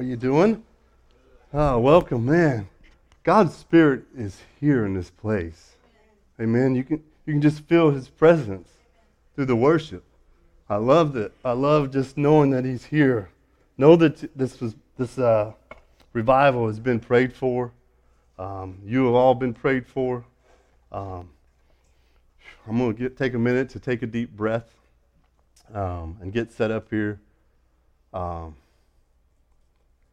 are 0.00 0.02
you 0.02 0.16
doing? 0.16 0.64
Oh, 1.52 1.78
welcome, 1.78 2.24
man. 2.24 2.70
God's 3.22 3.54
Spirit 3.54 4.04
is 4.16 4.40
here 4.58 4.86
in 4.86 4.94
this 4.94 5.10
place. 5.10 5.76
Amen. 6.40 6.74
You 6.74 6.84
can 6.84 7.04
you 7.26 7.34
can 7.34 7.42
just 7.42 7.64
feel 7.64 7.90
His 7.90 8.08
presence 8.08 8.70
through 9.34 9.44
the 9.44 9.56
worship. 9.56 10.02
I 10.70 10.76
love 10.76 11.16
it. 11.16 11.34
I 11.44 11.52
love 11.52 11.90
just 11.90 12.16
knowing 12.16 12.48
that 12.52 12.64
He's 12.64 12.86
here. 12.86 13.28
Know 13.76 13.94
that 13.96 14.34
this 14.34 14.58
was 14.58 14.74
this 14.96 15.18
uh, 15.18 15.52
revival 16.14 16.66
has 16.68 16.80
been 16.80 16.98
prayed 16.98 17.34
for. 17.34 17.70
Um, 18.38 18.78
you 18.82 19.04
have 19.04 19.14
all 19.14 19.34
been 19.34 19.52
prayed 19.52 19.86
for. 19.86 20.24
Um, 20.90 21.28
I'm 22.66 22.78
going 22.78 22.96
to 22.96 23.10
take 23.10 23.34
a 23.34 23.38
minute 23.38 23.68
to 23.70 23.78
take 23.78 24.00
a 24.00 24.06
deep 24.06 24.34
breath 24.34 24.72
um, 25.74 26.16
and 26.22 26.32
get 26.32 26.52
set 26.52 26.70
up 26.70 26.88
here. 26.88 27.20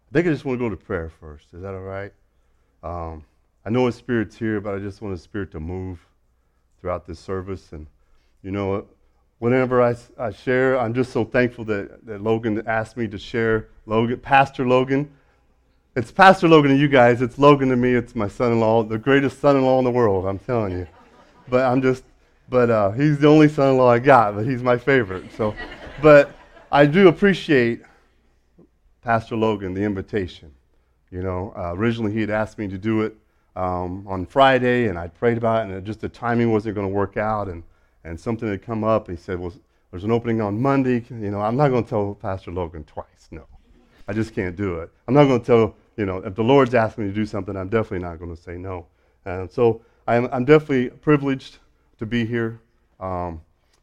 I 0.09 0.13
think 0.13 0.27
I 0.27 0.31
just 0.31 0.45
want 0.45 0.57
to 0.57 0.65
go 0.65 0.69
to 0.69 0.77
prayer 0.77 1.11
first. 1.19 1.53
Is 1.53 1.61
that 1.61 1.73
all 1.73 1.81
right? 1.81 2.13
Um, 2.81 3.25
I 3.65 3.69
know 3.69 3.87
His 3.87 3.95
Spirit's 3.95 4.37
here, 4.37 4.61
but 4.61 4.73
I 4.73 4.79
just 4.79 5.01
want 5.01 5.11
His 5.11 5.21
Spirit 5.21 5.51
to 5.51 5.59
move 5.59 5.99
throughout 6.79 7.05
this 7.05 7.19
service. 7.19 7.73
And, 7.73 7.87
you 8.41 8.51
know, 8.51 8.85
whenever 9.39 9.81
I, 9.81 9.95
I 10.17 10.31
share, 10.31 10.79
I'm 10.79 10.93
just 10.93 11.11
so 11.11 11.25
thankful 11.25 11.65
that, 11.65 12.05
that 12.05 12.23
Logan 12.23 12.63
asked 12.65 12.95
me 12.95 13.09
to 13.09 13.17
share. 13.17 13.67
Logan, 13.85 14.17
Pastor 14.19 14.65
Logan. 14.65 15.11
It's 15.97 16.11
Pastor 16.11 16.47
Logan 16.47 16.71
to 16.71 16.77
you 16.77 16.87
guys. 16.87 17.21
It's 17.21 17.37
Logan 17.37 17.67
to 17.69 17.75
me. 17.75 17.93
It's 17.93 18.15
my 18.15 18.29
son 18.29 18.53
in 18.53 18.59
law, 18.61 18.83
the 18.83 18.97
greatest 18.97 19.41
son 19.41 19.57
in 19.57 19.83
the 19.83 19.91
world, 19.91 20.25
I'm 20.25 20.39
telling 20.39 20.71
you. 20.71 20.87
But 21.49 21.65
I'm 21.65 21.81
just, 21.81 22.03
but 22.49 22.69
uh, 22.69 22.91
he's 22.91 23.17
the 23.17 23.27
only 23.27 23.49
son 23.49 23.71
in 23.71 23.77
law 23.77 23.91
I 23.91 23.99
got, 23.99 24.35
but 24.35 24.45
he's 24.45 24.63
my 24.63 24.77
favorite. 24.77 25.25
So, 25.35 25.53
but 26.01 26.31
I 26.71 26.85
do 26.85 27.09
appreciate 27.09 27.81
Pastor 29.07 29.37
Logan, 29.37 29.73
the 29.73 29.83
invitation. 29.83 30.51
You 31.11 31.23
know, 31.23 31.53
uh, 31.55 31.71
originally 31.73 32.11
he 32.11 32.19
had 32.19 32.29
asked 32.29 32.57
me 32.57 32.67
to 32.67 32.77
do 32.77 33.03
it 33.03 33.15
um, 33.55 34.05
on 34.05 34.25
Friday, 34.25 34.89
and 34.89 34.99
I 34.99 35.07
prayed 35.07 35.37
about 35.37 35.61
it, 35.61 35.69
and 35.69 35.77
it 35.77 35.85
just 35.85 36.01
the 36.01 36.09
timing 36.09 36.51
wasn't 36.51 36.75
going 36.75 36.89
to 36.89 36.93
work 36.93 37.15
out, 37.15 37.47
and, 37.47 37.63
and 38.03 38.19
something 38.19 38.49
had 38.49 38.61
come 38.61 38.83
up. 38.83 39.09
He 39.09 39.15
said, 39.15 39.39
Well, 39.39 39.53
there's 39.91 40.03
an 40.03 40.11
opening 40.11 40.41
on 40.41 40.61
Monday. 40.61 41.05
You 41.09 41.31
know, 41.31 41.39
I'm 41.39 41.55
not 41.55 41.69
going 41.69 41.85
to 41.85 41.89
tell 41.89 42.15
Pastor 42.15 42.51
Logan 42.51 42.83
twice. 42.83 43.29
No, 43.31 43.45
I 44.09 44.11
just 44.11 44.35
can't 44.35 44.57
do 44.57 44.79
it. 44.79 44.91
I'm 45.07 45.13
not 45.13 45.23
going 45.23 45.39
to 45.39 45.45
tell, 45.45 45.75
you 45.95 46.05
know, 46.05 46.17
if 46.17 46.35
the 46.35 46.43
Lord's 46.43 46.75
asked 46.75 46.97
me 46.97 47.07
to 47.07 47.13
do 47.13 47.25
something, 47.25 47.55
I'm 47.55 47.69
definitely 47.69 48.05
not 48.05 48.19
going 48.19 48.35
to 48.35 48.41
say 48.41 48.57
no. 48.57 48.87
And 49.23 49.49
so 49.49 49.83
I'm, 50.05 50.27
I'm 50.33 50.43
definitely 50.43 50.89
privileged 50.89 51.59
to 51.99 52.05
be 52.05 52.25
here, 52.25 52.59
um, 52.99 53.39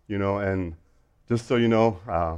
you 0.07 0.19
know, 0.19 0.41
and 0.41 0.75
just 1.31 1.47
so 1.47 1.57
you 1.57 1.69
know, 1.69 1.99
uh, 2.07 2.37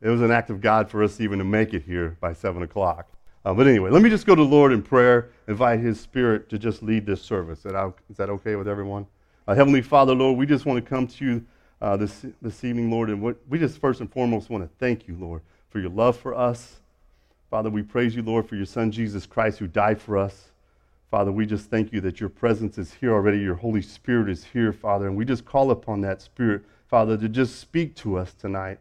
it 0.00 0.08
was 0.08 0.20
an 0.20 0.30
act 0.30 0.50
of 0.50 0.60
God 0.60 0.90
for 0.90 1.02
us 1.02 1.20
even 1.20 1.38
to 1.38 1.44
make 1.44 1.74
it 1.74 1.82
here 1.82 2.16
by 2.20 2.32
7 2.32 2.62
o'clock. 2.62 3.08
Uh, 3.44 3.54
but 3.54 3.66
anyway, 3.66 3.90
let 3.90 4.02
me 4.02 4.10
just 4.10 4.26
go 4.26 4.34
to 4.34 4.42
the 4.42 4.48
Lord 4.48 4.72
in 4.72 4.82
prayer, 4.82 5.30
invite 5.46 5.80
His 5.80 6.00
Spirit 6.00 6.48
to 6.50 6.58
just 6.58 6.82
lead 6.82 7.06
this 7.06 7.22
service. 7.22 7.64
Is 7.64 8.16
that, 8.16 8.28
okay 8.28 8.56
with 8.56 8.66
everyone? 8.66 9.06
Uh, 9.46 9.54
Heavenly 9.54 9.82
Father, 9.82 10.14
Lord, 10.14 10.36
we 10.36 10.46
just 10.46 10.66
want 10.66 10.84
to 10.84 10.88
come 10.88 11.06
to 11.06 11.24
you 11.24 11.46
uh, 11.80 11.96
this, 11.96 12.26
this 12.42 12.64
evening, 12.64 12.90
Lord, 12.90 13.08
and 13.08 13.22
what, 13.22 13.36
we 13.48 13.58
just 13.58 13.78
first 13.78 14.00
and 14.00 14.12
foremost 14.12 14.50
want 14.50 14.64
to 14.64 14.70
thank 14.78 15.06
you, 15.06 15.16
Lord, 15.16 15.42
for 15.70 15.78
your 15.78 15.90
love 15.90 16.16
for 16.16 16.34
us. 16.34 16.80
Father, 17.50 17.70
we 17.70 17.82
praise 17.82 18.16
you, 18.16 18.22
Lord, 18.22 18.48
for 18.48 18.56
your 18.56 18.66
Son, 18.66 18.90
Jesus 18.90 19.26
Christ, 19.26 19.58
who 19.60 19.68
died 19.68 20.00
for 20.00 20.18
us. 20.18 20.50
Father, 21.10 21.30
we 21.30 21.46
just 21.46 21.70
thank 21.70 21.92
you 21.92 22.00
that 22.00 22.18
your 22.18 22.28
presence 22.28 22.78
is 22.78 22.94
here 22.94 23.12
already. 23.12 23.38
Your 23.38 23.54
Holy 23.54 23.82
Spirit 23.82 24.28
is 24.28 24.44
here, 24.44 24.72
Father, 24.72 25.06
and 25.06 25.16
we 25.16 25.24
just 25.24 25.44
call 25.44 25.70
upon 25.70 26.00
that 26.00 26.20
Spirit, 26.20 26.62
Father, 26.88 27.16
to 27.16 27.28
just 27.28 27.60
speak 27.60 27.94
to 27.96 28.18
us 28.18 28.34
tonight. 28.34 28.80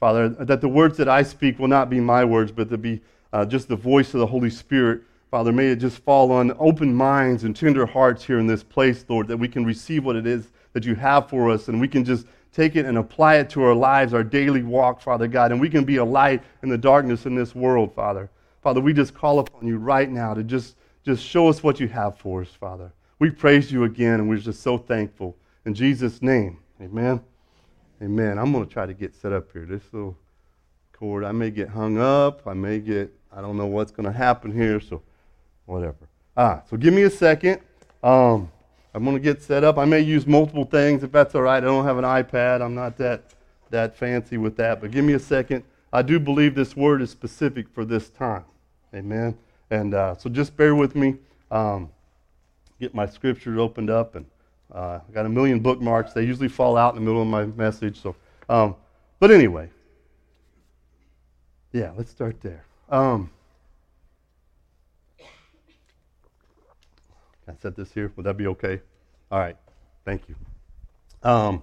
Father, 0.00 0.30
that 0.30 0.62
the 0.62 0.68
words 0.68 0.96
that 0.96 1.08
I 1.08 1.22
speak 1.22 1.58
will 1.58 1.68
not 1.68 1.90
be 1.90 2.00
my 2.00 2.24
words, 2.24 2.50
but 2.50 2.70
to 2.70 2.78
be 2.78 3.02
uh, 3.32 3.44
just 3.44 3.68
the 3.68 3.76
voice 3.76 4.14
of 4.14 4.20
the 4.20 4.26
Holy 4.26 4.50
Spirit. 4.50 5.02
Father, 5.30 5.52
may 5.52 5.68
it 5.68 5.76
just 5.76 5.98
fall 5.98 6.32
on 6.32 6.56
open 6.58 6.92
minds 6.92 7.44
and 7.44 7.54
tender 7.54 7.86
hearts 7.86 8.24
here 8.24 8.38
in 8.38 8.46
this 8.46 8.64
place, 8.64 9.04
Lord, 9.08 9.28
that 9.28 9.36
we 9.36 9.46
can 9.46 9.64
receive 9.64 10.04
what 10.04 10.16
it 10.16 10.26
is 10.26 10.48
that 10.72 10.84
you 10.84 10.94
have 10.94 11.28
for 11.28 11.50
us 11.50 11.68
and 11.68 11.80
we 11.80 11.86
can 11.86 12.04
just 12.04 12.26
take 12.52 12.76
it 12.76 12.86
and 12.86 12.98
apply 12.98 13.36
it 13.36 13.50
to 13.50 13.62
our 13.62 13.74
lives, 13.74 14.12
our 14.14 14.24
daily 14.24 14.62
walk, 14.62 15.00
Father 15.00 15.28
God, 15.28 15.52
and 15.52 15.60
we 15.60 15.68
can 15.68 15.84
be 15.84 15.96
a 15.96 16.04
light 16.04 16.42
in 16.62 16.68
the 16.68 16.78
darkness 16.78 17.26
in 17.26 17.34
this 17.34 17.54
world, 17.54 17.94
Father. 17.94 18.30
Father, 18.62 18.80
we 18.80 18.92
just 18.92 19.14
call 19.14 19.38
upon 19.38 19.66
you 19.66 19.78
right 19.78 20.10
now 20.10 20.34
to 20.34 20.42
just, 20.42 20.76
just 21.04 21.22
show 21.24 21.48
us 21.48 21.62
what 21.62 21.78
you 21.78 21.88
have 21.88 22.18
for 22.18 22.42
us, 22.42 22.48
Father. 22.48 22.92
We 23.18 23.30
praise 23.30 23.70
you 23.70 23.84
again, 23.84 24.14
and 24.14 24.28
we're 24.28 24.38
just 24.38 24.62
so 24.62 24.78
thankful. 24.78 25.36
In 25.64 25.74
Jesus' 25.74 26.22
name, 26.22 26.58
amen. 26.80 27.20
Amen. 28.02 28.38
I'm 28.38 28.50
going 28.52 28.66
to 28.66 28.72
try 28.72 28.86
to 28.86 28.94
get 28.94 29.14
set 29.14 29.32
up 29.32 29.52
here. 29.52 29.66
This 29.66 29.82
little 29.92 30.16
cord, 30.92 31.22
I 31.22 31.32
may 31.32 31.50
get 31.50 31.68
hung 31.68 31.98
up. 31.98 32.46
I 32.46 32.54
may 32.54 32.78
get, 32.78 33.12
I 33.30 33.42
don't 33.42 33.58
know 33.58 33.66
what's 33.66 33.92
going 33.92 34.06
to 34.06 34.12
happen 34.12 34.50
here, 34.52 34.80
so 34.80 35.02
whatever. 35.66 36.08
Ah, 36.36 36.62
so 36.68 36.76
give 36.78 36.94
me 36.94 37.02
a 37.02 37.10
second. 37.10 37.60
Um, 38.02 38.50
I'm 38.94 39.04
going 39.04 39.16
to 39.16 39.22
get 39.22 39.42
set 39.42 39.64
up. 39.64 39.76
I 39.76 39.84
may 39.84 40.00
use 40.00 40.26
multiple 40.26 40.64
things 40.64 41.02
if 41.02 41.12
that's 41.12 41.34
all 41.34 41.42
right. 41.42 41.58
I 41.58 41.66
don't 41.66 41.84
have 41.84 41.98
an 41.98 42.04
iPad. 42.04 42.62
I'm 42.62 42.74
not 42.74 42.96
that, 42.98 43.34
that 43.68 43.96
fancy 43.96 44.38
with 44.38 44.56
that, 44.56 44.80
but 44.80 44.90
give 44.90 45.04
me 45.04 45.12
a 45.12 45.18
second. 45.18 45.62
I 45.92 46.02
do 46.02 46.18
believe 46.18 46.54
this 46.54 46.74
word 46.74 47.02
is 47.02 47.10
specific 47.10 47.68
for 47.68 47.84
this 47.84 48.08
time. 48.08 48.44
Amen. 48.94 49.36
And 49.70 49.92
uh, 49.92 50.16
so 50.16 50.30
just 50.30 50.56
bear 50.56 50.74
with 50.74 50.94
me. 50.94 51.16
Um, 51.50 51.90
get 52.80 52.94
my 52.94 53.06
scriptures 53.06 53.58
opened 53.58 53.90
up 53.90 54.14
and 54.14 54.24
uh, 54.72 55.00
I 55.06 55.12
got 55.12 55.26
a 55.26 55.28
million 55.28 55.60
bookmarks. 55.60 56.12
They 56.12 56.24
usually 56.24 56.48
fall 56.48 56.76
out 56.76 56.94
in 56.94 57.00
the 57.00 57.04
middle 57.04 57.22
of 57.22 57.28
my 57.28 57.46
message. 57.46 58.00
So, 58.00 58.14
um, 58.48 58.76
but 59.18 59.30
anyway, 59.30 59.70
yeah, 61.72 61.92
let's 61.96 62.10
start 62.10 62.40
there. 62.40 62.64
Um, 62.88 63.30
can 67.44 67.54
I 67.54 67.54
set 67.60 67.76
this 67.76 67.92
here? 67.92 68.12
Would 68.16 68.26
that 68.26 68.36
be 68.36 68.46
okay? 68.48 68.80
All 69.30 69.38
right. 69.38 69.56
Thank 70.04 70.22
you. 70.28 70.34
Um, 71.22 71.62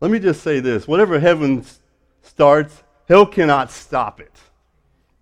let 0.00 0.10
me 0.10 0.18
just 0.18 0.42
say 0.42 0.60
this 0.60 0.88
whatever 0.88 1.20
heaven 1.20 1.64
starts, 2.22 2.82
hell 3.08 3.26
cannot 3.26 3.70
stop 3.70 4.20
it. 4.20 4.32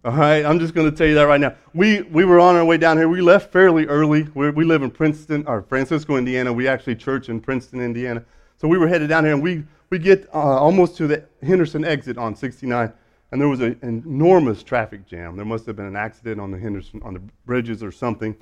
All 0.04 0.12
right, 0.12 0.44
I'm 0.44 0.60
just 0.60 0.74
going 0.74 0.88
to 0.88 0.96
tell 0.96 1.08
you 1.08 1.14
that 1.16 1.24
right 1.24 1.40
now. 1.40 1.56
We, 1.74 2.02
we 2.02 2.24
were 2.24 2.38
on 2.38 2.54
our 2.54 2.64
way 2.64 2.76
down 2.76 2.98
here. 2.98 3.08
We 3.08 3.20
left 3.20 3.52
fairly 3.52 3.84
early. 3.86 4.28
We're, 4.32 4.52
we 4.52 4.64
live 4.64 4.84
in 4.84 4.92
Princeton, 4.92 5.44
or 5.48 5.62
Francisco, 5.62 6.16
Indiana. 6.16 6.52
We 6.52 6.68
actually 6.68 6.94
church 6.94 7.28
in 7.28 7.40
Princeton, 7.40 7.80
Indiana. 7.80 8.24
So 8.58 8.68
we 8.68 8.78
were 8.78 8.86
headed 8.86 9.08
down 9.08 9.24
here, 9.24 9.34
and 9.34 9.42
we, 9.42 9.64
we 9.90 9.98
get 9.98 10.28
uh, 10.32 10.38
almost 10.38 10.96
to 10.98 11.08
the 11.08 11.24
Henderson 11.42 11.84
exit 11.84 12.16
on 12.16 12.36
69, 12.36 12.92
and 13.32 13.40
there 13.40 13.48
was 13.48 13.60
an 13.60 13.76
enormous 13.82 14.62
traffic 14.62 15.04
jam. 15.04 15.34
There 15.34 15.44
must 15.44 15.66
have 15.66 15.74
been 15.74 15.86
an 15.86 15.96
accident 15.96 16.40
on 16.40 16.52
the 16.52 16.58
Henderson, 16.58 17.02
on 17.02 17.14
the 17.14 17.20
bridges 17.44 17.82
or 17.82 17.90
something. 17.90 18.36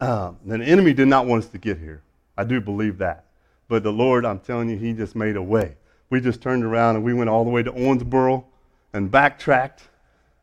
Um, 0.00 0.36
the 0.44 0.64
enemy 0.64 0.94
did 0.94 1.06
not 1.06 1.26
want 1.26 1.44
us 1.44 1.50
to 1.50 1.58
get 1.58 1.78
here. 1.78 2.02
I 2.36 2.42
do 2.42 2.60
believe 2.60 2.98
that. 2.98 3.26
But 3.68 3.84
the 3.84 3.92
Lord, 3.92 4.24
I'm 4.24 4.40
telling 4.40 4.68
you, 4.68 4.78
He 4.78 4.94
just 4.94 5.14
made 5.14 5.36
a 5.36 5.42
way. 5.42 5.76
We 6.10 6.20
just 6.20 6.40
turned 6.40 6.64
around 6.64 6.96
and 6.96 7.04
we 7.04 7.14
went 7.14 7.30
all 7.30 7.44
the 7.44 7.50
way 7.50 7.62
to 7.62 7.70
Owensboro 7.70 8.44
and 8.92 9.10
backtracked 9.12 9.84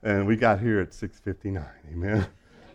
and 0.06 0.26
we 0.26 0.38
got 0.38 0.62
here 0.62 0.80
at 0.80 0.94
6:59. 0.94 1.66
Amen. 1.92 2.26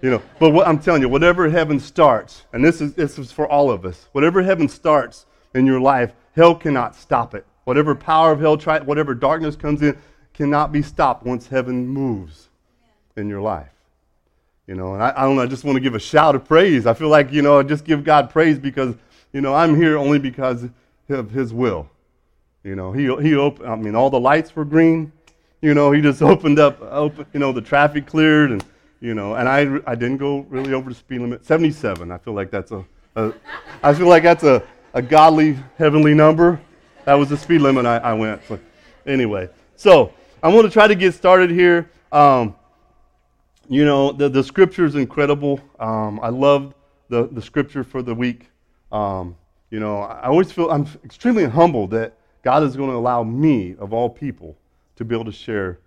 You 0.02 0.10
know, 0.10 0.22
but 0.38 0.50
what 0.50 0.66
I'm 0.66 0.78
telling 0.78 1.00
you, 1.00 1.08
whatever 1.08 1.48
heaven 1.48 1.78
starts, 1.78 2.44
and 2.52 2.64
this 2.64 2.80
is 2.80 2.94
this 2.94 3.18
is 3.18 3.32
for 3.32 3.46
all 3.46 3.70
of 3.70 3.84
us. 3.84 4.08
Whatever 4.12 4.42
heaven 4.42 4.68
starts 4.68 5.26
in 5.54 5.64
your 5.64 5.80
life, 5.80 6.12
hell 6.34 6.54
cannot 6.54 6.94
stop 6.96 7.34
it. 7.34 7.46
Whatever 7.64 7.94
power 7.94 8.32
of 8.32 8.40
hell 8.40 8.56
try, 8.56 8.80
whatever 8.80 9.14
darkness 9.14 9.56
comes 9.56 9.80
in, 9.82 9.96
cannot 10.34 10.72
be 10.72 10.82
stopped 10.82 11.24
once 11.24 11.46
heaven 11.46 11.86
moves 11.86 12.48
in 13.16 13.28
your 13.28 13.40
life. 13.40 13.68
You 14.66 14.74
know, 14.74 14.94
and 14.94 15.02
I, 15.02 15.12
I 15.16 15.22
don't 15.22 15.36
know, 15.36 15.42
I 15.42 15.46
just 15.46 15.64
want 15.64 15.76
to 15.76 15.80
give 15.80 15.94
a 15.94 16.00
shout 16.00 16.34
of 16.34 16.44
praise. 16.44 16.86
I 16.86 16.94
feel 16.94 17.08
like, 17.08 17.32
you 17.32 17.42
know, 17.42 17.62
just 17.62 17.84
give 17.84 18.04
God 18.04 18.30
praise 18.30 18.58
because, 18.58 18.94
you 19.32 19.40
know, 19.40 19.52
I'm 19.52 19.76
here 19.76 19.98
only 19.98 20.18
because 20.18 20.68
of 21.08 21.30
his 21.30 21.52
will. 21.52 21.90
You 22.62 22.76
know, 22.76 22.92
he, 22.92 23.02
he 23.22 23.34
opened, 23.34 23.68
I 23.68 23.76
mean, 23.76 23.94
all 23.94 24.10
the 24.10 24.20
lights 24.20 24.54
were 24.54 24.64
green. 24.64 25.12
You 25.60 25.74
know, 25.74 25.92
he 25.92 26.00
just 26.00 26.22
opened 26.32 26.58
up, 26.58 26.80
open, 26.82 27.26
you 27.32 27.40
know, 27.40 27.52
the 27.52 27.60
traffic 27.60 28.06
cleared, 28.06 28.50
and 28.50 28.64
you 29.00 29.14
know, 29.14 29.34
and 29.34 29.48
I, 29.48 29.80
I 29.86 29.94
didn't 29.94 30.18
go 30.18 30.40
really 30.50 30.74
over 30.74 30.90
the 30.90 30.94
speed 30.94 31.20
limit. 31.20 31.44
77. 31.44 32.10
I 32.10 32.18
feel 32.18 32.34
like 32.34 32.50
that's 32.50 32.70
a, 32.70 32.84
a 33.16 33.32
I 33.82 33.94
feel 33.94 34.08
like 34.08 34.22
that's 34.22 34.44
a, 34.44 34.62
a 34.92 35.00
godly 35.00 35.56
heavenly 35.78 36.14
number. 36.14 36.60
That 37.06 37.14
was 37.14 37.30
the 37.30 37.36
speed 37.36 37.62
limit 37.62 37.86
I, 37.86 37.96
I 37.98 38.12
went. 38.12 38.42
So, 38.46 38.58
anyway, 39.06 39.48
so 39.76 40.12
I'm 40.42 40.52
going 40.52 40.64
to 40.64 40.70
try 40.70 40.86
to 40.86 40.94
get 40.94 41.14
started 41.14 41.50
here. 41.50 41.90
Um, 42.12 42.54
you 43.68 43.84
know, 43.84 44.12
the, 44.12 44.28
the 44.28 44.42
scripture 44.42 44.84
is 44.84 44.96
incredible. 44.96 45.60
Um, 45.78 46.20
I 46.22 46.28
love 46.28 46.74
the, 47.08 47.28
the 47.28 47.40
scripture 47.40 47.84
for 47.84 48.02
the 48.02 48.14
week. 48.14 48.50
Um, 48.92 49.36
you 49.70 49.80
know, 49.80 50.00
I 50.00 50.26
always 50.26 50.50
feel 50.50 50.70
I'm 50.70 50.86
extremely 51.04 51.44
humbled 51.44 51.92
that 51.92 52.14
God 52.42 52.64
is 52.64 52.76
going 52.76 52.90
to 52.90 52.96
allow 52.96 53.22
me, 53.22 53.76
of 53.78 53.92
all 53.92 54.10
people, 54.10 54.56
to 55.00 55.04
be 55.06 55.14
able 55.14 55.24
to 55.24 55.32
share 55.32 55.78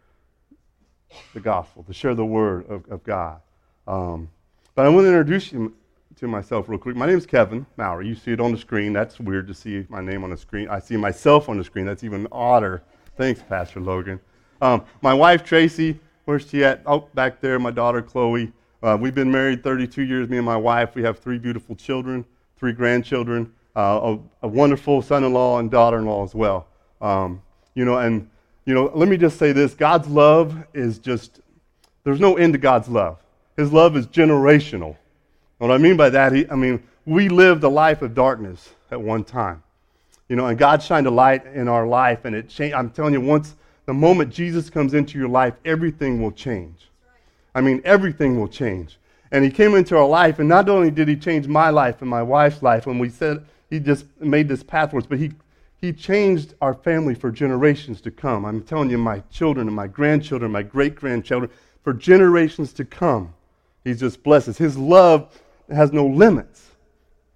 the 1.35 1.39
gospel, 1.39 1.83
to 1.83 1.93
share 1.93 2.15
the 2.15 2.25
word 2.25 2.67
of, 2.67 2.83
of 2.89 3.03
God. 3.03 3.39
Um, 3.87 4.27
but 4.73 4.87
I 4.87 4.89
want 4.89 5.05
to 5.05 5.09
introduce 5.09 5.51
you 5.51 5.75
to 6.15 6.27
myself 6.27 6.67
real 6.67 6.79
quick. 6.79 6.95
My 6.95 7.05
name 7.05 7.19
is 7.19 7.27
Kevin 7.27 7.63
Mowery. 7.77 8.07
You 8.07 8.15
see 8.15 8.31
it 8.31 8.39
on 8.39 8.51
the 8.51 8.57
screen. 8.57 8.91
That's 8.91 9.19
weird 9.19 9.45
to 9.49 9.53
see 9.53 9.85
my 9.87 10.01
name 10.01 10.23
on 10.23 10.31
the 10.31 10.37
screen. 10.37 10.67
I 10.67 10.79
see 10.79 10.97
myself 10.97 11.47
on 11.47 11.59
the 11.59 11.63
screen. 11.63 11.85
That's 11.85 12.03
even 12.03 12.27
odder. 12.31 12.81
Thanks, 13.15 13.43
Pastor 13.47 13.81
Logan. 13.81 14.19
Um, 14.63 14.83
my 15.03 15.13
wife, 15.13 15.43
Tracy, 15.43 15.99
where's 16.25 16.49
she 16.49 16.63
at? 16.63 16.81
Oh, 16.87 17.07
back 17.13 17.39
there. 17.39 17.59
My 17.59 17.69
daughter, 17.69 18.01
Chloe. 18.01 18.51
Uh, 18.81 18.97
we've 18.99 19.13
been 19.13 19.31
married 19.31 19.63
32 19.63 20.01
years, 20.01 20.27
me 20.27 20.37
and 20.37 20.45
my 20.45 20.57
wife. 20.57 20.95
We 20.95 21.03
have 21.03 21.19
three 21.19 21.37
beautiful 21.37 21.75
children, 21.75 22.25
three 22.57 22.73
grandchildren, 22.73 23.53
uh, 23.75 24.15
a, 24.41 24.45
a, 24.45 24.47
wonderful 24.47 25.03
son 25.03 25.23
in 25.23 25.33
law 25.33 25.59
and 25.59 25.69
daughter 25.69 25.99
in 25.99 26.05
law 26.07 26.23
as 26.23 26.33
well. 26.33 26.67
Um, 26.99 27.43
you 27.75 27.85
know, 27.85 27.99
and, 27.99 28.27
you 28.65 28.73
know, 28.73 28.91
let 28.93 29.09
me 29.09 29.17
just 29.17 29.37
say 29.37 29.51
this 29.51 29.73
God's 29.73 30.07
love 30.07 30.55
is 30.73 30.97
just, 30.97 31.39
there's 32.03 32.19
no 32.19 32.37
end 32.37 32.53
to 32.53 32.59
God's 32.59 32.87
love. 32.87 33.17
His 33.57 33.71
love 33.71 33.95
is 33.97 34.07
generational. 34.07 34.95
What 35.57 35.71
I 35.71 35.77
mean 35.77 35.97
by 35.97 36.09
that, 36.09 36.33
he, 36.33 36.49
I 36.49 36.55
mean, 36.55 36.83
we 37.05 37.29
lived 37.29 37.63
a 37.63 37.69
life 37.69 38.01
of 38.01 38.13
darkness 38.15 38.69
at 38.91 39.01
one 39.01 39.23
time. 39.23 39.63
You 40.29 40.35
know, 40.35 40.47
and 40.47 40.57
God 40.57 40.81
shined 40.81 41.05
a 41.05 41.11
light 41.11 41.45
in 41.45 41.67
our 41.67 41.85
life, 41.85 42.25
and 42.25 42.35
it 42.35 42.49
changed. 42.49 42.75
I'm 42.75 42.89
telling 42.89 43.13
you, 43.13 43.21
once 43.21 43.55
the 43.85 43.93
moment 43.93 44.33
Jesus 44.33 44.69
comes 44.69 44.93
into 44.93 45.19
your 45.19 45.27
life, 45.27 45.53
everything 45.65 46.21
will 46.21 46.31
change. 46.31 46.89
I 47.53 47.61
mean, 47.61 47.81
everything 47.83 48.39
will 48.39 48.47
change. 48.47 48.97
And 49.31 49.43
he 49.43 49.51
came 49.51 49.75
into 49.75 49.97
our 49.97 50.07
life, 50.07 50.39
and 50.39 50.47
not 50.47 50.69
only 50.69 50.91
did 50.91 51.07
he 51.07 51.15
change 51.15 51.47
my 51.47 51.69
life 51.69 52.01
and 52.01 52.09
my 52.09 52.23
wife's 52.23 52.63
life 52.63 52.85
when 52.85 52.99
we 52.99 53.09
said 53.09 53.45
he 53.69 53.79
just 53.79 54.05
made 54.19 54.47
this 54.47 54.63
path 54.63 54.91
for 54.91 54.97
us, 54.97 55.05
but 55.05 55.19
he, 55.19 55.33
he 55.83 55.91
changed 55.91 56.53
our 56.61 56.73
family 56.73 57.13
for 57.13 57.29
generations 57.29 57.99
to 57.99 58.09
come. 58.09 58.45
I'm 58.45 58.63
telling 58.63 58.89
you, 58.89 58.97
my 58.97 59.19
children 59.29 59.67
and 59.67 59.75
my 59.75 59.85
grandchildren, 59.85 60.49
my 60.49 60.63
great 60.63 60.95
grandchildren, 60.95 61.51
for 61.81 61.91
generations 61.91 62.71
to 62.75 62.85
come, 62.85 63.33
he's 63.83 63.99
just 63.99 64.23
blesses. 64.23 64.57
His 64.57 64.77
love 64.77 65.37
has 65.69 65.91
no 65.91 66.07
limits, 66.07 66.71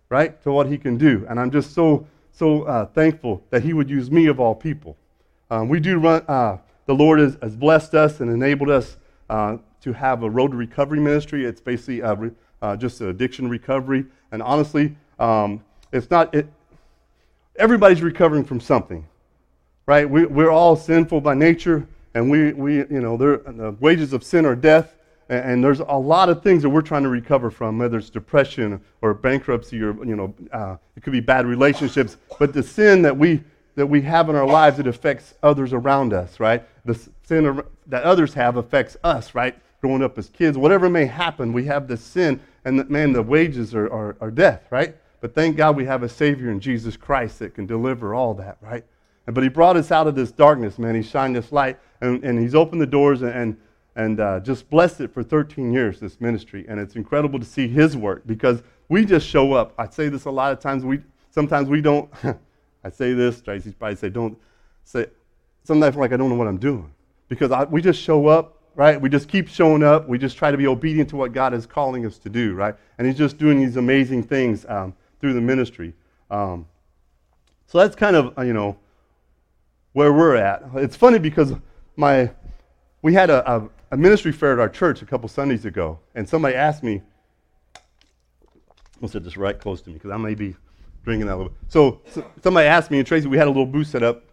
right, 0.07 0.41
to 0.43 0.51
what 0.53 0.67
he 0.67 0.77
can 0.77 0.97
do. 0.97 1.25
And 1.27 1.41
I'm 1.41 1.51
just 1.51 1.73
so, 1.73 2.07
so 2.31 2.63
uh, 2.63 2.85
thankful 2.85 3.43
that 3.49 3.63
he 3.63 3.73
would 3.73 3.89
use 3.89 4.09
me 4.09 4.27
of 4.27 4.39
all 4.39 4.55
people. 4.55 4.95
Um, 5.51 5.67
we 5.67 5.81
do 5.81 5.99
run, 5.99 6.23
uh, 6.29 6.59
the 6.85 6.95
Lord 6.95 7.19
has, 7.19 7.37
has, 7.41 7.53
blessed 7.53 7.95
us 7.95 8.21
and 8.21 8.31
enabled 8.31 8.69
us 8.69 8.95
uh, 9.29 9.57
to 9.81 9.91
have 9.91 10.23
a 10.23 10.29
road 10.29 10.51
to 10.51 10.57
recovery 10.57 11.01
ministry. 11.01 11.43
It's 11.43 11.59
basically 11.59 12.01
uh, 12.01 12.15
uh, 12.61 12.77
just 12.77 13.01
addiction 13.01 13.49
recovery. 13.49 14.05
And 14.31 14.41
honestly, 14.41 14.95
um, 15.19 15.65
it's 15.91 16.09
not, 16.09 16.33
it, 16.33 16.47
everybody's 17.57 18.01
recovering 18.01 18.43
from 18.43 18.59
something, 18.59 19.05
right? 19.85 20.09
We, 20.09 20.25
we're 20.25 20.51
all 20.51 20.75
sinful 20.75 21.21
by 21.21 21.33
nature, 21.33 21.87
and 22.13 22.29
we, 22.29 22.53
we 22.53 22.77
you 22.77 23.01
know, 23.01 23.17
the 23.17 23.75
wages 23.79 24.13
of 24.13 24.23
sin 24.23 24.45
are 24.45 24.55
death. 24.55 24.95
And, 25.29 25.51
and, 25.51 25.63
there's 25.63 25.79
a 25.79 25.97
lot 25.97 26.29
of 26.29 26.41
things 26.41 26.63
that 26.63 26.69
we're 26.69 26.81
trying 26.81 27.03
to 27.03 27.09
recover 27.09 27.51
from, 27.51 27.77
whether 27.77 27.97
it's 27.97 28.09
depression 28.09 28.81
or 29.01 29.13
bankruptcy 29.13 29.81
or, 29.81 29.93
you 30.05 30.15
know, 30.15 30.33
uh, 30.53 30.77
it 30.95 31.03
could 31.03 31.13
be 31.13 31.19
bad 31.19 31.45
relationships. 31.45 32.17
But 32.39 32.53
the 32.53 32.63
sin 32.63 33.01
that 33.01 33.17
we, 33.17 33.43
that 33.75 33.85
we 33.85 34.01
have 34.03 34.29
in 34.29 34.35
our 34.35 34.47
lives, 34.47 34.79
it 34.79 34.87
affects 34.87 35.33
others 35.43 35.73
around 35.73 36.13
us, 36.13 36.39
right? 36.39 36.63
The 36.85 36.95
sin 37.23 37.61
that 37.87 38.03
others 38.03 38.33
have 38.35 38.55
affects 38.55 38.95
us, 39.03 39.35
right? 39.35 39.55
Growing 39.81 40.01
up 40.01 40.17
as 40.17 40.29
kids, 40.29 40.57
whatever 40.57 40.89
may 40.89 41.05
happen, 41.05 41.53
we 41.53 41.65
have 41.65 41.87
this 41.87 42.01
sin, 42.01 42.39
and 42.63 42.89
man, 42.89 43.11
the 43.11 43.21
wages 43.21 43.75
are, 43.75 43.91
are, 43.91 44.15
are 44.21 44.31
death, 44.31 44.63
right? 44.71 44.95
But 45.19 45.33
thank 45.33 45.57
God 45.57 45.75
we 45.75 45.85
have 45.85 46.03
a 46.03 46.09
Savior 46.09 46.51
in 46.51 46.59
Jesus 46.59 46.95
Christ 46.95 47.39
that 47.39 47.55
can 47.55 47.65
deliver 47.65 48.13
all 48.13 48.33
that, 48.35 48.57
right? 48.61 48.85
But 49.25 49.43
He 49.43 49.49
brought 49.49 49.77
us 49.77 49.91
out 49.91 50.07
of 50.07 50.15
this 50.15 50.31
darkness, 50.31 50.77
man. 50.79 50.95
He 50.95 51.03
shined 51.03 51.35
this 51.35 51.51
light, 51.51 51.79
and, 52.01 52.23
and 52.23 52.39
He's 52.39 52.55
opened 52.55 52.81
the 52.81 52.87
doors, 52.87 53.21
and, 53.21 53.57
and 53.95 54.19
uh, 54.19 54.39
just 54.39 54.69
blessed 54.69 55.01
it 55.01 55.13
for 55.13 55.23
13 55.23 55.71
years, 55.73 55.99
this 55.99 56.21
ministry. 56.21 56.65
And 56.69 56.79
it's 56.79 56.95
incredible 56.95 57.39
to 57.39 57.45
see 57.45 57.67
his 57.67 57.97
work 57.97 58.23
because 58.25 58.61
we 58.89 59.05
just 59.05 59.27
show 59.27 59.53
up. 59.53 59.73
I 59.77 59.87
say 59.89 60.07
this 60.07 60.25
a 60.25 60.31
lot 60.31 60.53
of 60.53 60.59
times. 60.59 60.85
We 60.85 61.01
Sometimes 61.37 61.69
we 61.69 61.81
don't, 61.81 62.09
I 62.83 62.89
say 62.89 63.13
this, 63.13 63.43
Tracy's 63.43 63.75
probably 63.75 63.95
say, 63.95 64.09
don't 64.09 64.35
say, 64.83 65.05
sometimes 65.63 65.95
I 65.95 65.99
like 65.99 66.11
I 66.11 66.17
don't 66.17 66.29
know 66.29 66.35
what 66.35 66.47
I'm 66.47 66.57
doing 66.57 66.91
because 67.27 67.51
I, 67.51 67.65
we 67.65 67.79
just 67.79 68.01
show 68.01 68.25
up, 68.25 68.59
right? 68.73 68.99
We 68.99 69.07
just 69.07 69.27
keep 69.27 69.47
showing 69.47 69.83
up. 69.83 70.07
We 70.07 70.17
just 70.17 70.35
try 70.35 70.49
to 70.49 70.57
be 70.57 70.65
obedient 70.65 71.09
to 71.11 71.15
what 71.15 71.33
God 71.33 71.53
is 71.53 71.67
calling 71.67 72.07
us 72.07 72.17
to 72.17 72.29
do, 72.29 72.55
right? 72.55 72.73
And 72.97 73.05
he's 73.05 73.19
just 73.19 73.37
doing 73.37 73.59
these 73.59 73.77
amazing 73.77 74.23
things 74.23 74.65
um, 74.67 74.95
through 75.19 75.33
the 75.33 75.41
ministry. 75.41 75.93
Um, 76.29 76.67
so 77.65 77.79
that's 77.79 77.95
kind 77.95 78.15
of, 78.15 78.37
uh, 78.37 78.41
you 78.41 78.53
know, 78.53 78.77
where 79.93 80.13
we're 80.13 80.35
at. 80.35 80.63
It's 80.75 80.95
funny 80.95 81.19
because 81.19 81.53
my, 81.95 82.31
we 83.01 83.13
had 83.13 83.29
a, 83.29 83.49
a 83.51 83.69
a 83.91 83.97
ministry 83.97 84.31
fair 84.31 84.53
at 84.53 84.59
our 84.59 84.69
church 84.69 85.01
a 85.01 85.05
couple 85.05 85.29
Sundays 85.29 85.65
ago, 85.65 85.99
and 86.15 86.27
somebody 86.27 86.55
asked 86.55 86.83
me, 86.83 87.01
I'll 89.01 89.07
sit 89.07 89.23
this 89.23 89.37
right 89.37 89.57
close 89.57 89.81
to 89.81 89.89
me 89.89 89.93
because 89.93 90.11
I 90.11 90.17
may 90.17 90.35
be 90.35 90.55
drinking 91.03 91.27
that 91.27 91.35
a 91.35 91.37
little 91.37 91.51
bit. 91.51 91.57
So, 91.69 92.01
so, 92.11 92.25
somebody 92.43 92.67
asked 92.67 92.91
me, 92.91 92.97
and 92.97 93.07
Tracy, 93.07 93.27
we 93.27 93.37
had 93.37 93.47
a 93.47 93.49
little 93.49 93.65
booth 93.65 93.87
set 93.87 94.03
up, 94.03 94.23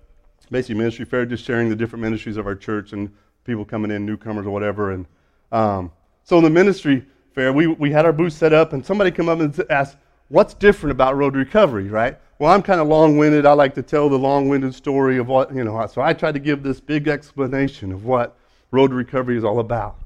basically 0.51 0.77
ministry 0.77 1.05
fair, 1.05 1.25
just 1.27 1.45
sharing 1.45 1.69
the 1.69 1.77
different 1.77 2.03
ministries 2.03 2.37
of 2.37 2.47
our 2.47 2.57
church 2.57 2.93
and 2.93 3.13
people 3.45 3.65
coming 3.65 3.91
in, 3.91 4.05
newcomers 4.05 4.47
or 4.47 4.51
whatever. 4.51 4.91
And 4.91 5.07
um, 5.53 5.93
so 6.25 6.39
in 6.39 6.45
the 6.45 6.51
ministry 6.51 7.05
fair, 7.33 7.53
we, 7.53 7.67
we 7.67 7.93
had 7.93 8.07
our 8.07 8.13
booth 8.13 8.33
set 8.33 8.53
up, 8.53 8.73
and 8.73 8.85
somebody 8.85 9.11
come 9.11 9.29
up 9.29 9.39
and 9.39 9.65
asked, 9.71 9.97
what's 10.29 10.55
different 10.55 10.93
about 10.93 11.17
road 11.17 11.37
recovery, 11.37 11.89
right? 11.89 12.19
Well, 12.39 12.53
I'm 12.53 12.63
kind 12.63 12.81
of 12.81 12.89
long-winded. 12.89 13.47
I 13.47 13.53
like 13.53 13.75
to 13.75 13.83
tell 13.83 14.09
the 14.09 14.19
long-winded 14.19 14.75
story 14.75 15.19
of 15.19 15.29
what, 15.29 15.55
you 15.55 15.65
know, 15.65 15.87
so 15.87 16.03
I 16.03 16.13
tried 16.13 16.33
to 16.33 16.41
give 16.41 16.63
this 16.63 16.81
big 16.81 17.09
explanation 17.09 17.93
of 17.93 18.05
what 18.05 18.37
road 18.71 18.93
recovery 18.93 19.37
is 19.37 19.45
all 19.45 19.61
about. 19.61 19.97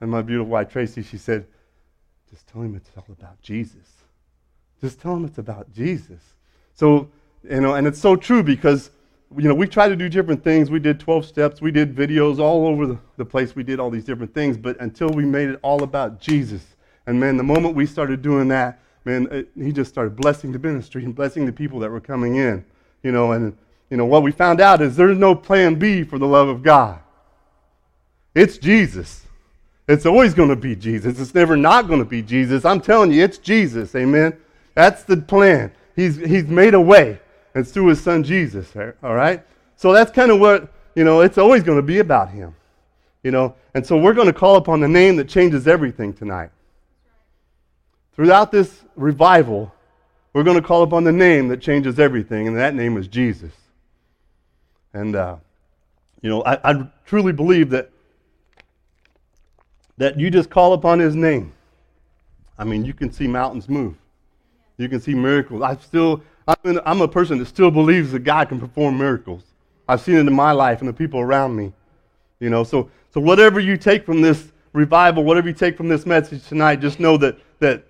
And 0.00 0.10
my 0.10 0.22
beautiful 0.22 0.50
wife, 0.50 0.70
Tracy, 0.70 1.02
she 1.02 1.18
said, 1.18 1.46
just 2.30 2.46
tell 2.48 2.62
him 2.62 2.74
it's 2.74 2.90
all 2.96 3.04
about 3.08 3.40
Jesus. 3.40 3.88
Just 4.80 5.00
tell 5.00 5.14
him 5.14 5.24
it's 5.24 5.38
about 5.38 5.72
Jesus. 5.72 6.20
So, 6.74 7.08
you 7.48 7.60
know, 7.60 7.74
and 7.74 7.86
it's 7.86 8.00
so 8.00 8.16
true 8.16 8.42
because, 8.42 8.90
you 9.36 9.48
know, 9.48 9.54
we 9.54 9.66
try 9.66 9.88
to 9.88 9.96
do 9.96 10.08
different 10.08 10.42
things. 10.42 10.70
We 10.70 10.78
did 10.78 11.00
12 11.00 11.24
steps, 11.24 11.60
we 11.60 11.70
did 11.70 11.94
videos 11.94 12.38
all 12.38 12.66
over 12.66 12.86
the, 12.86 12.98
the 13.16 13.24
place. 13.24 13.54
We 13.54 13.62
did 13.62 13.80
all 13.80 13.90
these 13.90 14.04
different 14.04 14.34
things, 14.34 14.56
but 14.56 14.78
until 14.80 15.08
we 15.08 15.24
made 15.24 15.48
it 15.48 15.58
all 15.62 15.82
about 15.82 16.20
Jesus. 16.20 16.62
And 17.06 17.20
man, 17.20 17.36
the 17.36 17.42
moment 17.42 17.74
we 17.74 17.86
started 17.86 18.22
doing 18.22 18.48
that, 18.48 18.80
man, 19.06 19.28
it, 19.30 19.48
he 19.56 19.72
just 19.72 19.90
started 19.90 20.16
blessing 20.16 20.52
the 20.52 20.58
ministry 20.58 21.04
and 21.04 21.14
blessing 21.14 21.46
the 21.46 21.52
people 21.52 21.78
that 21.78 21.90
were 21.90 22.00
coming 22.00 22.36
in. 22.36 22.64
You 23.02 23.12
know, 23.12 23.32
and, 23.32 23.56
you 23.88 23.96
know, 23.96 24.04
what 24.04 24.24
we 24.24 24.32
found 24.32 24.60
out 24.60 24.82
is 24.82 24.96
there's 24.96 25.16
no 25.16 25.34
plan 25.34 25.76
B 25.76 26.02
for 26.02 26.18
the 26.18 26.26
love 26.26 26.48
of 26.48 26.62
God. 26.62 26.98
It's 28.34 28.58
Jesus. 28.58 29.24
It's 29.88 30.04
always 30.04 30.34
going 30.34 30.48
to 30.48 30.56
be 30.56 30.74
Jesus. 30.74 31.20
It's 31.20 31.34
never 31.34 31.56
not 31.56 31.86
going 31.86 32.00
to 32.00 32.04
be 32.04 32.20
Jesus. 32.20 32.64
I'm 32.64 32.80
telling 32.80 33.12
you, 33.12 33.22
it's 33.22 33.38
Jesus. 33.38 33.94
Amen. 33.94 34.36
That's 34.74 35.04
the 35.04 35.16
plan. 35.16 35.72
He's, 35.94 36.16
he's 36.16 36.44
made 36.48 36.74
a 36.74 36.80
way. 36.80 37.20
It's 37.54 37.70
through 37.70 37.86
his 37.86 38.02
son 38.02 38.24
Jesus. 38.24 38.74
All 38.76 39.14
right? 39.14 39.42
So 39.76 39.92
that's 39.92 40.10
kind 40.10 40.32
of 40.32 40.40
what, 40.40 40.68
you 40.96 41.04
know, 41.04 41.20
it's 41.20 41.38
always 41.38 41.62
going 41.62 41.78
to 41.78 41.82
be 41.82 42.00
about 42.00 42.30
him. 42.30 42.54
You 43.22 43.30
know, 43.30 43.54
and 43.74 43.86
so 43.86 43.96
we're 43.96 44.14
going 44.14 44.26
to 44.26 44.32
call 44.32 44.56
upon 44.56 44.80
the 44.80 44.88
name 44.88 45.16
that 45.16 45.28
changes 45.28 45.68
everything 45.68 46.12
tonight. 46.12 46.50
Throughout 48.14 48.50
this 48.50 48.82
revival, 48.96 49.72
we're 50.32 50.42
going 50.42 50.60
to 50.60 50.66
call 50.66 50.82
upon 50.82 51.04
the 51.04 51.12
name 51.12 51.48
that 51.48 51.60
changes 51.60 51.98
everything, 51.98 52.48
and 52.48 52.56
that 52.56 52.74
name 52.74 52.96
is 52.96 53.08
Jesus. 53.08 53.52
And, 54.92 55.14
uh, 55.14 55.36
you 56.22 56.30
know, 56.30 56.42
I, 56.42 56.72
I 56.72 56.88
truly 57.04 57.32
believe 57.32 57.70
that 57.70 57.90
that 59.98 60.18
you 60.18 60.30
just 60.30 60.50
call 60.50 60.72
upon 60.74 60.98
his 60.98 61.14
name. 61.14 61.52
I 62.58 62.64
mean, 62.64 62.84
you 62.84 62.92
can 62.92 63.12
see 63.12 63.26
mountains 63.26 63.68
move. 63.68 63.94
You 64.78 64.88
can 64.88 65.00
see 65.00 65.14
miracles. 65.14 65.62
I 65.62 65.76
still, 65.76 66.22
I'm, 66.46 66.80
I'm 66.84 67.00
a 67.00 67.08
person 67.08 67.38
that 67.38 67.46
still 67.46 67.70
believes 67.70 68.12
that 68.12 68.20
God 68.20 68.48
can 68.48 68.60
perform 68.60 68.98
miracles. 68.98 69.42
I've 69.88 70.00
seen 70.00 70.16
it 70.16 70.26
in 70.26 70.34
my 70.34 70.52
life 70.52 70.80
and 70.80 70.88
the 70.88 70.92
people 70.92 71.20
around 71.20 71.56
me. 71.56 71.72
You 72.40 72.50
know, 72.50 72.64
so, 72.64 72.90
so 73.12 73.20
whatever 73.20 73.60
you 73.60 73.76
take 73.76 74.04
from 74.04 74.20
this 74.20 74.52
revival, 74.74 75.24
whatever 75.24 75.48
you 75.48 75.54
take 75.54 75.76
from 75.76 75.88
this 75.88 76.04
message 76.04 76.46
tonight, 76.46 76.76
just 76.76 77.00
know 77.00 77.16
that, 77.16 77.38
that 77.60 77.86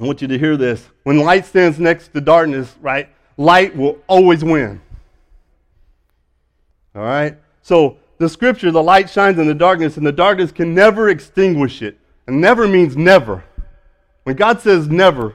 I 0.00 0.04
want 0.04 0.22
you 0.22 0.28
to 0.28 0.38
hear 0.38 0.56
this. 0.56 0.88
When 1.02 1.18
light 1.18 1.46
stands 1.46 1.78
next 1.78 2.08
to 2.14 2.20
darkness, 2.20 2.74
right, 2.80 3.08
light 3.36 3.76
will 3.76 3.98
always 4.06 4.44
win. 4.44 4.80
All 6.94 7.02
right? 7.02 7.36
So 7.62 7.98
the 8.18 8.28
scripture, 8.28 8.70
the 8.70 8.82
light 8.82 9.08
shines 9.08 9.38
in 9.38 9.46
the 9.46 9.54
darkness, 9.54 9.96
and 9.96 10.06
the 10.06 10.12
darkness 10.12 10.52
can 10.52 10.74
never 10.74 11.08
extinguish 11.08 11.82
it. 11.82 11.98
And 12.26 12.40
never 12.40 12.68
means 12.68 12.96
never. 12.96 13.44
When 14.24 14.36
God 14.36 14.60
says 14.60 14.88
never, 14.88 15.34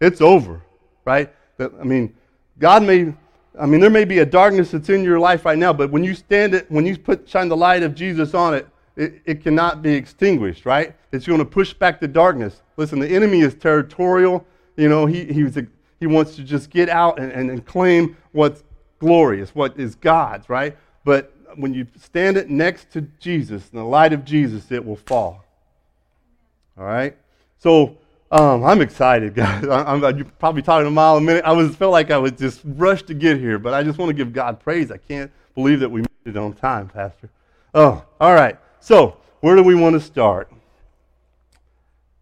it's 0.00 0.20
over, 0.20 0.62
right? 1.04 1.32
That, 1.58 1.72
I 1.78 1.84
mean, 1.84 2.14
God 2.58 2.82
may, 2.82 3.12
I 3.58 3.66
mean, 3.66 3.80
there 3.80 3.90
may 3.90 4.04
be 4.04 4.20
a 4.20 4.26
darkness 4.26 4.70
that's 4.70 4.88
in 4.88 5.04
your 5.04 5.18
life 5.18 5.44
right 5.44 5.58
now, 5.58 5.72
but 5.72 5.90
when 5.90 6.02
you 6.02 6.14
stand 6.14 6.54
it, 6.54 6.70
when 6.70 6.86
you 6.86 6.96
put 6.96 7.28
shine 7.28 7.48
the 7.48 7.56
light 7.56 7.82
of 7.82 7.94
Jesus 7.94 8.32
on 8.32 8.54
it, 8.54 8.66
it, 8.96 9.22
it 9.24 9.42
cannot 9.42 9.82
be 9.82 9.94
extinguished, 9.94 10.66
right? 10.66 10.94
It's 11.12 11.26
going 11.26 11.38
to 11.38 11.44
push 11.44 11.72
back 11.72 12.00
the 12.00 12.08
darkness. 12.08 12.62
Listen, 12.76 12.98
the 12.98 13.08
enemy 13.08 13.40
is 13.40 13.54
territorial. 13.54 14.44
You 14.76 14.88
know, 14.88 15.06
he, 15.06 15.24
he's 15.24 15.56
a, 15.56 15.66
he 16.00 16.06
wants 16.06 16.36
to 16.36 16.42
just 16.42 16.70
get 16.70 16.88
out 16.88 17.18
and, 17.18 17.32
and, 17.32 17.50
and 17.50 17.64
claim 17.64 18.16
what's 18.32 18.64
glorious, 18.98 19.54
what 19.54 19.78
is 19.78 19.94
God's, 19.94 20.48
right? 20.48 20.76
But 21.04 21.34
when 21.56 21.74
you 21.74 21.86
stand 21.98 22.36
it 22.36 22.50
next 22.50 22.90
to 22.92 23.02
Jesus, 23.20 23.68
in 23.72 23.78
the 23.78 23.84
light 23.84 24.12
of 24.12 24.24
Jesus, 24.24 24.70
it 24.70 24.84
will 24.84 24.96
fall. 24.96 25.44
All 26.78 26.84
right? 26.84 27.16
So, 27.58 27.96
Um, 28.32 28.64
I'm 28.64 28.80
excited, 28.80 29.34
guys. 29.42 29.62
I'm, 29.64 30.02
I'm, 30.02 30.24
probably 30.38 30.62
talking 30.62 30.86
a 30.86 30.90
mile 30.90 31.18
a 31.18 31.20
minute. 31.20 31.44
I 31.44 31.52
was 31.52 31.76
felt 31.76 31.92
like 31.92 32.10
I 32.10 32.16
was 32.16 32.32
just 32.32 32.62
rushed 32.64 33.06
to 33.08 33.14
get 33.14 33.38
here, 33.38 33.58
but 33.58 33.74
I 33.74 33.82
just 33.82 33.98
want 33.98 34.08
to 34.08 34.14
give 34.14 34.32
God 34.32 34.58
praise. 34.58 34.90
I 34.90 34.96
can't 34.96 35.30
believe 35.54 35.80
that 35.80 35.90
we 35.90 36.00
made 36.00 36.08
it 36.24 36.36
on 36.38 36.54
time, 36.54 36.88
Pastor. 36.88 37.28
Oh, 37.74 38.02
all 38.18 38.34
right. 38.34 38.58
So, 38.82 39.16
where 39.42 39.54
do 39.54 39.62
we 39.62 39.76
want 39.76 39.94
to 39.94 40.00
start? 40.00 40.50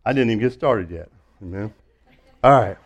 I 0.05 0.13
didn't 0.13 0.29
even 0.29 0.41
get 0.41 0.53
started 0.53 0.91
yet. 0.91 1.09
Amen. 1.41 1.73
All 2.45 2.53
right. 2.53 2.77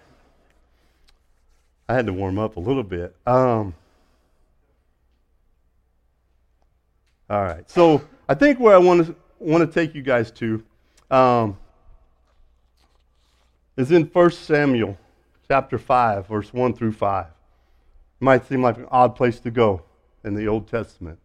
I 1.89 1.95
had 1.95 2.07
to 2.07 2.13
warm 2.13 2.39
up 2.39 2.57
a 2.57 2.61
little 2.61 2.85
bit. 2.85 3.17
Um, 3.27 3.75
all 7.29 7.43
right. 7.43 7.69
So, 7.69 8.01
I 8.29 8.35
think 8.35 8.61
where 8.61 8.77
I 8.77 8.79
want 8.79 9.07
to 9.07 9.17
want 9.41 9.69
to 9.69 9.75
take 9.81 9.93
you 9.93 10.03
guys 10.03 10.31
to. 10.31 10.63
Um, 11.11 11.59
is 13.77 13.91
in 13.91 14.05
1 14.05 14.31
Samuel 14.31 14.97
chapter 15.49 15.79
5, 15.79 16.29
verse 16.29 16.55
1 16.55 16.75
through 16.75 16.93
5. 16.93 17.27
It 17.27 17.33
might 18.21 18.47
seem 18.47 18.63
like 18.63 18.77
an 18.77 18.87
odd 18.93 19.17
place 19.17 19.41
to 19.41 19.51
go 19.51 19.83
in 20.23 20.35
the 20.37 20.47
Old 20.47 20.69
Testament. 20.69 21.19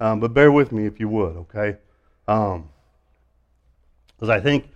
Um, 0.00 0.18
but 0.18 0.32
bear 0.32 0.50
with 0.50 0.72
me 0.72 0.86
if 0.86 0.98
you 0.98 1.08
would, 1.08 1.36
okay? 1.36 1.76
Because 2.26 2.52
um, 2.52 4.30
I 4.30 4.40
think, 4.40 4.70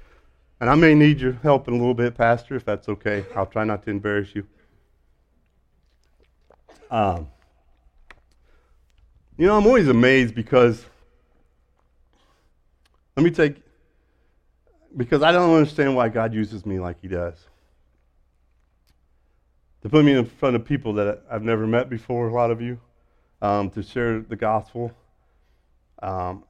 and 0.60 0.68
I 0.68 0.74
may 0.74 0.94
need 0.94 1.18
your 1.18 1.32
help 1.32 1.66
in 1.66 1.74
a 1.74 1.76
little 1.78 1.94
bit, 1.94 2.14
Pastor, 2.14 2.54
if 2.56 2.64
that's 2.64 2.88
okay. 2.90 3.24
I'll 3.34 3.46
try 3.46 3.64
not 3.64 3.82
to 3.84 3.90
embarrass 3.90 4.34
you. 4.34 4.46
Um, 6.90 7.28
you 9.38 9.46
know, 9.46 9.56
I'm 9.56 9.66
always 9.66 9.88
amazed 9.88 10.34
because, 10.34 10.84
let 13.16 13.24
me 13.24 13.30
take 13.30 13.62
because 14.96 15.22
I 15.22 15.32
don't 15.32 15.52
understand 15.52 15.96
why 15.96 16.08
God 16.08 16.32
uses 16.32 16.64
me 16.64 16.78
like 16.78 17.00
He 17.00 17.08
does. 17.08 17.34
To 19.82 19.88
put 19.88 20.04
me 20.04 20.12
in 20.12 20.24
front 20.24 20.54
of 20.54 20.64
people 20.64 20.92
that 20.94 21.22
I've 21.30 21.42
never 21.42 21.66
met 21.66 21.90
before, 21.90 22.28
a 22.28 22.32
lot 22.32 22.50
of 22.50 22.60
you, 22.60 22.78
um, 23.42 23.70
to 23.70 23.82
share 23.82 24.20
the 24.20 24.36
gospel. 24.36 24.92
Um, 26.02 26.44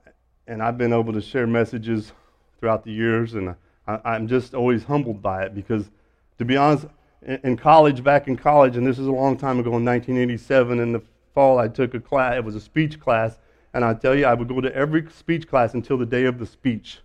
and 0.47 0.63
I've 0.63 0.79
been 0.79 0.93
able 0.93 1.13
to 1.13 1.21
share 1.21 1.47
messages 1.47 2.13
throughout 2.59 2.85
the 2.85 2.93
years, 2.93 3.35
and 3.35 3.55
I, 3.87 4.17
am 4.17 4.29
just 4.29 4.55
always 4.55 4.85
humbled 4.85 5.23
by 5.23 5.43
it 5.45 5.55
because, 5.55 5.91
to 6.39 6.45
be 6.45 6.57
honest, 6.57 6.87
in, 7.23 7.41
in, 7.45 7.57
college, 7.57 8.03
back 8.03 8.29
in 8.29 8.37
college, 8.37 8.77
and 8.77 8.87
this 8.87 8.99
is 8.99 9.07
a 9.07 9.13
long 9.13 9.37
time 9.37 9.59
ago 9.59 9.77
in 9.77 9.85
1987, 9.85 10.81
in 10.81 10.93
the 10.93 11.03
fall, 11.35 11.59
I 11.59 11.69
took 11.69 11.95
a 11.95 12.01
class, 12.01 12.37
it 12.37 12.45
was 12.45 12.55
a 12.55 12.61
speech 12.61 13.01
class, 13.01 13.39
and 13.73 13.85
I 13.85 13.95
tell 13.95 14.15
you, 14.15 14.27
I 14.27 14.35
would 14.35 14.49
go 14.49 14.61
to 14.61 14.75
every 14.75 15.09
speech 15.11 15.49
class 15.49 15.75
until 15.75 15.99
the 15.99 16.07
day 16.07 16.25
of 16.25 16.39
the 16.39 16.47
speech. 16.47 17.01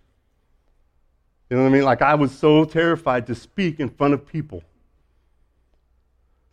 You 1.50 1.58
know 1.58 1.64
what 1.64 1.70
I 1.70 1.72
mean? 1.72 1.84
Like 1.84 2.02
I 2.02 2.14
was 2.16 2.32
so 2.32 2.64
terrified 2.64 3.26
to 3.28 3.36
speak 3.36 3.80
in 3.80 3.90
front 3.90 4.14
of 4.14 4.28
people. 4.28 4.64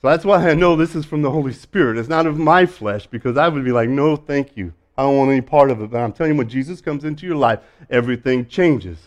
So 0.00 0.08
that's 0.08 0.24
why 0.24 0.48
I 0.48 0.54
know 0.54 0.74
this 0.74 0.94
is 0.94 1.04
from 1.04 1.22
the 1.22 1.30
Holy 1.30 1.52
Spirit. 1.52 1.98
It's 1.98 2.08
not 2.08 2.26
of 2.26 2.38
my 2.38 2.64
flesh 2.66 3.06
because 3.06 3.36
I 3.36 3.48
would 3.48 3.64
be 3.64 3.72
like, 3.72 3.88
no, 3.88 4.16
thank 4.16 4.56
you. 4.56 4.72
I 4.98 5.02
don't 5.02 5.16
want 5.16 5.30
any 5.30 5.40
part 5.40 5.70
of 5.70 5.82
it. 5.82 5.90
But 5.90 5.98
I'm 5.98 6.12
telling 6.12 6.32
you, 6.32 6.38
when 6.38 6.48
Jesus 6.48 6.80
comes 6.80 7.04
into 7.04 7.26
your 7.26 7.36
life, 7.36 7.60
everything 7.90 8.46
changes. 8.46 8.98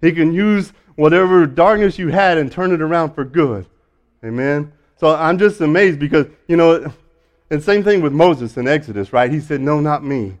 He 0.00 0.12
can 0.12 0.32
use 0.32 0.72
whatever 0.96 1.46
darkness 1.46 1.98
you 1.98 2.08
had 2.08 2.38
and 2.38 2.50
turn 2.50 2.72
it 2.72 2.80
around 2.80 3.14
for 3.14 3.24
good. 3.24 3.66
Amen. 4.24 4.72
So 4.96 5.14
I'm 5.14 5.38
just 5.38 5.60
amazed 5.60 5.98
because, 5.98 6.26
you 6.48 6.56
know, 6.56 6.92
and 7.50 7.62
same 7.62 7.84
thing 7.84 8.02
with 8.02 8.12
Moses 8.12 8.56
in 8.56 8.66
Exodus, 8.66 9.12
right? 9.12 9.30
He 9.30 9.40
said, 9.40 9.60
no, 9.60 9.80
not 9.80 10.04
me. 10.04 10.38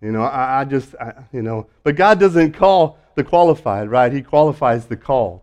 You 0.00 0.10
know, 0.10 0.22
I, 0.22 0.60
I 0.60 0.64
just, 0.64 0.94
I, 0.96 1.14
you 1.32 1.42
know, 1.42 1.68
but 1.84 1.94
God 1.94 2.18
doesn't 2.18 2.52
call 2.52 2.98
the 3.14 3.22
qualified, 3.22 3.88
right? 3.88 4.12
He 4.12 4.22
qualifies 4.22 4.86
the 4.86 4.96
called. 4.96 5.40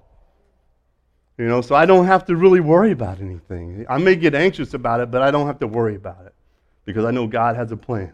You 1.37 1.47
know, 1.47 1.61
so 1.61 1.73
I 1.73 1.85
don't 1.85 2.05
have 2.05 2.25
to 2.25 2.35
really 2.35 2.59
worry 2.59 2.91
about 2.91 3.21
anything. 3.21 3.85
I 3.89 3.97
may 3.97 4.17
get 4.17 4.35
anxious 4.35 4.73
about 4.73 4.99
it, 4.99 5.09
but 5.09 5.21
I 5.21 5.31
don't 5.31 5.47
have 5.47 5.59
to 5.59 5.67
worry 5.67 5.95
about 5.95 6.25
it 6.25 6.33
because 6.83 7.05
I 7.05 7.11
know 7.11 7.27
God 7.27 7.55
has 7.55 7.71
a 7.71 7.77
plan. 7.77 8.11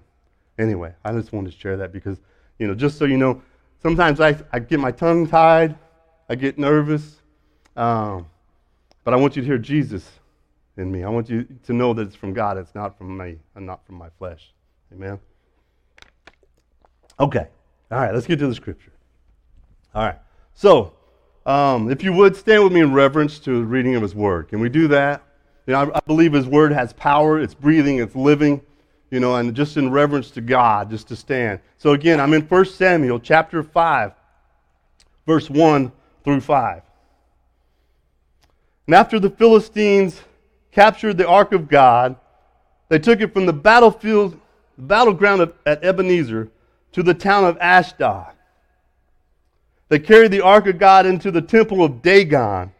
Anyway, 0.57 0.93
I 1.03 1.11
just 1.11 1.33
wanted 1.33 1.51
to 1.51 1.57
share 1.57 1.77
that 1.77 1.91
because, 1.91 2.19
you 2.59 2.67
know, 2.67 2.75
just 2.75 2.97
so 2.97 3.05
you 3.05 3.17
know, 3.17 3.41
sometimes 3.81 4.19
I, 4.19 4.37
I 4.51 4.59
get 4.59 4.79
my 4.79 4.91
tongue 4.91 5.27
tied, 5.27 5.75
I 6.29 6.35
get 6.35 6.57
nervous, 6.57 7.21
um, 7.75 8.25
but 9.03 9.13
I 9.13 9.17
want 9.17 9.35
you 9.35 9.41
to 9.41 9.45
hear 9.45 9.57
Jesus 9.57 10.09
in 10.77 10.91
me. 10.91 11.03
I 11.03 11.09
want 11.09 11.29
you 11.29 11.45
to 11.63 11.73
know 11.73 11.93
that 11.93 12.07
it's 12.07 12.15
from 12.15 12.33
God, 12.33 12.57
it's 12.57 12.73
not 12.73 12.97
from 12.97 13.17
me, 13.17 13.37
and 13.55 13.65
not 13.65 13.85
from 13.85 13.95
my 13.95 14.09
flesh. 14.17 14.53
Amen? 14.93 15.19
Okay. 17.19 17.47
All 17.91 17.99
right, 17.99 18.13
let's 18.13 18.25
get 18.25 18.39
to 18.39 18.47
the 18.47 18.55
scripture. 18.55 18.91
All 19.93 20.05
right. 20.05 20.19
So, 20.53 20.93
um, 21.45 21.91
if 21.91 22.03
you 22.03 22.11
would 22.13 22.35
stand 22.35 22.63
with 22.63 22.73
me 22.73 22.81
in 22.81 22.91
reverence 22.91 23.39
to 23.39 23.59
the 23.59 23.65
reading 23.65 23.95
of 23.95 24.01
His 24.01 24.15
Word. 24.15 24.47
Can 24.47 24.59
we 24.59 24.69
do 24.69 24.87
that? 24.87 25.21
You 25.67 25.73
know, 25.73 25.91
I, 25.93 25.97
I 25.97 25.99
believe 26.07 26.33
His 26.33 26.47
Word 26.47 26.71
has 26.71 26.93
power. 26.93 27.39
It's 27.39 27.53
breathing. 27.53 27.99
It's 27.99 28.15
living. 28.15 28.61
You 29.11 29.19
know, 29.19 29.35
and 29.35 29.55
just 29.55 29.77
in 29.77 29.91
reverence 29.91 30.31
to 30.31 30.41
God, 30.41 30.89
just 30.89 31.07
to 31.09 31.15
stand. 31.15 31.59
So 31.77 31.91
again, 31.91 32.19
I'm 32.19 32.33
in 32.33 32.41
1 32.41 32.65
Samuel 32.65 33.19
chapter 33.19 33.63
5, 33.63 34.11
verse 35.25 35.49
1 35.49 35.91
through 36.23 36.41
5. 36.41 36.81
And 38.87 38.95
after 38.95 39.19
the 39.19 39.29
Philistines 39.29 40.21
captured 40.71 41.17
the 41.17 41.27
ark 41.27 41.53
of 41.53 41.69
God, 41.69 42.15
they 42.89 42.99
took 42.99 43.21
it 43.21 43.33
from 43.33 43.45
the 43.45 43.53
battlefield, 43.53 44.39
the 44.77 44.83
battleground 44.83 45.41
of, 45.41 45.53
at 45.65 45.83
Ebenezer, 45.83 46.49
to 46.91 47.03
the 47.03 47.13
town 47.13 47.45
of 47.45 47.57
Ashdod. 47.59 48.33
They 49.89 49.99
carried 49.99 50.31
the 50.31 50.41
ark 50.41 50.67
of 50.67 50.77
God 50.77 51.05
into 51.05 51.31
the 51.31 51.41
temple 51.41 51.83
of 51.83 52.01
Dagon, 52.01 52.71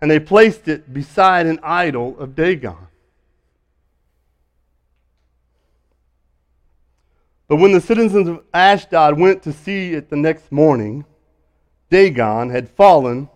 and 0.00 0.10
they 0.10 0.18
placed 0.18 0.68
it 0.68 0.92
beside 0.92 1.46
an 1.46 1.60
idol 1.62 2.18
of 2.18 2.34
Dagon. 2.34 2.76
But 7.50 7.56
when 7.56 7.72
the 7.72 7.80
citizens 7.80 8.28
of 8.28 8.44
Ashdod 8.54 9.18
went 9.18 9.42
to 9.42 9.52
see 9.52 9.94
it 9.94 10.08
the 10.08 10.14
next 10.14 10.52
morning, 10.52 11.04
Dagon 11.90 12.48
had 12.48 12.70
fallen 12.70 13.28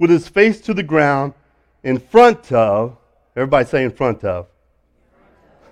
with 0.00 0.10
his 0.10 0.26
face 0.26 0.60
to 0.62 0.74
the 0.74 0.82
ground 0.82 1.34
in 1.84 2.00
front 2.00 2.50
of, 2.50 2.96
everybody 3.36 3.64
say 3.64 3.84
in 3.84 3.92
front 3.92 4.24
of. 4.24 4.48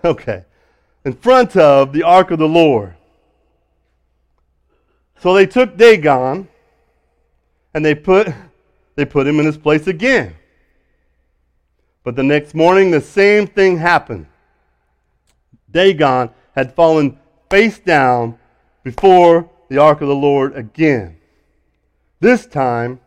Okay. 0.05 0.45
In 1.05 1.13
front 1.13 1.57
of 1.57 1.93
the 1.93 2.05
ark 2.05 2.31
of 2.31 2.39
the 2.39 2.47
Lord. 2.47 2.95
So 5.19 5.35
they 5.35 5.47
took 5.47 5.77
Dagon 5.77 6.47
and 7.75 7.85
they 7.85 7.97
put, 7.97 8.29
they 8.95 9.05
put 9.05 9.27
him 9.27 9.41
in 9.41 9.47
his 9.47 9.59
place 9.59 9.89
again. 9.89 10.37
But 12.05 12.15
the 12.15 12.23
next 12.23 12.55
morning, 12.55 12.93
the 12.93 13.01
same 13.01 13.49
thing 13.49 13.79
happened. 13.79 14.27
Dagon 15.73 16.31
had 16.55 16.73
fallen 16.73 17.19
face 17.51 17.79
down 17.79 18.39
before 18.83 19.49
the 19.69 19.79
ark 19.79 20.01
of 20.01 20.09
the 20.09 20.15
Lord 20.15 20.57
again. 20.57 21.19
This 22.21 22.47
time, 22.47 23.01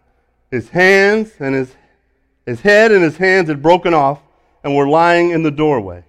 his 0.51 0.69
hands 0.69 1.31
and 1.39 1.55
his, 1.55 1.75
his 2.45 2.61
head 2.61 2.91
and 2.91 3.03
his 3.03 3.17
hands 3.17 3.49
had 3.49 3.61
broken 3.61 3.93
off 3.93 4.21
and 4.63 4.75
were 4.75 4.87
lying 4.87 5.31
in 5.31 5.43
the 5.43 5.51
doorway. 5.51 6.03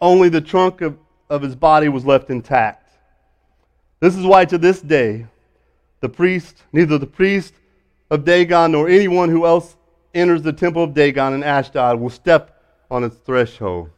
Only 0.00 0.28
the 0.28 0.40
trunk 0.40 0.80
of, 0.80 0.98
of 1.30 1.42
his 1.42 1.56
body 1.56 1.88
was 1.88 2.04
left 2.04 2.30
intact. 2.30 2.90
This 4.00 4.16
is 4.16 4.24
why 4.24 4.44
to 4.44 4.58
this 4.58 4.80
day, 4.82 5.26
the 6.00 6.08
priest, 6.08 6.62
neither 6.72 6.98
the 6.98 7.06
priest 7.06 7.54
of 8.10 8.24
Dagon 8.24 8.72
nor 8.72 8.88
anyone 8.88 9.30
who 9.30 9.46
else 9.46 9.76
enters 10.12 10.42
the 10.42 10.52
temple 10.52 10.84
of 10.84 10.94
Dagon 10.94 11.32
in 11.32 11.42
Ashdod 11.42 11.98
will 11.98 12.10
step 12.10 12.62
on 12.90 13.02
its 13.02 13.16
threshold. 13.16 13.90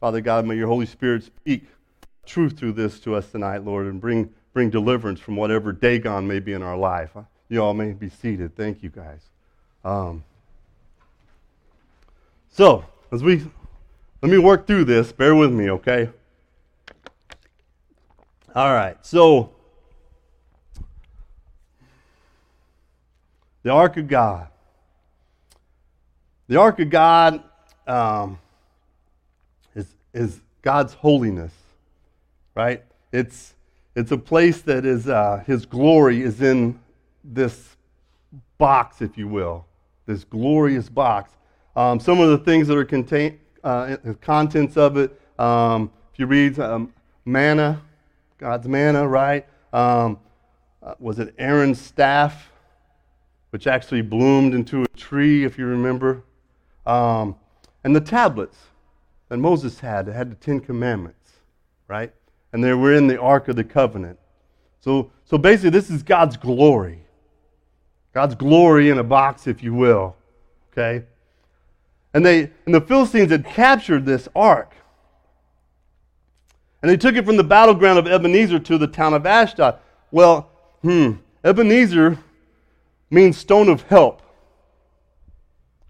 Father 0.00 0.20
God, 0.20 0.46
may 0.46 0.56
your 0.56 0.66
Holy 0.66 0.86
Spirit 0.86 1.22
speak 1.22 1.66
truth 2.30 2.58
through 2.58 2.72
this 2.72 3.00
to 3.00 3.14
us 3.14 3.30
tonight, 3.30 3.64
Lord, 3.64 3.86
and 3.86 4.00
bring, 4.00 4.32
bring 4.52 4.70
deliverance 4.70 5.20
from 5.20 5.36
whatever 5.36 5.72
Dagon 5.72 6.26
may 6.26 6.38
be 6.38 6.52
in 6.52 6.62
our 6.62 6.76
life. 6.76 7.10
You 7.48 7.62
all 7.62 7.74
may 7.74 7.92
be 7.92 8.08
seated. 8.08 8.56
Thank 8.56 8.82
you, 8.82 8.90
guys. 8.90 9.20
Um, 9.84 10.24
so, 12.52 12.84
as 13.12 13.22
we 13.22 13.42
let 14.22 14.30
me 14.30 14.38
work 14.38 14.66
through 14.66 14.84
this, 14.84 15.12
bear 15.12 15.34
with 15.34 15.50
me, 15.50 15.70
okay? 15.70 16.10
All 18.54 18.72
right. 18.72 18.96
So, 19.06 19.52
the 23.62 23.70
Ark 23.70 23.96
of 23.96 24.08
God. 24.08 24.48
The 26.48 26.56
Ark 26.56 26.80
of 26.80 26.90
God 26.90 27.42
um, 27.86 28.38
is, 29.74 29.86
is 30.12 30.40
God's 30.62 30.92
holiness, 30.94 31.52
right? 32.54 32.84
It's, 33.12 33.54
it's 33.94 34.12
a 34.12 34.18
place 34.18 34.62
that 34.62 34.84
is, 34.84 35.08
uh, 35.08 35.42
His 35.46 35.66
glory 35.66 36.22
is 36.22 36.40
in 36.42 36.78
this 37.24 37.76
box, 38.58 39.02
if 39.02 39.16
you 39.16 39.28
will, 39.28 39.66
this 40.06 40.24
glorious 40.24 40.88
box. 40.88 41.32
Um, 41.76 42.00
some 42.00 42.20
of 42.20 42.30
the 42.30 42.38
things 42.38 42.68
that 42.68 42.76
are 42.76 42.84
contained, 42.84 43.38
uh, 43.62 43.96
the 44.02 44.14
contents 44.14 44.76
of 44.76 44.96
it, 44.96 45.20
um, 45.38 45.90
if 46.12 46.18
you 46.18 46.26
read 46.26 46.58
um, 46.58 46.92
manna, 47.24 47.80
God's 48.38 48.66
manna, 48.66 49.06
right? 49.06 49.46
Um, 49.72 50.18
uh, 50.82 50.94
was 50.98 51.18
it 51.18 51.34
Aaron's 51.38 51.80
staff? 51.80 52.50
which 53.50 53.66
actually 53.66 54.02
bloomed 54.02 54.54
into 54.54 54.82
a 54.82 54.86
tree, 54.96 55.44
if 55.44 55.58
you 55.58 55.66
remember. 55.66 56.24
Um, 56.86 57.36
and 57.84 57.94
the 57.94 58.00
tablets 58.00 58.56
that 59.28 59.38
Moses 59.38 59.80
had, 59.80 60.06
that 60.06 60.14
had 60.14 60.30
the 60.30 60.36
Ten 60.36 60.60
Commandments, 60.60 61.32
right? 61.88 62.12
And 62.52 62.62
they 62.62 62.74
were 62.74 62.94
in 62.94 63.06
the 63.06 63.20
Ark 63.20 63.48
of 63.48 63.56
the 63.56 63.64
Covenant. 63.64 64.18
So, 64.80 65.10
so 65.24 65.38
basically, 65.38 65.70
this 65.70 65.90
is 65.90 66.02
God's 66.02 66.36
glory. 66.36 67.04
God's 68.12 68.34
glory 68.34 68.90
in 68.90 68.98
a 68.98 69.04
box, 69.04 69.46
if 69.46 69.62
you 69.62 69.74
will. 69.74 70.16
Okay? 70.72 71.04
And 72.12 72.26
they 72.26 72.50
and 72.66 72.74
the 72.74 72.80
Philistines 72.80 73.30
had 73.30 73.44
captured 73.44 74.04
this 74.04 74.28
ark. 74.34 74.74
And 76.82 76.90
they 76.90 76.96
took 76.96 77.14
it 77.14 77.24
from 77.24 77.36
the 77.36 77.44
battleground 77.44 77.98
of 77.98 78.06
Ebenezer 78.06 78.58
to 78.58 78.78
the 78.78 78.86
town 78.86 79.14
of 79.14 79.26
Ashdod. 79.26 79.78
Well, 80.10 80.50
hmm, 80.82 81.12
Ebenezer 81.44 82.18
means 83.10 83.36
stone 83.36 83.68
of 83.68 83.82
help. 83.82 84.22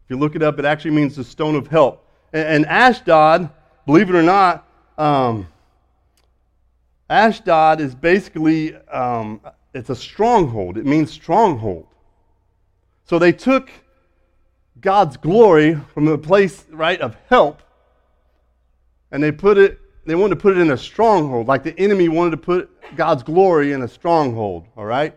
If 0.04 0.10
you 0.10 0.18
look 0.18 0.34
it 0.34 0.42
up, 0.42 0.58
it 0.58 0.64
actually 0.64 0.90
means 0.90 1.14
the 1.14 1.24
stone 1.24 1.54
of 1.54 1.68
help. 1.68 2.04
And, 2.32 2.48
and 2.48 2.66
Ashdod, 2.66 3.50
believe 3.86 4.10
it 4.10 4.16
or 4.16 4.22
not, 4.22 4.66
um, 4.98 5.46
Ashdod 7.10 7.80
is 7.80 7.94
basically 7.94 8.76
um, 8.86 9.40
it's 9.74 9.90
a 9.90 9.96
stronghold. 9.96 10.78
It 10.78 10.86
means 10.86 11.10
stronghold. 11.10 11.88
So 13.04 13.18
they 13.18 13.32
took 13.32 13.68
God's 14.80 15.16
glory 15.16 15.74
from 15.92 16.04
the 16.04 16.16
place 16.16 16.64
right 16.70 17.00
of 17.00 17.16
help, 17.28 17.62
and 19.10 19.22
they 19.22 19.32
put 19.32 19.58
it. 19.58 19.80
They 20.06 20.14
wanted 20.14 20.36
to 20.36 20.40
put 20.40 20.56
it 20.56 20.60
in 20.60 20.70
a 20.70 20.78
stronghold, 20.78 21.46
like 21.48 21.62
the 21.62 21.78
enemy 21.78 22.08
wanted 22.08 22.30
to 22.30 22.36
put 22.36 22.70
God's 22.96 23.22
glory 23.22 23.72
in 23.72 23.82
a 23.82 23.88
stronghold. 23.88 24.66
All 24.76 24.86
right. 24.86 25.14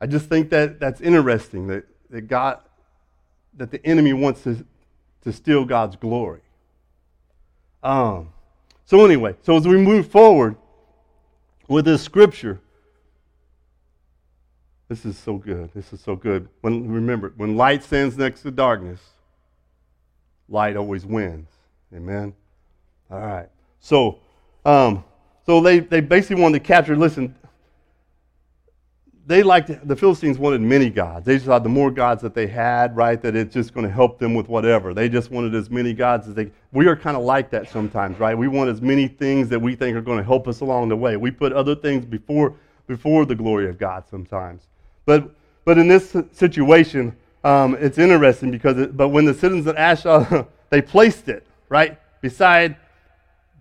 I 0.00 0.06
just 0.06 0.28
think 0.28 0.50
that 0.50 0.80
that's 0.80 1.00
interesting 1.00 1.66
that, 1.68 1.84
that 2.08 2.22
God, 2.22 2.58
that 3.56 3.70
the 3.70 3.84
enemy 3.86 4.14
wants 4.14 4.42
to, 4.42 4.64
to 5.22 5.32
steal 5.32 5.64
God's 5.64 5.96
glory. 5.96 6.40
Um, 7.82 8.30
so, 8.90 9.04
anyway, 9.04 9.36
so 9.42 9.56
as 9.56 9.68
we 9.68 9.76
move 9.76 10.08
forward 10.08 10.56
with 11.68 11.84
this 11.84 12.02
scripture, 12.02 12.60
this 14.88 15.04
is 15.04 15.16
so 15.16 15.36
good. 15.38 15.70
This 15.72 15.92
is 15.92 16.00
so 16.00 16.16
good. 16.16 16.48
When, 16.62 16.90
remember, 16.90 17.32
when 17.36 17.56
light 17.56 17.84
stands 17.84 18.18
next 18.18 18.42
to 18.42 18.50
darkness, 18.50 18.98
light 20.48 20.74
always 20.74 21.06
wins. 21.06 21.46
Amen? 21.94 22.34
All 23.08 23.20
right. 23.20 23.48
So, 23.78 24.18
um, 24.64 25.04
so 25.46 25.60
they, 25.60 25.78
they 25.78 26.00
basically 26.00 26.42
wanted 26.42 26.58
to 26.58 26.64
capture, 26.64 26.96
listen, 26.96 27.36
they 29.30 29.44
liked, 29.44 29.86
the 29.86 29.94
Philistines 29.94 30.38
wanted 30.38 30.60
many 30.60 30.90
gods. 30.90 31.24
They 31.24 31.36
just 31.36 31.46
thought 31.46 31.62
the 31.62 31.68
more 31.68 31.92
gods 31.92 32.20
that 32.22 32.34
they 32.34 32.48
had, 32.48 32.96
right, 32.96 33.22
that 33.22 33.36
it's 33.36 33.54
just 33.54 33.72
going 33.72 33.86
to 33.86 33.92
help 33.92 34.18
them 34.18 34.34
with 34.34 34.48
whatever. 34.48 34.92
They 34.92 35.08
just 35.08 35.30
wanted 35.30 35.54
as 35.54 35.70
many 35.70 35.94
gods 35.94 36.26
as 36.26 36.34
they, 36.34 36.50
we 36.72 36.88
are 36.88 36.96
kind 36.96 37.16
of 37.16 37.22
like 37.22 37.48
that 37.50 37.70
sometimes, 37.70 38.18
right? 38.18 38.36
We 38.36 38.48
want 38.48 38.70
as 38.70 38.82
many 38.82 39.06
things 39.06 39.48
that 39.50 39.60
we 39.60 39.76
think 39.76 39.96
are 39.96 40.00
going 40.00 40.18
to 40.18 40.24
help 40.24 40.48
us 40.48 40.62
along 40.62 40.88
the 40.88 40.96
way. 40.96 41.16
We 41.16 41.30
put 41.30 41.52
other 41.52 41.76
things 41.76 42.04
before, 42.04 42.56
before 42.88 43.24
the 43.24 43.36
glory 43.36 43.68
of 43.68 43.78
God 43.78 44.02
sometimes. 44.10 44.66
But, 45.06 45.30
but 45.64 45.78
in 45.78 45.86
this 45.86 46.16
situation, 46.32 47.16
um, 47.44 47.76
it's 47.78 47.98
interesting 47.98 48.50
because, 48.50 48.78
it, 48.78 48.96
but 48.96 49.10
when 49.10 49.26
the 49.26 49.34
citizens 49.34 49.68
of 49.68 49.76
Ashdod, 49.76 50.48
they 50.70 50.82
placed 50.82 51.28
it, 51.28 51.46
right, 51.68 52.00
beside 52.20 52.74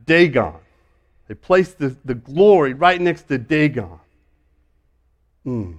Dagon. 0.08 0.56
They 1.28 1.36
placed 1.36 1.78
the, 1.78 1.96
the 2.06 2.16
glory 2.16 2.74
right 2.74 3.00
next 3.00 3.28
to 3.28 3.38
Dagon. 3.38 4.00
Hmm. 5.44 5.74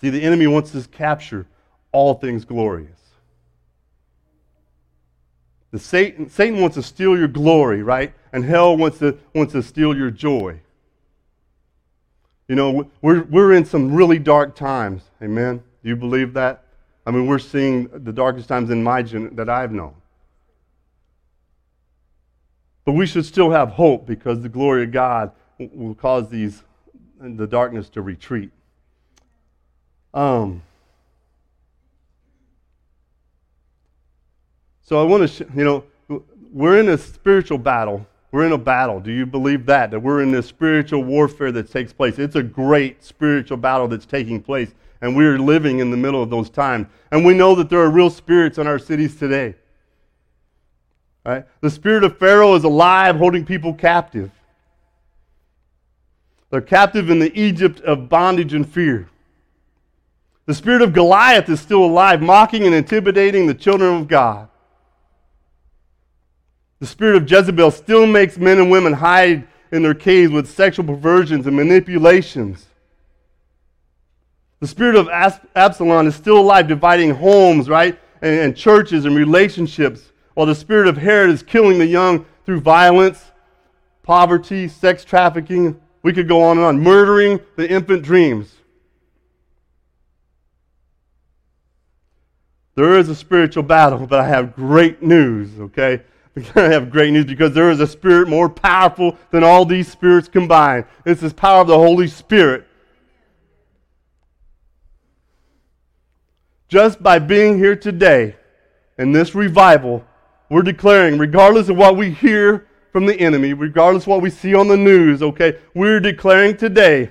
See, 0.00 0.10
the 0.10 0.22
enemy 0.22 0.46
wants 0.46 0.72
to 0.72 0.82
capture 0.88 1.46
all 1.92 2.14
things 2.14 2.44
glorious. 2.44 2.90
The 5.72 5.78
Satan, 5.78 6.30
Satan 6.30 6.60
wants 6.60 6.76
to 6.76 6.82
steal 6.82 7.18
your 7.18 7.28
glory, 7.28 7.82
right? 7.82 8.14
And 8.32 8.44
hell 8.44 8.76
wants 8.76 8.98
to, 8.98 9.18
wants 9.34 9.52
to 9.52 9.62
steal 9.62 9.96
your 9.96 10.10
joy. 10.10 10.60
You 12.48 12.54
know, 12.54 12.90
we're, 13.02 13.22
we're 13.24 13.52
in 13.52 13.64
some 13.64 13.92
really 13.94 14.18
dark 14.18 14.54
times. 14.54 15.02
Amen? 15.20 15.62
Do 15.82 15.88
you 15.88 15.96
believe 15.96 16.34
that? 16.34 16.64
I 17.04 17.10
mean, 17.10 17.26
we're 17.26 17.38
seeing 17.38 17.88
the 17.88 18.12
darkest 18.12 18.48
times 18.48 18.70
in 18.70 18.82
my 18.82 19.02
gen- 19.02 19.34
that 19.36 19.48
I've 19.48 19.72
known. 19.72 19.94
But 22.84 22.92
we 22.92 23.06
should 23.06 23.26
still 23.26 23.50
have 23.50 23.70
hope 23.70 24.06
because 24.06 24.40
the 24.42 24.48
glory 24.48 24.84
of 24.84 24.92
God 24.92 25.32
will 25.58 25.94
cause 25.94 26.28
these 26.28 26.62
the 27.20 27.46
darkness 27.46 27.88
to 27.90 28.02
retreat. 28.02 28.50
Um, 30.14 30.62
so 34.82 35.00
I 35.00 35.04
want 35.04 35.22
to, 35.22 35.28
sh- 35.28 35.48
you 35.54 35.64
know, 35.64 35.84
we're 36.52 36.78
in 36.78 36.88
a 36.88 36.98
spiritual 36.98 37.58
battle 37.58 38.06
we're 38.36 38.44
in 38.44 38.52
a 38.52 38.58
battle. 38.58 39.00
Do 39.00 39.10
you 39.10 39.24
believe 39.24 39.64
that? 39.64 39.90
That 39.90 40.00
we're 40.00 40.22
in 40.22 40.30
this 40.30 40.46
spiritual 40.46 41.02
warfare 41.04 41.50
that 41.52 41.70
takes 41.70 41.94
place. 41.94 42.18
It's 42.18 42.36
a 42.36 42.42
great 42.42 43.02
spiritual 43.02 43.56
battle 43.56 43.88
that's 43.88 44.04
taking 44.04 44.42
place. 44.42 44.74
And 45.00 45.16
we're 45.16 45.38
living 45.38 45.78
in 45.78 45.90
the 45.90 45.96
middle 45.96 46.22
of 46.22 46.28
those 46.28 46.50
times. 46.50 46.86
And 47.10 47.24
we 47.24 47.32
know 47.32 47.54
that 47.54 47.70
there 47.70 47.80
are 47.80 47.90
real 47.90 48.10
spirits 48.10 48.58
in 48.58 48.66
our 48.66 48.78
cities 48.78 49.16
today. 49.16 49.54
Right? 51.24 51.46
The 51.62 51.70
spirit 51.70 52.04
of 52.04 52.18
Pharaoh 52.18 52.54
is 52.54 52.64
alive, 52.64 53.16
holding 53.16 53.46
people 53.46 53.72
captive. 53.72 54.30
They're 56.50 56.60
captive 56.60 57.10
in 57.10 57.18
the 57.18 57.38
Egypt 57.38 57.80
of 57.80 58.08
bondage 58.08 58.54
and 58.54 58.68
fear. 58.68 59.08
The 60.46 60.54
spirit 60.54 60.82
of 60.82 60.92
Goliath 60.92 61.48
is 61.48 61.60
still 61.60 61.84
alive, 61.84 62.22
mocking 62.22 62.64
and 62.64 62.74
intimidating 62.74 63.46
the 63.46 63.54
children 63.54 63.96
of 63.96 64.08
God. 64.08 64.48
The 66.78 66.86
spirit 66.86 67.16
of 67.16 67.30
Jezebel 67.30 67.70
still 67.72 68.06
makes 68.06 68.38
men 68.38 68.58
and 68.58 68.70
women 68.70 68.92
hide 68.92 69.48
in 69.72 69.82
their 69.82 69.94
caves 69.94 70.32
with 70.32 70.48
sexual 70.48 70.84
perversions 70.84 71.46
and 71.46 71.56
manipulations. 71.56 72.66
The 74.60 74.66
spirit 74.66 74.96
of 74.96 75.08
Absalom 75.08 76.06
is 76.06 76.14
still 76.14 76.38
alive, 76.38 76.68
dividing 76.68 77.10
homes, 77.10 77.68
right? 77.68 77.98
And, 78.22 78.40
and, 78.40 78.56
churches 78.56 79.04
and 79.04 79.14
relationships, 79.14 80.12
while 80.34 80.46
the 80.46 80.54
spirit 80.54 80.86
of 80.86 80.96
Herod 80.96 81.30
is 81.30 81.42
killing 81.42 81.78
the 81.78 81.86
young 81.86 82.24
through 82.44 82.60
violence, 82.60 83.32
poverty, 84.02 84.68
sex 84.68 85.04
trafficking. 85.04 85.78
We 86.06 86.12
could 86.12 86.28
go 86.28 86.40
on 86.40 86.56
and 86.56 86.64
on, 86.64 86.78
murdering 86.78 87.40
the 87.56 87.68
infant 87.68 88.04
dreams. 88.04 88.54
There 92.76 92.96
is 92.96 93.08
a 93.08 93.14
spiritual 93.16 93.64
battle, 93.64 94.06
but 94.06 94.20
I 94.20 94.28
have 94.28 94.54
great 94.54 95.02
news, 95.02 95.58
okay? 95.58 96.02
I 96.54 96.60
have 96.60 96.92
great 96.92 97.12
news 97.12 97.24
because 97.24 97.54
there 97.54 97.72
is 97.72 97.80
a 97.80 97.88
spirit 97.88 98.28
more 98.28 98.48
powerful 98.48 99.18
than 99.32 99.42
all 99.42 99.64
these 99.64 99.90
spirits 99.90 100.28
combined. 100.28 100.84
It's 101.04 101.22
this 101.22 101.32
power 101.32 101.62
of 101.62 101.66
the 101.66 101.76
Holy 101.76 102.06
Spirit. 102.06 102.68
Just 106.68 107.02
by 107.02 107.18
being 107.18 107.58
here 107.58 107.74
today 107.74 108.36
in 108.96 109.10
this 109.10 109.34
revival, 109.34 110.04
we're 110.50 110.62
declaring, 110.62 111.18
regardless 111.18 111.68
of 111.68 111.76
what 111.76 111.96
we 111.96 112.12
hear 112.12 112.68
from 112.96 113.04
the 113.04 113.20
enemy, 113.20 113.52
regardless 113.52 114.04
of 114.04 114.06
what 114.06 114.22
we 114.22 114.30
see 114.30 114.54
on 114.54 114.68
the 114.68 114.76
news, 114.76 115.22
okay, 115.22 115.58
we're 115.74 116.00
declaring 116.00 116.56
today 116.56 117.10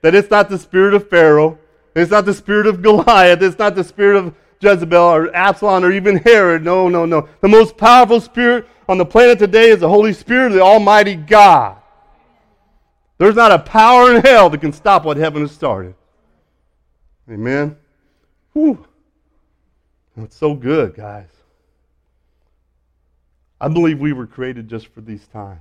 that 0.00 0.14
it's 0.14 0.30
not 0.30 0.48
the 0.48 0.56
spirit 0.56 0.94
of 0.94 1.10
Pharaoh, 1.10 1.58
it's 1.96 2.12
not 2.12 2.26
the 2.26 2.32
spirit 2.32 2.64
of 2.68 2.80
Goliath, 2.80 3.42
it's 3.42 3.58
not 3.58 3.74
the 3.74 3.82
spirit 3.82 4.16
of 4.18 4.32
Jezebel 4.60 4.96
or 4.96 5.34
Absalom 5.34 5.84
or 5.84 5.90
even 5.90 6.18
Herod. 6.18 6.62
No, 6.62 6.88
no, 6.88 7.04
no. 7.04 7.28
The 7.40 7.48
most 7.48 7.76
powerful 7.76 8.20
spirit 8.20 8.68
on 8.88 8.98
the 8.98 9.04
planet 9.04 9.40
today 9.40 9.70
is 9.70 9.80
the 9.80 9.88
Holy 9.88 10.12
Spirit 10.12 10.46
of 10.46 10.52
the 10.52 10.60
Almighty 10.60 11.16
God. 11.16 11.76
There's 13.18 13.34
not 13.34 13.50
a 13.50 13.58
power 13.58 14.14
in 14.14 14.22
hell 14.22 14.48
that 14.50 14.60
can 14.60 14.72
stop 14.72 15.04
what 15.04 15.16
heaven 15.16 15.42
has 15.42 15.50
started. 15.50 15.96
Amen. 17.28 17.76
Whew. 18.52 18.86
That's 20.16 20.36
so 20.36 20.54
good, 20.54 20.94
guys. 20.94 21.35
I 23.60 23.68
believe 23.68 23.98
we 23.98 24.12
were 24.12 24.26
created 24.26 24.68
just 24.68 24.88
for 24.88 25.00
these 25.00 25.26
times. 25.28 25.60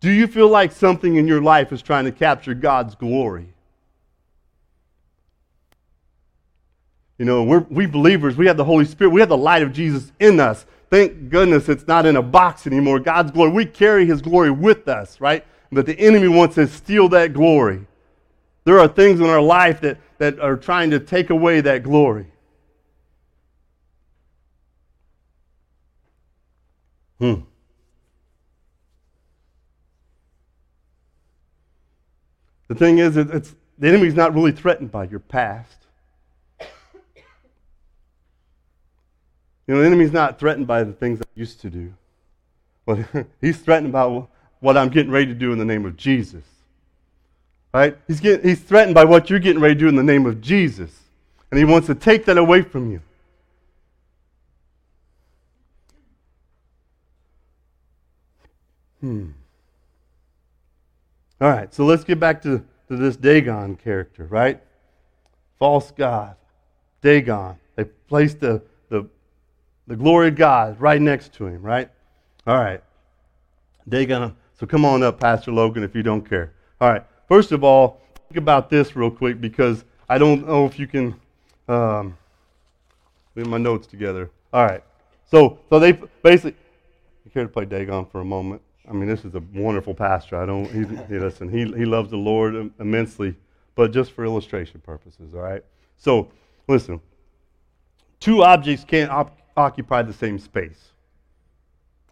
Do 0.00 0.10
you 0.10 0.26
feel 0.26 0.48
like 0.48 0.72
something 0.72 1.14
in 1.16 1.28
your 1.28 1.40
life 1.40 1.72
is 1.72 1.80
trying 1.80 2.06
to 2.06 2.12
capture 2.12 2.54
God's 2.54 2.94
glory? 2.96 3.46
You 7.18 7.24
know, 7.24 7.44
we're, 7.44 7.60
we 7.70 7.86
believers, 7.86 8.36
we 8.36 8.48
have 8.48 8.56
the 8.56 8.64
Holy 8.64 8.84
Spirit, 8.84 9.10
we 9.10 9.20
have 9.20 9.28
the 9.28 9.36
light 9.36 9.62
of 9.62 9.72
Jesus 9.72 10.10
in 10.18 10.40
us. 10.40 10.66
Thank 10.90 11.28
goodness 11.28 11.68
it's 11.68 11.86
not 11.86 12.04
in 12.04 12.16
a 12.16 12.22
box 12.22 12.66
anymore. 12.66 12.98
God's 12.98 13.30
glory, 13.30 13.52
we 13.52 13.64
carry 13.64 14.04
His 14.04 14.20
glory 14.20 14.50
with 14.50 14.88
us, 14.88 15.20
right? 15.20 15.46
But 15.70 15.86
the 15.86 15.98
enemy 16.00 16.26
wants 16.26 16.56
to 16.56 16.66
steal 16.66 17.08
that 17.10 17.32
glory. 17.32 17.86
There 18.64 18.80
are 18.80 18.88
things 18.88 19.20
in 19.20 19.26
our 19.26 19.40
life 19.40 19.80
that, 19.82 19.98
that 20.18 20.40
are 20.40 20.56
trying 20.56 20.90
to 20.90 20.98
take 20.98 21.30
away 21.30 21.60
that 21.60 21.84
glory. 21.84 22.31
Hmm. 27.22 27.42
The 32.66 32.74
thing 32.74 32.98
is, 32.98 33.16
it's, 33.16 33.54
the 33.78 33.86
enemy's 33.86 34.14
not 34.14 34.34
really 34.34 34.50
threatened 34.50 34.90
by 34.90 35.04
your 35.04 35.20
past. 35.20 35.86
You 36.60 36.66
know, 39.68 39.78
the 39.78 39.86
enemy's 39.86 40.10
not 40.10 40.40
threatened 40.40 40.66
by 40.66 40.82
the 40.82 40.92
things 40.92 41.20
I 41.20 41.24
used 41.36 41.60
to 41.60 41.70
do. 41.70 41.94
But 42.84 43.06
he's 43.40 43.58
threatened 43.58 43.92
by 43.92 44.24
what 44.58 44.76
I'm 44.76 44.88
getting 44.88 45.12
ready 45.12 45.26
to 45.26 45.34
do 45.34 45.52
in 45.52 45.58
the 45.58 45.64
name 45.64 45.86
of 45.86 45.96
Jesus. 45.96 46.42
Right? 47.72 47.96
He's, 48.08 48.18
getting, 48.18 48.48
he's 48.48 48.60
threatened 48.60 48.96
by 48.96 49.04
what 49.04 49.30
you're 49.30 49.38
getting 49.38 49.62
ready 49.62 49.74
to 49.74 49.80
do 49.80 49.86
in 49.86 49.94
the 49.94 50.02
name 50.02 50.26
of 50.26 50.40
Jesus. 50.40 50.90
And 51.52 51.58
he 51.58 51.64
wants 51.64 51.86
to 51.86 51.94
take 51.94 52.24
that 52.24 52.36
away 52.36 52.62
from 52.62 52.90
you. 52.90 53.00
Hmm. 59.02 59.30
All 61.40 61.50
right, 61.50 61.74
so 61.74 61.84
let's 61.84 62.04
get 62.04 62.20
back 62.20 62.40
to, 62.42 62.64
to 62.86 62.96
this 62.96 63.16
Dagon 63.16 63.74
character, 63.74 64.26
right? 64.26 64.62
False 65.58 65.90
God. 65.90 66.36
Dagon. 67.00 67.56
They 67.74 67.84
placed 67.84 68.38
the, 68.38 68.62
the, 68.90 69.08
the 69.88 69.96
glory 69.96 70.28
of 70.28 70.36
God 70.36 70.80
right 70.80 71.02
next 71.02 71.32
to 71.34 71.46
him, 71.46 71.60
right? 71.62 71.90
All 72.46 72.56
right. 72.56 72.80
Dagon. 73.88 74.36
So 74.54 74.66
come 74.66 74.84
on 74.84 75.02
up, 75.02 75.18
Pastor 75.18 75.50
Logan, 75.50 75.82
if 75.82 75.96
you 75.96 76.04
don't 76.04 76.22
care. 76.22 76.52
All 76.80 76.88
right. 76.88 77.04
First 77.26 77.50
of 77.50 77.64
all, 77.64 78.00
think 78.28 78.36
about 78.36 78.70
this 78.70 78.94
real 78.94 79.10
quick 79.10 79.40
because 79.40 79.84
I 80.08 80.18
don't 80.18 80.46
know 80.46 80.64
if 80.64 80.78
you 80.78 80.86
can 80.86 81.20
um, 81.66 82.16
get 83.34 83.48
my 83.48 83.58
notes 83.58 83.88
together. 83.88 84.30
All 84.52 84.64
right. 84.64 84.84
So, 85.28 85.58
so 85.68 85.80
they 85.80 85.92
basically, 86.22 86.54
you 87.24 87.32
care 87.32 87.42
to 87.42 87.48
play 87.48 87.64
Dagon 87.64 88.06
for 88.06 88.20
a 88.20 88.24
moment? 88.24 88.62
I 88.88 88.92
mean, 88.92 89.08
this 89.08 89.24
is 89.24 89.34
a 89.34 89.42
wonderful 89.54 89.94
pastor. 89.94 90.36
I 90.36 90.46
don't, 90.46 90.66
he, 90.66 90.80
he, 91.06 91.18
listen, 91.18 91.48
he, 91.48 91.64
he 91.78 91.84
loves 91.84 92.10
the 92.10 92.16
Lord 92.16 92.72
immensely, 92.80 93.34
but 93.74 93.92
just 93.92 94.12
for 94.12 94.24
illustration 94.24 94.80
purposes, 94.80 95.34
all 95.34 95.40
right? 95.40 95.64
So, 95.96 96.30
listen, 96.66 97.00
two 98.18 98.42
objects 98.42 98.84
can't 98.84 99.10
op- 99.10 99.38
occupy 99.56 100.02
the 100.02 100.12
same 100.12 100.38
space. 100.38 100.90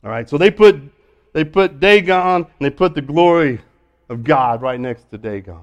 All 0.05 0.11
right, 0.11 0.29
so 0.29 0.39
they 0.39 0.51
put, 0.51 0.81
they 1.33 1.45
put 1.45 1.81
Dagon 1.81 2.37
and 2.37 2.47
they 2.61 2.71
put 2.71 2.95
the 2.95 3.03
glory 3.03 3.61
of 4.09 4.23
God 4.23 4.63
right 4.63 4.79
next 4.79 5.11
to 5.11 5.19
Dagon. 5.19 5.61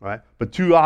Right? 0.00 0.20
But 0.38 0.52
two, 0.52 0.78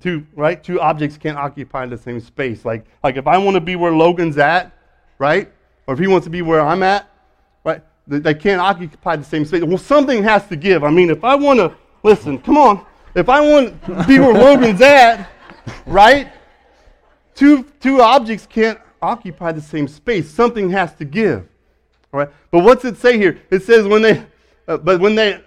two, 0.00 0.26
right? 0.34 0.62
two 0.62 0.80
objects 0.80 1.16
can't 1.16 1.36
occupy 1.36 1.86
the 1.86 1.98
same 1.98 2.20
space. 2.20 2.64
Like, 2.64 2.86
like 3.02 3.16
if 3.16 3.26
I 3.26 3.38
want 3.38 3.54
to 3.54 3.60
be 3.60 3.76
where 3.76 3.92
Logan's 3.92 4.38
at, 4.38 4.72
right? 5.18 5.50
Or 5.86 5.94
if 5.94 6.00
he 6.00 6.06
wants 6.06 6.24
to 6.24 6.30
be 6.30 6.42
where 6.42 6.60
I'm 6.60 6.82
at, 6.82 7.08
they 8.06 8.34
can't 8.34 8.60
occupy 8.60 9.16
the 9.16 9.24
same 9.24 9.44
space. 9.44 9.62
Well, 9.62 9.78
something 9.78 10.22
has 10.24 10.46
to 10.48 10.56
give. 10.56 10.84
I 10.84 10.90
mean, 10.90 11.10
if 11.10 11.24
I 11.24 11.34
want 11.34 11.58
to, 11.58 11.74
listen, 12.02 12.38
come 12.38 12.58
on. 12.58 12.84
If 13.14 13.28
I 13.28 13.40
want 13.40 13.82
to 13.84 14.04
be 14.06 14.18
where 14.18 14.34
Logan's 14.34 14.80
at, 14.80 15.28
right? 15.86 16.30
Two, 17.34 17.64
two 17.80 18.00
objects 18.00 18.46
can't 18.46 18.78
occupy 19.00 19.52
the 19.52 19.60
same 19.60 19.88
space. 19.88 20.30
Something 20.30 20.70
has 20.70 20.94
to 20.96 21.04
give. 21.04 21.46
All 22.12 22.20
right? 22.20 22.28
But 22.50 22.64
what's 22.64 22.84
it 22.84 22.96
say 22.96 23.18
here? 23.18 23.40
It 23.50 23.62
says 23.62 23.86
when 23.86 24.02
they, 24.02 24.24
uh, 24.68 24.76
but 24.78 25.00
when 25.00 25.14
they, 25.14 25.40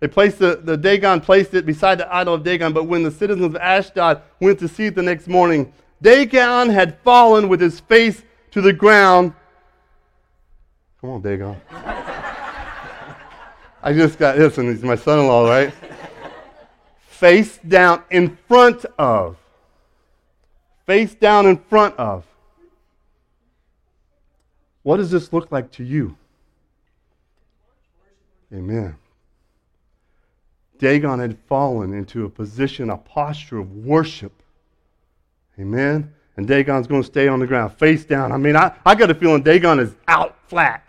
they 0.00 0.08
placed 0.08 0.38
the, 0.38 0.60
the 0.62 0.76
Dagon 0.76 1.20
placed 1.20 1.54
it 1.54 1.66
beside 1.66 1.98
the 1.98 2.14
idol 2.14 2.34
of 2.34 2.42
Dagon, 2.42 2.72
but 2.72 2.84
when 2.84 3.02
the 3.02 3.10
citizens 3.10 3.44
of 3.44 3.56
Ashdod 3.56 4.22
went 4.40 4.58
to 4.60 4.68
see 4.68 4.86
it 4.86 4.94
the 4.94 5.02
next 5.02 5.28
morning, 5.28 5.72
Dagon 6.00 6.70
had 6.70 6.98
fallen 7.00 7.48
with 7.48 7.60
his 7.60 7.80
face 7.80 8.22
to 8.50 8.60
the 8.60 8.72
ground 8.72 9.32
Come 11.02 11.10
on, 11.10 11.20
Dagon. 11.20 11.60
I 13.82 13.92
just 13.92 14.20
got 14.20 14.36
this, 14.36 14.56
and 14.56 14.68
he's 14.68 14.84
my 14.84 14.94
son 14.94 15.18
in 15.18 15.26
law, 15.26 15.48
right? 15.48 15.74
Face 17.08 17.58
down 17.58 18.04
in 18.08 18.38
front 18.46 18.84
of. 19.00 19.36
Face 20.86 21.12
down 21.16 21.46
in 21.46 21.56
front 21.56 21.96
of. 21.96 22.24
What 24.84 24.98
does 24.98 25.10
this 25.10 25.32
look 25.32 25.50
like 25.50 25.72
to 25.72 25.82
you? 25.82 26.16
Amen. 28.54 28.94
Dagon 30.78 31.18
had 31.18 31.36
fallen 31.48 31.92
into 31.92 32.26
a 32.26 32.28
position, 32.28 32.90
a 32.90 32.96
posture 32.96 33.58
of 33.58 33.74
worship. 33.74 34.32
Amen. 35.58 36.14
And 36.36 36.46
Dagon's 36.46 36.86
going 36.86 37.02
to 37.02 37.06
stay 37.06 37.26
on 37.26 37.40
the 37.40 37.46
ground, 37.48 37.76
face 37.76 38.04
down. 38.04 38.30
I 38.30 38.36
mean, 38.36 38.54
I, 38.54 38.72
I 38.86 38.94
got 38.94 39.10
a 39.10 39.14
feeling 39.14 39.42
Dagon 39.42 39.80
is 39.80 39.96
out 40.06 40.36
flat. 40.46 40.86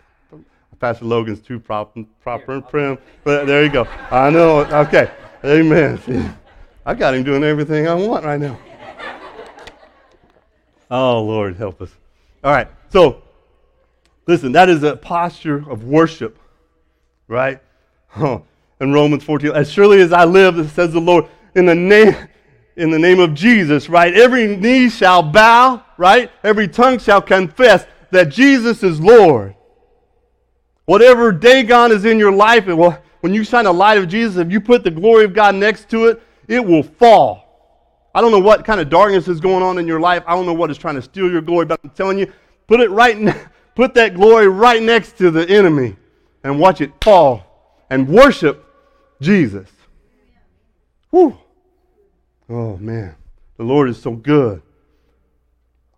Pastor 0.78 1.04
Logan's 1.04 1.40
too 1.40 1.58
proper, 1.58 2.04
proper 2.20 2.52
and 2.52 2.68
prim. 2.68 2.98
But 3.22 3.46
there 3.46 3.64
you 3.64 3.70
go. 3.70 3.84
I 4.10 4.30
know. 4.30 4.60
Okay. 4.60 5.10
Amen. 5.44 6.00
See, 6.02 6.22
I 6.86 6.94
got 6.94 7.14
him 7.14 7.22
doing 7.22 7.44
everything 7.44 7.86
I 7.86 7.94
want 7.94 8.24
right 8.24 8.40
now. 8.40 8.58
Oh, 10.90 11.22
Lord, 11.22 11.56
help 11.56 11.80
us. 11.82 11.90
All 12.42 12.52
right. 12.52 12.68
So, 12.90 13.22
listen, 14.26 14.52
that 14.52 14.68
is 14.68 14.82
a 14.82 14.96
posture 14.96 15.68
of 15.68 15.84
worship, 15.84 16.38
right? 17.26 17.60
Oh, 18.16 18.44
in 18.80 18.92
Romans 18.92 19.24
14, 19.24 19.50
as 19.52 19.70
surely 19.70 20.00
as 20.00 20.12
I 20.12 20.24
live, 20.24 20.70
says 20.70 20.92
the 20.92 21.00
Lord, 21.00 21.26
in 21.54 21.66
the 21.66 21.74
name 21.74 22.14
in 22.76 22.90
the 22.90 22.98
name 22.98 23.20
of 23.20 23.34
Jesus, 23.34 23.88
right? 23.88 24.14
Every 24.14 24.56
knee 24.56 24.88
shall 24.88 25.22
bow, 25.22 25.84
right? 25.96 26.30
Every 26.42 26.68
tongue 26.68 26.98
shall 26.98 27.22
confess 27.22 27.86
that 28.10 28.30
Jesus 28.30 28.82
is 28.82 29.00
Lord. 29.00 29.54
Whatever 30.86 31.32
Dagon 31.32 31.92
is 31.92 32.04
in 32.04 32.18
your 32.18 32.32
life, 32.32 32.66
will, 32.66 32.98
when 33.20 33.32
you 33.32 33.42
shine 33.44 33.64
the 33.64 33.72
light 33.72 33.98
of 33.98 34.08
Jesus, 34.08 34.36
if 34.36 34.52
you 34.52 34.60
put 34.60 34.84
the 34.84 34.90
glory 34.90 35.24
of 35.24 35.32
God 35.32 35.54
next 35.54 35.88
to 35.90 36.06
it, 36.06 36.22
it 36.46 36.64
will 36.64 36.82
fall. 36.82 37.44
I 38.14 38.20
don't 38.20 38.30
know 38.30 38.38
what 38.38 38.64
kind 38.64 38.80
of 38.80 38.90
darkness 38.90 39.26
is 39.26 39.40
going 39.40 39.62
on 39.62 39.78
in 39.78 39.86
your 39.86 39.98
life. 39.98 40.22
I 40.26 40.34
don't 40.34 40.46
know 40.46 40.52
what 40.52 40.70
is 40.70 40.78
trying 40.78 40.94
to 40.96 41.02
steal 41.02 41.30
your 41.30 41.40
glory, 41.40 41.66
but 41.66 41.80
I'm 41.82 41.90
telling 41.90 42.18
you, 42.18 42.30
put 42.66 42.80
it 42.80 42.90
right, 42.90 43.18
ne- 43.18 43.34
put 43.74 43.94
that 43.94 44.14
glory 44.14 44.46
right 44.46 44.82
next 44.82 45.18
to 45.18 45.30
the 45.30 45.48
enemy, 45.48 45.96
and 46.44 46.60
watch 46.60 46.80
it 46.80 46.92
fall, 47.02 47.86
and 47.90 48.06
worship 48.06 48.64
Jesus. 49.20 49.68
Whew. 51.10 51.38
Oh 52.48 52.76
man, 52.76 53.16
the 53.56 53.64
Lord 53.64 53.88
is 53.88 54.00
so 54.00 54.12
good. 54.12 54.62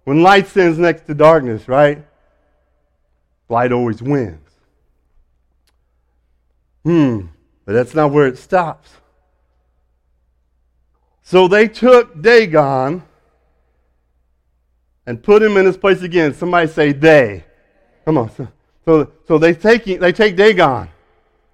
When 0.05 0.23
light 0.23 0.47
stands 0.47 0.79
next 0.79 1.07
to 1.07 1.15
darkness, 1.15 1.67
right? 1.67 2.07
Light 3.49 3.73
always 3.73 4.01
wins. 4.01 4.46
Hmm, 6.87 7.23
but 7.65 7.73
that's 7.73 7.97
not 7.97 8.13
where 8.13 8.29
it 8.29 8.39
stops. 8.39 8.89
So 11.21 11.49
they 11.49 11.67
took 11.67 12.23
Dagon 12.23 13.03
and 15.05 15.21
put 15.21 15.43
him 15.43 15.57
in 15.57 15.67
his 15.67 15.77
place 15.77 16.03
again. 16.03 16.33
Somebody 16.33 16.69
say 16.69 16.93
they. 16.93 17.43
Come 18.05 18.19
on. 18.19 18.31
So, 18.85 19.11
so 19.27 19.37
they 19.37 19.53
take 19.53 19.83
they 19.99 20.13
take 20.13 20.37
Dagon. 20.37 20.89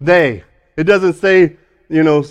They. 0.02 0.44
It 0.76 0.84
doesn't 0.84 1.14
say, 1.14 1.56
you 1.88 2.02
know, 2.02 2.26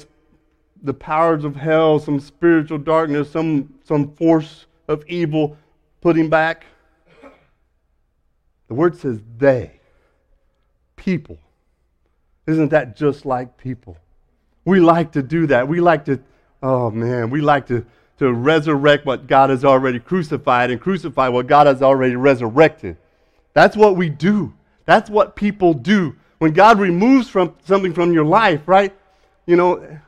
the 0.83 0.93
powers 0.93 1.43
of 1.43 1.55
hell, 1.55 1.97
some 1.97 2.19
spiritual 2.19 2.77
darkness, 2.77 3.31
some 3.31 3.73
some 3.83 4.13
force 4.13 4.67
of 4.87 5.03
evil 5.07 5.57
put 6.01 6.15
him 6.15 6.29
back. 6.29 6.67
The 8.67 8.75
word 8.75 8.95
says 8.95 9.19
they. 9.39 9.79
People. 10.97 11.39
Isn't 12.47 12.69
that 12.69 12.95
just 12.95 13.25
like 13.25 13.57
people? 13.57 13.97
We 14.65 14.79
like 14.79 15.11
to 15.13 15.21
do 15.21 15.47
that. 15.47 15.67
We 15.67 15.79
like 15.79 16.05
to, 16.05 16.19
oh 16.61 16.89
man, 16.91 17.29
we 17.29 17.41
like 17.41 17.67
to, 17.67 17.85
to 18.17 18.31
resurrect 18.31 19.05
what 19.05 19.27
God 19.27 19.49
has 19.49 19.65
already 19.65 19.99
crucified 19.99 20.71
and 20.71 20.79
crucify 20.79 21.27
what 21.27 21.47
God 21.47 21.67
has 21.67 21.81
already 21.81 22.15
resurrected. 22.15 22.97
That's 23.53 23.75
what 23.75 23.95
we 23.95 24.09
do. 24.09 24.53
That's 24.85 25.09
what 25.09 25.35
people 25.35 25.73
do. 25.73 26.15
When 26.39 26.53
God 26.53 26.79
removes 26.79 27.29
from 27.29 27.55
something 27.65 27.93
from 27.93 28.13
your 28.13 28.25
life, 28.25 28.67
right? 28.67 28.95
You 29.45 29.55
know, 29.55 29.99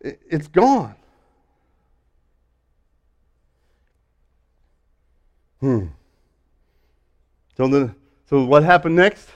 it, 0.00 0.20
it's 0.28 0.48
gone. 0.48 0.94
Hmm. 5.60 5.86
So, 7.56 7.68
the, 7.68 7.94
so 8.28 8.44
what 8.44 8.64
happened 8.64 8.96
next? 8.96 9.28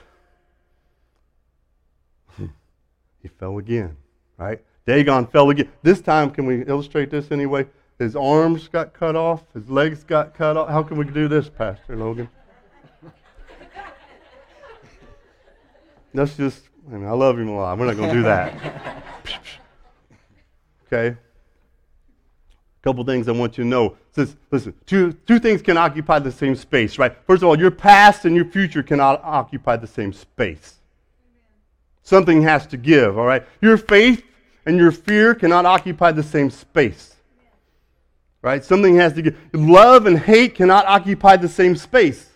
He 3.29 3.37
fell 3.39 3.59
again, 3.59 3.97
right? 4.37 4.61
Dagon 4.87 5.27
fell 5.27 5.51
again. 5.51 5.71
This 5.83 6.01
time, 6.01 6.31
can 6.31 6.47
we 6.47 6.65
illustrate 6.65 7.11
this 7.11 7.31
anyway? 7.31 7.67
His 7.99 8.17
arms 8.17 8.69
got 8.69 8.95
cut 8.95 9.17
off, 9.17 9.43
his 9.55 9.69
legs 9.69 10.05
got 10.05 10.35
cut 10.35 10.57
off. 10.57 10.69
How 10.69 10.83
can 10.83 10.97
we 10.97 11.05
do 11.05 11.29
this, 11.29 11.49
Pastor 11.49 11.97
Logan? 11.97 12.29
Let's 16.15 16.37
just, 16.37 16.63
I, 16.89 16.95
mean, 16.97 17.07
I 17.07 17.13
love 17.13 17.39
him 17.39 17.49
a 17.49 17.57
lot. 17.57 17.79
We're 17.79 17.87
not 17.87 17.97
going 17.97 18.09
to 18.09 18.15
do 18.15 18.23
that. 18.23 19.03
okay? 20.87 21.09
A 21.09 21.17
couple 22.83 23.05
things 23.05 23.29
I 23.29 23.33
want 23.33 23.59
you 23.59 23.65
to 23.65 23.69
know. 23.69 23.97
Says, 24.13 24.37
listen, 24.51 24.75
two, 24.87 25.13
two 25.13 25.39
things 25.39 25.61
can 25.61 25.77
occupy 25.77 26.19
the 26.19 26.33
same 26.33 26.57
space, 26.57 26.99
right? 26.99 27.15
First 27.27 27.43
of 27.43 27.49
all, 27.49 27.59
your 27.59 27.71
past 27.71 28.25
and 28.25 28.35
your 28.35 28.47
future 28.47 28.83
cannot 28.83 29.21
occupy 29.23 29.77
the 29.77 29.87
same 29.87 30.13
space. 30.13 30.78
Something 32.09 32.41
has 32.41 32.67
to 32.69 32.79
give, 32.79 33.19
all 33.19 33.27
right? 33.27 33.45
Your 33.61 33.77
faith 33.77 34.25
and 34.65 34.79
your 34.79 34.91
fear 34.91 35.35
cannot 35.35 35.67
occupy 35.67 36.11
the 36.11 36.23
same 36.23 36.49
space. 36.49 37.15
Right? 38.41 38.65
Something 38.65 38.97
has 38.97 39.13
to 39.13 39.21
give. 39.21 39.37
Love 39.53 40.07
and 40.07 40.19
hate 40.19 40.55
cannot 40.55 40.87
occupy 40.87 41.37
the 41.37 41.51
same 41.51 41.77
space. 41.77 42.31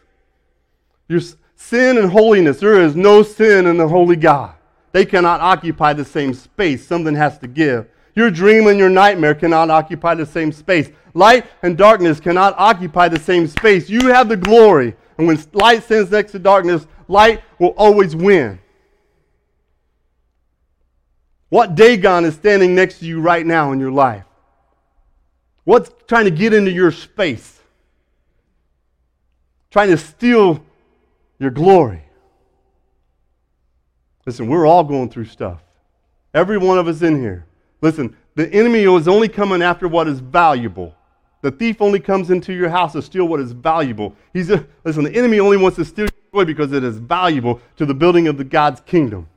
Your 1.08 1.20
sin 1.56 1.96
and 1.96 2.10
holiness, 2.10 2.60
there 2.60 2.82
is 2.82 2.94
no 2.94 3.22
sin 3.22 3.66
in 3.66 3.78
the 3.78 3.88
holy 3.88 4.16
God. 4.16 4.56
They 4.92 5.06
cannot 5.06 5.40
occupy 5.40 5.94
the 5.94 6.04
same 6.04 6.34
space. 6.34 6.86
Something 6.86 7.14
has 7.14 7.38
to 7.38 7.48
give. 7.48 7.88
Your 8.14 8.30
dream 8.30 8.66
and 8.66 8.78
your 8.78 8.90
nightmare 8.90 9.34
cannot 9.34 9.70
occupy 9.70 10.14
the 10.14 10.26
same 10.26 10.52
space. 10.52 10.90
Light 11.14 11.46
and 11.62 11.78
darkness 11.78 12.20
cannot 12.20 12.54
occupy 12.58 13.08
the 13.08 13.18
same 13.18 13.46
space. 13.46 13.88
You 13.88 14.08
have 14.08 14.28
the 14.28 14.36
glory. 14.36 14.94
And 15.16 15.26
when 15.26 15.42
light 15.54 15.82
stands 15.84 16.10
next 16.10 16.32
to 16.32 16.38
darkness, 16.38 16.86
light 17.08 17.42
will 17.58 17.74
always 17.78 18.14
win. 18.14 18.58
What 21.52 21.74
Dagon 21.74 22.24
is 22.24 22.34
standing 22.34 22.74
next 22.74 23.00
to 23.00 23.04
you 23.04 23.20
right 23.20 23.44
now 23.44 23.72
in 23.72 23.78
your 23.78 23.90
life? 23.90 24.24
What's 25.64 25.90
trying 26.08 26.24
to 26.24 26.30
get 26.30 26.54
into 26.54 26.70
your 26.70 26.90
space? 26.90 27.60
Trying 29.70 29.90
to 29.90 29.98
steal 29.98 30.64
your 31.38 31.50
glory. 31.50 32.04
Listen, 34.24 34.48
we're 34.48 34.66
all 34.66 34.82
going 34.82 35.10
through 35.10 35.26
stuff. 35.26 35.60
Every 36.32 36.56
one 36.56 36.78
of 36.78 36.88
us 36.88 37.02
in 37.02 37.20
here. 37.20 37.44
Listen, 37.82 38.16
the 38.34 38.50
enemy 38.50 38.84
is 38.84 39.06
only 39.06 39.28
coming 39.28 39.60
after 39.60 39.86
what 39.86 40.08
is 40.08 40.20
valuable. 40.20 40.94
The 41.42 41.50
thief 41.50 41.82
only 41.82 42.00
comes 42.00 42.30
into 42.30 42.54
your 42.54 42.70
house 42.70 42.94
to 42.94 43.02
steal 43.02 43.28
what 43.28 43.40
is 43.40 43.52
valuable. 43.52 44.16
He's 44.32 44.48
a, 44.48 44.66
listen, 44.84 45.04
the 45.04 45.14
enemy 45.14 45.38
only 45.38 45.58
wants 45.58 45.76
to 45.76 45.84
steal 45.84 46.06
your 46.32 46.44
joy 46.44 46.46
because 46.46 46.72
it 46.72 46.82
is 46.82 46.96
valuable 46.96 47.60
to 47.76 47.84
the 47.84 47.92
building 47.92 48.26
of 48.26 48.38
the 48.38 48.44
God's 48.44 48.80
kingdom. 48.80 49.28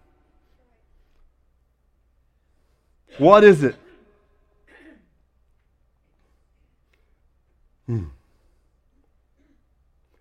What 3.17 3.43
is 3.43 3.63
it? 3.63 3.75
Hmm. 7.87 8.05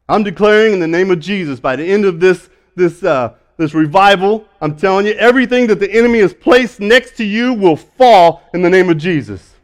I'm 0.09 0.23
declaring 0.23 0.75
in 0.75 0.81
the 0.81 0.87
name 0.87 1.11
of 1.11 1.19
Jesus 1.19 1.61
by 1.61 1.77
the 1.77 1.85
end 1.85 2.05
of 2.05 2.21
this, 2.21 2.49
this, 2.77 3.03
uh, 3.03 3.35
this 3.57 3.75
revival, 3.75 4.47
I'm 4.61 4.77
telling 4.77 5.07
you, 5.07 5.13
everything 5.13 5.67
that 5.69 5.81
the 5.81 5.91
enemy 5.91 6.21
has 6.21 6.35
placed 6.35 6.81
next 6.81 7.17
to 7.17 7.25
you 7.25 7.55
will 7.55 7.77
fall 7.77 8.43
in 8.53 8.63
the 8.63 8.71
name 8.71 8.91
of 8.91 8.99
Jesus. 8.99 9.55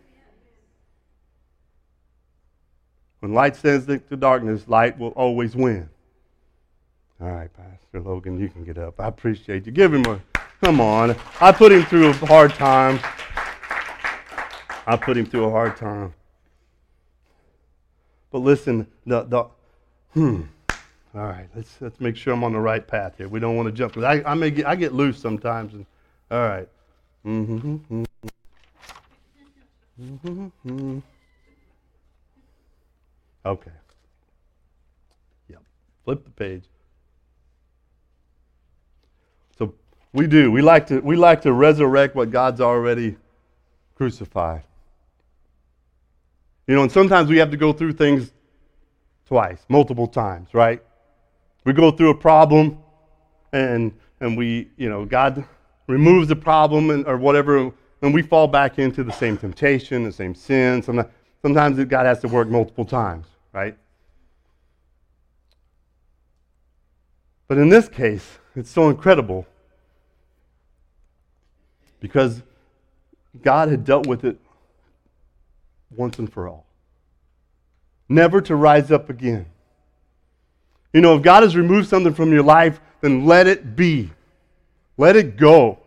When 3.20 3.34
light 3.34 3.54
stands 3.54 3.86
next 3.86 4.08
to 4.08 4.16
darkness, 4.16 4.66
light 4.66 4.98
will 4.98 5.10
always 5.10 5.54
win. 5.54 5.90
All 7.20 7.30
right, 7.30 7.50
Pastor 7.52 8.00
Logan, 8.00 8.40
you 8.40 8.48
can 8.48 8.64
get 8.64 8.78
up. 8.78 8.98
I 8.98 9.08
appreciate 9.08 9.66
you. 9.66 9.72
Give 9.72 9.92
him 9.92 10.06
a, 10.06 10.20
come 10.62 10.80
on. 10.80 11.16
I 11.40 11.52
put 11.52 11.72
him 11.72 11.84
through 11.84 12.08
a 12.08 12.12
hard 12.12 12.54
time. 12.54 13.00
I 14.86 14.96
put 14.96 15.16
him 15.16 15.26
through 15.26 15.44
a 15.44 15.50
hard 15.50 15.76
time. 15.76 16.14
But 18.30 18.38
listen, 18.38 18.86
the, 19.06 19.22
the 19.24 19.44
hmm. 20.12 20.42
All 21.12 21.26
right, 21.26 21.48
let's, 21.56 21.76
let's 21.80 22.00
make 22.00 22.16
sure 22.16 22.32
I'm 22.32 22.44
on 22.44 22.52
the 22.52 22.60
right 22.60 22.86
path 22.86 23.14
here. 23.18 23.26
We 23.28 23.40
don't 23.40 23.56
want 23.56 23.66
to 23.66 23.72
jump. 23.72 23.96
I, 23.98 24.22
I, 24.24 24.34
may 24.34 24.50
get, 24.52 24.66
I 24.66 24.76
get 24.76 24.94
loose 24.94 25.18
sometimes. 25.18 25.74
And, 25.74 25.84
all 26.30 26.38
right. 26.38 26.68
Mm-hmm, 27.26 27.76
mm-hmm. 27.76 28.04
Mm-hmm. 30.00 30.98
Okay. 33.44 33.70
Yep. 35.48 35.62
Flip 36.04 36.24
the 36.24 36.30
page. 36.30 36.64
So 39.58 39.74
we 40.12 40.26
do. 40.26 40.50
We 40.50 40.62
like 40.62 40.86
to 40.88 41.00
we 41.00 41.16
like 41.16 41.42
to 41.42 41.52
resurrect 41.52 42.14
what 42.14 42.30
God's 42.30 42.60
already 42.60 43.16
crucified. 43.94 44.62
You 46.66 46.76
know, 46.76 46.82
and 46.82 46.92
sometimes 46.92 47.28
we 47.28 47.38
have 47.38 47.50
to 47.50 47.56
go 47.56 47.72
through 47.72 47.94
things 47.94 48.32
twice, 49.26 49.58
multiple 49.68 50.06
times, 50.06 50.54
right? 50.54 50.82
We 51.64 51.72
go 51.72 51.90
through 51.90 52.10
a 52.10 52.16
problem 52.16 52.78
and 53.52 53.92
and 54.20 54.36
we, 54.36 54.68
you 54.76 54.88
know, 54.88 55.04
God 55.04 55.44
removes 55.86 56.28
the 56.28 56.36
problem 56.36 56.90
and, 56.90 57.06
or 57.06 57.16
whatever, 57.16 57.72
and 58.02 58.14
we 58.14 58.22
fall 58.22 58.46
back 58.46 58.78
into 58.78 59.02
the 59.02 59.12
same 59.12 59.36
temptation, 59.36 60.04
the 60.04 60.12
same 60.12 60.34
sin. 60.34 60.82
Sometimes, 60.82 61.08
sometimes 61.42 61.84
God 61.86 62.06
has 62.06 62.20
to 62.20 62.28
work 62.28 62.48
multiple 62.48 62.84
times 62.84 63.26
right? 63.52 63.76
But 67.48 67.58
in 67.58 67.68
this 67.68 67.88
case, 67.88 68.38
it's 68.54 68.70
so 68.70 68.88
incredible 68.88 69.46
because 72.00 72.42
God 73.42 73.68
had 73.68 73.84
dealt 73.84 74.06
with 74.06 74.24
it 74.24 74.38
once 75.94 76.18
and 76.18 76.32
for 76.32 76.48
all, 76.48 76.66
never 78.08 78.40
to 78.40 78.56
rise 78.56 78.90
up 78.90 79.10
again. 79.10 79.46
You 80.92 81.00
know, 81.00 81.16
if 81.16 81.22
God 81.22 81.42
has 81.42 81.56
removed 81.56 81.88
something 81.88 82.14
from 82.14 82.32
your 82.32 82.42
life, 82.42 82.80
then 83.00 83.24
let 83.26 83.46
it 83.46 83.76
be. 83.76 84.10
Let 84.96 85.16
it 85.16 85.36
go. 85.36 85.78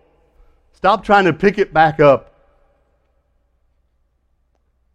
Stop 0.72 1.04
trying 1.04 1.26
to 1.26 1.34
pick 1.34 1.58
it 1.58 1.74
back 1.74 2.00
up. 2.00 2.34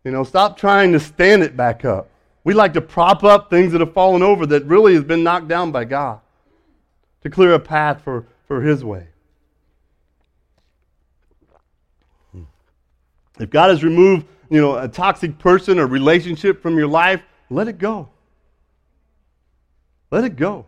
You 0.05 0.11
know, 0.11 0.25
stop 0.25 0.57
trying 0.57 0.93
to 0.93 1.01
stand 1.01 1.43
it 1.43 1.57
back 1.57 1.85
up. 1.85 2.09
We 2.45 2.55
like 2.55 2.73
to 2.75 2.81
prop 2.81 3.25
up 3.25 3.51
things 3.51 3.73
that 3.73 3.81
have 3.81 3.93
fallen 3.93 4.23
over 4.23 4.47
that 4.47 4.65
really 4.65 4.95
has 4.95 5.05
been 5.05 5.23
knocked 5.23 5.49
down 5.49 5.71
by 5.71 5.85
God 5.85 6.21
to 7.23 7.31
clear 7.31 7.53
a 7.53 7.59
path 7.59 8.03
for, 8.03 8.27
for 8.47 8.63
His 8.63 8.83
way. 8.85 9.09
If 13.39 13.51
God 13.51 13.71
has 13.71 13.85
removed, 13.85 14.27
you 14.51 14.61
know, 14.61 14.77
a 14.77 14.89
toxic 14.89 15.39
person 15.39 15.79
or 15.79 15.87
relationship 15.87 16.63
from 16.63 16.77
your 16.77 16.89
life, 16.89 17.23
let 17.51 17.69
it 17.69 17.79
go. 17.79 18.09
Let 20.11 20.25
it 20.25 20.37
go. 20.37 20.67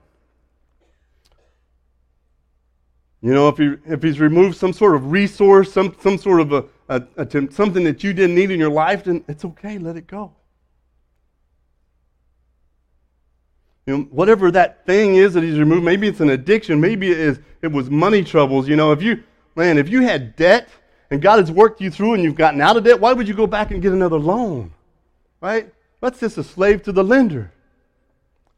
You 3.22 3.35
know, 3.35 3.48
if, 3.48 3.59
he, 3.59 3.74
if 3.87 4.02
he's 4.02 4.18
removed 4.18 4.56
some 4.56 4.72
sort 4.72 4.94
of 4.94 5.11
resource, 5.11 5.72
some, 5.72 5.94
some 6.00 6.16
sort 6.16 6.40
of 6.40 6.52
a, 6.52 6.64
a, 6.88 7.02
a, 7.18 7.52
something 7.52 7.85
that 7.85 8.02
you 8.02 8.14
didn't 8.14 8.35
need 8.35 8.50
in 8.50 8.59
your 8.59 8.70
life, 8.70 9.04
then 9.04 9.24
it's 9.28 9.44
okay, 9.44 9.78
let 9.78 9.96
it 9.96 10.06
go. 10.06 10.33
You 13.87 13.98
know, 13.98 14.02
whatever 14.04 14.50
that 14.52 14.87
thing 14.87 15.16
is 15.16 15.35
that 15.35 15.42
he's 15.42 15.59
removed, 15.59 15.85
maybe 15.85 16.09
it's 16.09 16.20
an 16.20 16.30
addiction, 16.30 16.80
maybe 16.80 17.11
it, 17.11 17.18
is, 17.18 17.40
it 17.61 17.68
was 17.68 17.90
money 17.90 18.22
troubles. 18.22 18.68
You 18.68 18.76
know, 18.76 18.92
if 18.92 19.02
you, 19.02 19.22
man, 19.54 19.76
if 19.76 19.88
you 19.88 20.00
had 20.02 20.37
debt 20.37 20.68
and 21.11 21.20
God 21.20 21.38
has 21.38 21.51
worked 21.51 21.81
you 21.81 21.90
through 21.90 22.14
and 22.14 22.23
you've 22.23 22.35
gotten 22.35 22.61
out 22.61 22.77
of 22.77 22.85
debt, 22.85 23.01
why 23.01 23.12
would 23.12 23.27
you 23.27 23.35
go 23.35 23.46
back 23.46 23.70
and 23.70 23.83
get 23.83 23.92
another 23.92 24.18
loan? 24.18 24.73
Right? 25.40 25.73
That's 26.01 26.20
just 26.20 26.38
a 26.38 26.44
slave 26.44 26.83
to 26.85 26.92
the 26.92 27.05
lender. 27.05 27.53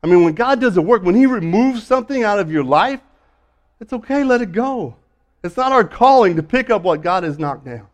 I 0.02 0.06
mean, 0.06 0.24
when 0.24 0.34
God 0.34 0.60
does 0.60 0.74
the 0.74 0.82
work, 0.82 1.02
when 1.02 1.14
He 1.14 1.26
removes 1.26 1.86
something 1.86 2.24
out 2.24 2.38
of 2.38 2.50
your 2.50 2.64
life, 2.64 3.00
it's 3.80 3.92
okay, 3.92 4.24
let 4.24 4.42
it 4.42 4.52
go. 4.52 4.96
It's 5.44 5.56
not 5.56 5.72
our 5.72 5.84
calling 5.84 6.36
to 6.36 6.42
pick 6.42 6.70
up 6.70 6.82
what 6.82 7.02
God 7.02 7.24
has 7.24 7.38
knocked 7.38 7.64
down. 7.64 7.86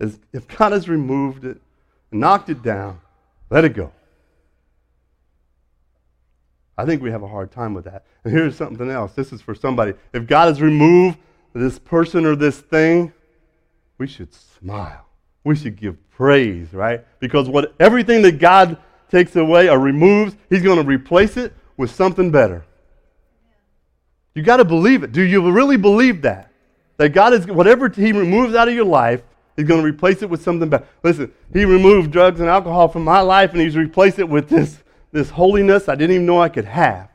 If 0.00 0.48
God 0.48 0.72
has 0.72 0.88
removed 0.88 1.44
it 1.44 1.60
knocked 2.12 2.50
it 2.50 2.62
down, 2.62 3.00
let 3.50 3.64
it 3.64 3.70
go. 3.70 3.92
I 6.82 6.84
think 6.84 7.00
we 7.00 7.12
have 7.12 7.22
a 7.22 7.28
hard 7.28 7.52
time 7.52 7.74
with 7.74 7.84
that. 7.84 8.04
And 8.24 8.32
here's 8.32 8.56
something 8.56 8.90
else. 8.90 9.12
This 9.12 9.32
is 9.32 9.40
for 9.40 9.54
somebody. 9.54 9.94
If 10.12 10.26
God 10.26 10.48
has 10.48 10.60
removed 10.60 11.16
this 11.54 11.78
person 11.78 12.26
or 12.26 12.34
this 12.34 12.58
thing, 12.58 13.12
we 13.98 14.08
should 14.08 14.34
smile. 14.34 15.06
We 15.44 15.54
should 15.54 15.76
give 15.76 15.96
praise, 16.10 16.72
right? 16.72 17.04
Because 17.20 17.48
what 17.48 17.74
everything 17.78 18.22
that 18.22 18.40
God 18.40 18.78
takes 19.10 19.36
away 19.36 19.68
or 19.70 19.78
removes, 19.78 20.36
he's 20.50 20.62
going 20.62 20.82
to 20.82 20.84
replace 20.84 21.36
it 21.36 21.52
with 21.76 21.92
something 21.92 22.32
better. 22.32 22.64
You 24.34 24.42
got 24.42 24.56
to 24.56 24.64
believe 24.64 25.04
it. 25.04 25.12
Do 25.12 25.22
you 25.22 25.48
really 25.52 25.76
believe 25.76 26.22
that? 26.22 26.50
That 26.96 27.10
God 27.10 27.32
is 27.32 27.46
whatever 27.46 27.88
he 27.88 28.12
removes 28.12 28.56
out 28.56 28.66
of 28.66 28.74
your 28.74 28.86
life, 28.86 29.22
He's 29.56 29.66
going 29.66 29.82
to 29.82 29.86
replace 29.86 30.22
it 30.22 30.30
with 30.30 30.42
something 30.42 30.68
better. 30.68 30.86
Listen, 31.02 31.32
he 31.52 31.64
removed 31.64 32.10
drugs 32.10 32.40
and 32.40 32.48
alcohol 32.48 32.88
from 32.88 33.04
my 33.04 33.20
life, 33.20 33.52
and 33.52 33.60
he's 33.60 33.76
replaced 33.76 34.18
it 34.18 34.28
with 34.28 34.48
this, 34.48 34.81
this 35.12 35.30
holiness 35.30 35.88
I 35.88 35.94
didn't 35.94 36.14
even 36.14 36.26
know 36.26 36.40
I 36.40 36.48
could 36.48 36.64
have. 36.64 37.08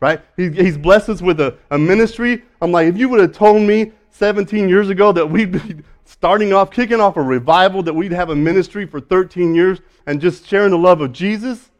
Right? 0.00 0.22
He, 0.36 0.48
he's 0.50 0.78
blessed 0.78 1.10
us 1.10 1.20
with 1.20 1.40
a, 1.40 1.58
a 1.70 1.78
ministry. 1.78 2.42
I'm 2.62 2.72
like, 2.72 2.88
if 2.88 2.96
you 2.96 3.08
would 3.10 3.20
have 3.20 3.32
told 3.32 3.60
me 3.60 3.92
17 4.12 4.68
years 4.68 4.88
ago 4.88 5.12
that 5.12 5.26
we'd 5.26 5.52
be 5.52 5.82
starting 6.04 6.52
off, 6.52 6.70
kicking 6.70 7.00
off 7.00 7.16
a 7.16 7.22
revival, 7.22 7.82
that 7.82 7.92
we'd 7.92 8.12
have 8.12 8.30
a 8.30 8.36
ministry 8.36 8.86
for 8.86 8.98
13 9.00 9.54
years 9.54 9.80
and 10.06 10.20
just 10.20 10.46
sharing 10.46 10.70
the 10.70 10.78
love 10.78 11.00
of 11.00 11.12
Jesus. 11.12 11.70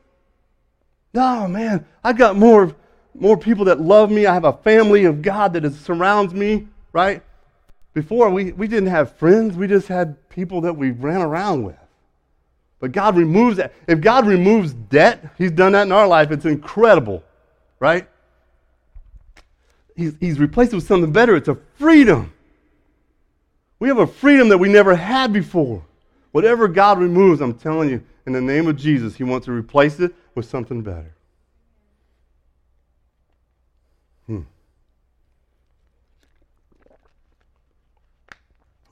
No, 1.13 1.49
man, 1.49 1.87
I 2.05 2.13
got 2.13 2.37
more, 2.37 2.75
more 3.15 3.37
people 3.37 3.65
that 3.65 3.81
love 3.81 4.11
me. 4.11 4.27
I 4.27 4.35
have 4.35 4.45
a 4.45 4.53
family 4.53 5.05
of 5.07 5.23
God 5.23 5.55
that 5.55 5.65
is, 5.65 5.79
surrounds 5.81 6.33
me, 6.33 6.69
right? 6.93 7.23
Before, 7.93 8.31
we, 8.31 8.53
we 8.53 8.69
didn't 8.69 8.91
have 8.91 9.17
friends, 9.17 9.57
we 9.57 9.67
just 9.67 9.89
had 9.89 10.29
people 10.29 10.61
that 10.61 10.75
we 10.75 10.91
ran 10.91 11.23
around 11.23 11.65
with. 11.65 11.80
But 12.81 12.93
God 12.93 13.17
removes 13.17 13.59
that. 13.59 13.75
If 13.87 14.01
God 14.01 14.27
removes 14.27 14.73
debt, 14.73 15.35
He's 15.39 15.51
done 15.51 15.73
that 15.73 15.83
in 15.83 15.93
our 15.93 16.07
life. 16.07 16.31
It's 16.31 16.47
incredible, 16.47 17.23
right? 17.79 18.09
he's, 20.01 20.15
he's 20.19 20.39
replaced 20.39 20.73
it 20.73 20.77
with 20.77 20.87
something 20.87 21.13
better. 21.13 21.37
It's 21.37 21.49
a 21.49 21.59
freedom. 21.77 22.33
We 23.79 23.89
have 23.89 23.99
a 23.99 24.07
freedom 24.07 24.49
that 24.49 24.59
we 24.59 24.69
never 24.69 24.95
had 24.95 25.33
before. 25.33 25.85
Whatever 26.33 26.69
God 26.69 26.99
removes, 26.99 27.41
I'm 27.41 27.55
telling 27.55 27.91
you, 27.91 28.03
in 28.27 28.33
the 28.33 28.41
name 28.41 28.67
of 28.67 28.77
Jesus, 28.77 29.17
He 29.17 29.25
wants 29.25 29.47
to 29.47 29.53
replace 29.53 30.01
it 30.01 30.15
with 30.35 30.47
something 30.47 30.83
better. 30.83 31.15
Hmm. 34.27 34.41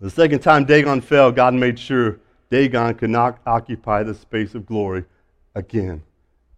The 0.00 0.10
second 0.10 0.40
time 0.40 0.64
Dagon 0.64 1.00
fell, 1.00 1.30
God 1.30 1.54
made 1.54 1.78
sure 1.78 2.18
Dagon 2.50 2.94
could 2.94 3.10
not 3.10 3.38
occupy 3.46 4.02
the 4.02 4.14
space 4.14 4.54
of 4.54 4.64
glory 4.66 5.04
again, 5.54 6.02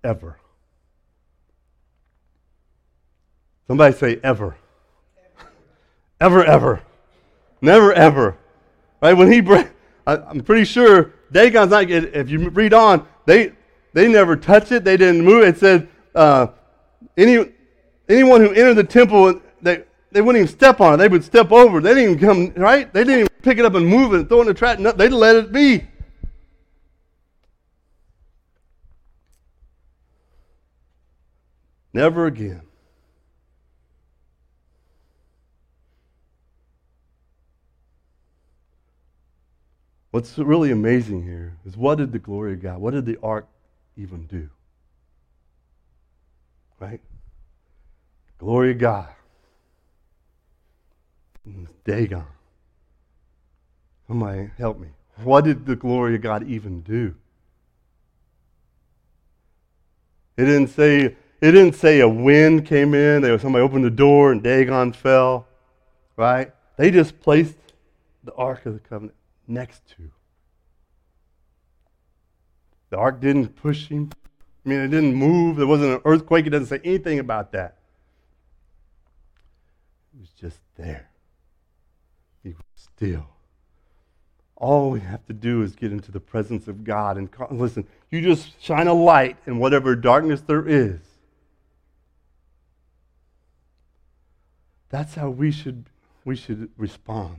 ever. 0.04 0.38
Somebody 3.66 3.96
say 3.96 4.20
ever. 4.22 4.56
ever, 6.20 6.44
ever. 6.44 6.82
Never, 7.60 7.92
ever. 7.92 8.36
Right? 9.02 9.14
When 9.14 9.30
he, 9.32 9.40
I, 10.06 10.16
I'm 10.16 10.40
pretty 10.40 10.64
sure 10.64 11.12
Dagon's 11.32 11.70
not, 11.70 11.90
if 11.90 12.30
you 12.30 12.48
read 12.50 12.74
on, 12.74 13.06
they, 13.26 13.52
they 13.92 14.08
never 14.08 14.36
touched 14.36 14.72
it. 14.72 14.84
They 14.84 14.96
didn't 14.96 15.24
move 15.24 15.42
it. 15.42 15.48
It 15.48 15.58
said, 15.58 15.88
uh, 16.14 16.48
any, 17.16 17.52
anyone 18.08 18.40
who 18.40 18.50
entered 18.50 18.74
the 18.74 18.84
temple, 18.84 19.40
they, 20.12 20.20
wouldn't 20.20 20.42
even 20.42 20.54
step 20.54 20.80
on 20.80 20.94
it. 20.94 20.96
They 20.98 21.08
would 21.08 21.24
step 21.24 21.52
over. 21.52 21.80
They 21.80 21.94
didn't 21.94 22.18
even 22.18 22.18
come, 22.18 22.62
right? 22.62 22.92
They 22.92 23.04
didn't 23.04 23.20
even 23.20 23.28
pick 23.42 23.58
it 23.58 23.64
up 23.64 23.74
and 23.74 23.86
move 23.86 24.12
it 24.14 24.20
and 24.20 24.28
throw 24.28 24.38
it 24.38 24.42
in 24.42 24.46
the 24.48 24.54
trash. 24.54 24.78
No, 24.78 24.92
they 24.92 25.08
let 25.08 25.36
it 25.36 25.52
be. 25.52 25.86
Never 31.92 32.26
again. 32.26 32.62
What's 40.10 40.38
really 40.38 40.72
amazing 40.72 41.22
here 41.22 41.56
is 41.64 41.76
what 41.76 41.98
did 41.98 42.12
the 42.12 42.18
glory 42.18 42.54
of 42.54 42.62
God, 42.62 42.78
what 42.80 42.94
did 42.94 43.06
the 43.06 43.18
ark 43.22 43.46
even 43.96 44.26
do? 44.26 44.50
Right? 46.80 47.00
Glory 48.38 48.72
of 48.72 48.78
God. 48.78 49.08
Dagon. 51.84 52.24
Somebody 54.06 54.50
help 54.58 54.78
me. 54.78 54.88
What 55.22 55.44
did 55.44 55.66
the 55.66 55.76
glory 55.76 56.14
of 56.16 56.22
God 56.22 56.46
even 56.48 56.80
do? 56.82 57.14
It 60.36 60.44
didn't 60.44 60.68
say 60.68 61.16
it 61.40 61.52
didn't 61.52 61.74
say 61.74 62.00
a 62.00 62.08
wind 62.08 62.66
came 62.66 62.94
in, 62.94 63.22
was 63.22 63.42
somebody 63.42 63.62
opened 63.62 63.84
the 63.84 63.90
door 63.90 64.32
and 64.32 64.42
Dagon 64.42 64.92
fell. 64.92 65.46
Right? 66.16 66.52
They 66.76 66.90
just 66.90 67.20
placed 67.20 67.56
the 68.24 68.34
Ark 68.34 68.66
of 68.66 68.74
the 68.74 68.80
Covenant 68.80 69.14
next 69.46 69.86
to. 69.96 70.10
The 72.90 72.98
ark 72.98 73.20
didn't 73.20 73.54
push 73.56 73.86
him. 73.86 74.10
I 74.64 74.68
mean, 74.68 74.80
it 74.80 74.88
didn't 74.88 75.14
move. 75.14 75.56
There 75.56 75.66
wasn't 75.66 75.94
an 75.94 76.00
earthquake. 76.04 76.46
It 76.46 76.50
doesn't 76.50 76.66
say 76.66 76.80
anything 76.84 77.18
about 77.18 77.52
that. 77.52 77.76
It 80.12 80.20
was 80.20 80.30
just 80.30 80.58
there. 80.76 81.08
Was 82.44 82.54
still. 82.74 83.26
All 84.56 84.90
we 84.90 85.00
have 85.00 85.24
to 85.26 85.32
do 85.32 85.62
is 85.62 85.74
get 85.74 85.92
into 85.92 86.12
the 86.12 86.20
presence 86.20 86.68
of 86.68 86.84
God 86.84 87.16
and 87.16 87.28
listen. 87.50 87.86
You 88.10 88.20
just 88.20 88.60
shine 88.62 88.86
a 88.86 88.94
light 88.94 89.36
in 89.46 89.58
whatever 89.58 89.96
darkness 89.96 90.42
there 90.42 90.66
is. 90.66 91.00
That's 94.90 95.14
how 95.14 95.30
we 95.30 95.50
should 95.50 95.86
we 96.24 96.36
should 96.36 96.70
respond. 96.76 97.38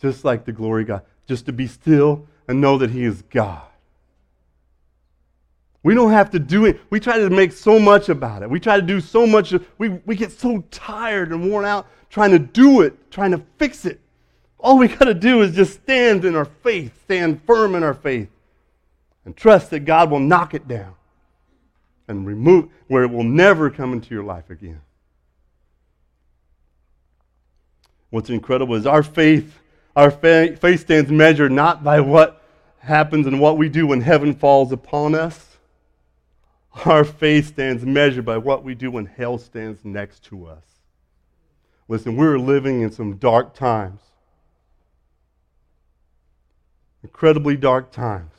Just 0.00 0.24
like 0.24 0.44
the 0.44 0.52
glory 0.52 0.84
God. 0.84 1.02
Just 1.26 1.46
to 1.46 1.52
be 1.52 1.66
still 1.66 2.26
and 2.46 2.60
know 2.60 2.78
that 2.78 2.90
He 2.90 3.04
is 3.04 3.22
God. 3.22 3.62
We 5.82 5.94
don't 5.94 6.10
have 6.10 6.30
to 6.30 6.38
do 6.38 6.66
it. 6.66 6.80
We 6.90 7.00
try 7.00 7.18
to 7.18 7.30
make 7.30 7.52
so 7.52 7.78
much 7.78 8.08
about 8.08 8.42
it. 8.42 8.50
We 8.50 8.60
try 8.60 8.76
to 8.76 8.82
do 8.82 9.00
so 9.00 9.26
much. 9.26 9.54
We, 9.78 9.88
we 9.88 10.14
get 10.14 10.30
so 10.30 10.62
tired 10.70 11.32
and 11.32 11.50
worn 11.50 11.64
out 11.64 11.86
trying 12.10 12.32
to 12.32 12.38
do 12.38 12.82
it, 12.82 13.10
trying 13.10 13.30
to 13.30 13.42
fix 13.56 13.86
it. 13.86 14.00
All 14.58 14.76
we 14.76 14.88
got 14.88 15.06
to 15.06 15.14
do 15.14 15.40
is 15.42 15.54
just 15.54 15.74
stand 15.74 16.24
in 16.24 16.36
our 16.36 16.44
faith, 16.44 16.92
stand 17.04 17.42
firm 17.44 17.74
in 17.74 17.82
our 17.82 17.94
faith, 17.94 18.28
and 19.24 19.36
trust 19.36 19.70
that 19.70 19.80
God 19.80 20.10
will 20.10 20.20
knock 20.20 20.52
it 20.52 20.68
down 20.68 20.94
and 22.08 22.26
remove 22.26 22.68
where 22.88 23.04
it 23.04 23.10
will 23.10 23.24
never 23.24 23.70
come 23.70 23.92
into 23.92 24.12
your 24.14 24.24
life 24.24 24.50
again. 24.50 24.80
What's 28.10 28.28
incredible 28.28 28.74
is 28.74 28.86
our 28.86 29.04
faith, 29.04 29.58
our 29.94 30.10
faith 30.10 30.80
stands 30.80 31.10
measured 31.10 31.52
not 31.52 31.84
by 31.84 32.00
what 32.00 32.42
happens 32.80 33.26
and 33.26 33.40
what 33.40 33.56
we 33.56 33.68
do 33.68 33.86
when 33.86 34.00
heaven 34.00 34.34
falls 34.34 34.72
upon 34.72 35.14
us. 35.14 35.46
Our 36.84 37.04
faith 37.04 37.48
stands 37.48 37.84
measured 37.84 38.24
by 38.24 38.38
what 38.38 38.64
we 38.64 38.74
do 38.74 38.90
when 38.90 39.06
hell 39.06 39.38
stands 39.38 39.84
next 39.84 40.24
to 40.24 40.46
us. 40.46 40.69
Listen, 41.90 42.14
we're 42.14 42.38
living 42.38 42.82
in 42.82 42.92
some 42.92 43.16
dark 43.16 43.52
times. 43.52 44.00
Incredibly 47.02 47.56
dark 47.56 47.90
times. 47.90 48.30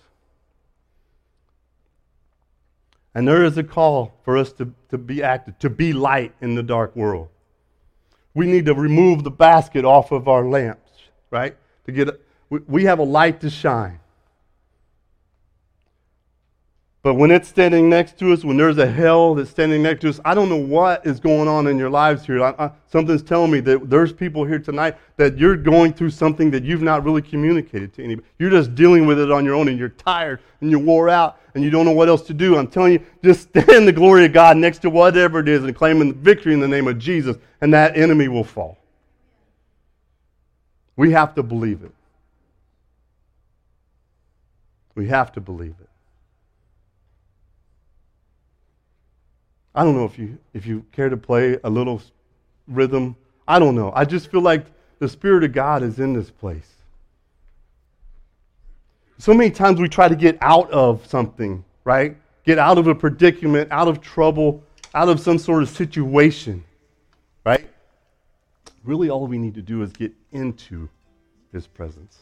And 3.13 3.27
there 3.27 3.43
is 3.43 3.57
a 3.57 3.63
call 3.63 4.13
for 4.23 4.37
us 4.37 4.53
to, 4.53 4.73
to 4.89 4.97
be 4.97 5.21
active, 5.21 5.59
to 5.59 5.69
be 5.69 5.91
light 5.91 6.33
in 6.39 6.55
the 6.55 6.63
dark 6.63 6.95
world. 6.95 7.27
We 8.33 8.47
need 8.47 8.67
to 8.67 8.73
remove 8.73 9.25
the 9.25 9.31
basket 9.31 9.83
off 9.83 10.13
of 10.13 10.29
our 10.29 10.45
lamps, 10.45 10.89
right? 11.29 11.57
To 11.87 11.91
get 11.91 12.21
we, 12.49 12.59
we 12.67 12.85
have 12.85 12.99
a 12.99 13.03
light 13.03 13.41
to 13.41 13.49
shine. 13.49 13.99
But 17.03 17.15
when 17.15 17.31
it's 17.31 17.47
standing 17.47 17.89
next 17.89 18.19
to 18.19 18.31
us, 18.31 18.45
when 18.45 18.57
there's 18.57 18.77
a 18.77 18.85
hell 18.85 19.33
that's 19.33 19.49
standing 19.49 19.81
next 19.81 20.01
to 20.01 20.09
us, 20.09 20.19
I 20.23 20.35
don't 20.35 20.49
know 20.49 20.55
what 20.55 21.03
is 21.03 21.19
going 21.19 21.47
on 21.47 21.65
in 21.65 21.79
your 21.79 21.89
lives 21.89 22.27
here. 22.27 22.43
I, 22.43 22.53
I, 22.59 22.71
something's 22.85 23.23
telling 23.23 23.49
me 23.49 23.59
that 23.61 23.89
there's 23.89 24.13
people 24.13 24.45
here 24.45 24.59
tonight 24.59 24.97
that 25.17 25.35
you're 25.35 25.55
going 25.55 25.93
through 25.93 26.11
something 26.11 26.51
that 26.51 26.63
you've 26.63 26.83
not 26.83 27.03
really 27.03 27.23
communicated 27.23 27.91
to 27.95 28.03
anybody. 28.03 28.27
You're 28.37 28.51
just 28.51 28.75
dealing 28.75 29.07
with 29.07 29.19
it 29.19 29.31
on 29.31 29.43
your 29.43 29.55
own 29.55 29.67
and 29.67 29.79
you're 29.79 29.89
tired 29.89 30.41
and 30.61 30.69
you're 30.69 30.79
wore 30.79 31.09
out 31.09 31.39
and 31.55 31.63
you 31.63 31.71
don't 31.71 31.85
know 31.85 31.91
what 31.91 32.07
else 32.07 32.21
to 32.23 32.35
do. 32.35 32.55
I'm 32.55 32.67
telling 32.67 32.93
you, 32.93 33.05
just 33.23 33.49
stand 33.49 33.87
the 33.87 33.93
glory 33.93 34.25
of 34.25 34.33
God 34.33 34.57
next 34.57 34.79
to 34.79 34.91
whatever 34.91 35.39
it 35.39 35.49
is 35.49 35.63
and 35.63 35.75
claim 35.75 36.13
victory 36.21 36.53
in 36.53 36.59
the 36.59 36.67
name 36.67 36.87
of 36.87 36.99
Jesus, 36.99 37.35
and 37.61 37.73
that 37.73 37.97
enemy 37.97 38.27
will 38.27 38.43
fall. 38.43 38.77
We 40.95 41.11
have 41.13 41.33
to 41.33 41.41
believe 41.41 41.83
it. 41.83 41.91
We 44.93 45.07
have 45.07 45.31
to 45.31 45.41
believe 45.41 45.73
it. 45.81 45.89
I 49.73 49.84
don't 49.84 49.95
know 49.95 50.05
if 50.05 50.19
you 50.19 50.38
if 50.53 50.65
you 50.65 50.86
care 50.91 51.10
to 51.10 51.17
play 51.17 51.57
a 51.63 51.69
little 51.69 52.01
rhythm. 52.67 53.15
I 53.47 53.60
don't 53.60 53.75
know. 53.75 53.91
I 53.95 54.05
just 54.05 54.29
feel 54.29 54.41
like 54.41 54.65
the 54.99 55.07
Spirit 55.07 55.43
of 55.43 55.53
God 55.53 55.84
is 55.84 55.99
in 55.99 56.13
this 56.13 56.29
place. 56.29 56.67
So 59.17 59.34
many 59.34 59.51
times 59.51 59.79
we 59.79 59.88
try 59.88 60.07
to 60.07 60.15
get 60.15 60.38
out 60.41 60.69
of 60.71 61.05
something, 61.05 61.63
right? 61.84 62.17
Get 62.43 62.57
out 62.57 62.77
of 62.77 62.88
a 62.88 62.95
predicament, 62.95 63.71
out 63.71 63.88
of 63.88 64.01
trouble, 64.01 64.63
out 64.95 65.10
of 65.10 65.19
some 65.19 65.38
sort 65.38 65.63
of 65.63 65.69
situation, 65.69 66.63
right? 67.45 67.69
Really, 68.84 69.10
all 69.10 69.27
we 69.27 69.38
need 69.38 69.53
to 69.55 69.62
do 69.62 69.84
is 69.84 69.91
get 69.91 70.12
into 70.31 70.89
His 71.53 71.67
presence. 71.67 72.17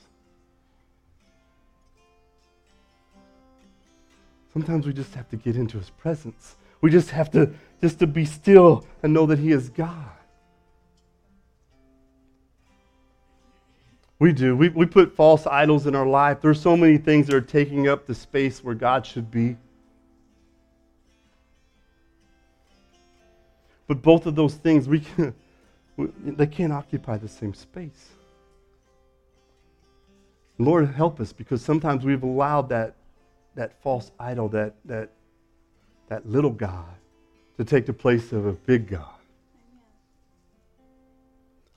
Sometimes 4.52 4.85
we 4.85 4.91
just 4.91 5.13
have 5.15 5.29
to 5.29 5.37
get 5.37 5.56
into 5.56 5.77
His 5.77 5.89
presence. 5.89 6.56
We 6.82 6.90
just 6.90 7.12
have 7.12 7.30
to 7.32 7.54
just 7.82 8.00
to 8.00 8.08
be 8.08 8.25
still 8.25 8.86
and 9.04 9.13
know 9.13 9.25
that 9.25 9.40
he 9.40 9.52
is 9.52 9.69
God. 9.69 10.06
We 14.19 14.34
do. 14.34 14.56
We, 14.56 14.67
we 14.67 14.86
put 14.86 15.15
false 15.15 15.48
idols 15.48 15.88
in 15.88 15.96
our 15.96 16.06
life. 16.06 16.42
There's 16.42 16.60
so 16.62 16.75
many 16.75 16.98
things 16.98 17.27
that 17.27 17.36
are 17.36 17.42
taking 17.42 17.88
up 17.88 18.06
the 18.06 18.13
space 18.13 18.62
where 18.62 18.75
God 18.75 19.06
should 19.06 19.32
be. 19.32 19.56
But 23.88 24.02
both 24.02 24.25
of 24.25 24.36
those 24.36 24.56
things, 24.56 24.90
we 24.90 25.00
can, 25.00 25.34
they 26.25 26.48
can't 26.48 26.73
occupy 26.73 27.17
the 27.17 27.30
same 27.30 27.54
space. 27.54 28.10
Lord, 30.58 30.90
help 30.90 31.21
us 31.21 31.32
because 31.32 31.62
sometimes 31.62 32.04
we've 32.04 32.21
allowed 32.21 32.67
that, 32.69 32.96
that 33.56 33.82
false 33.82 34.12
idol, 34.19 34.50
that, 34.50 34.75
that 34.84 35.10
that 36.10 36.27
little 36.27 36.51
God 36.51 36.85
to 37.57 37.63
take 37.63 37.85
the 37.85 37.93
place 37.93 38.31
of 38.31 38.45
a 38.45 38.53
big 38.53 38.87
God. 38.87 39.05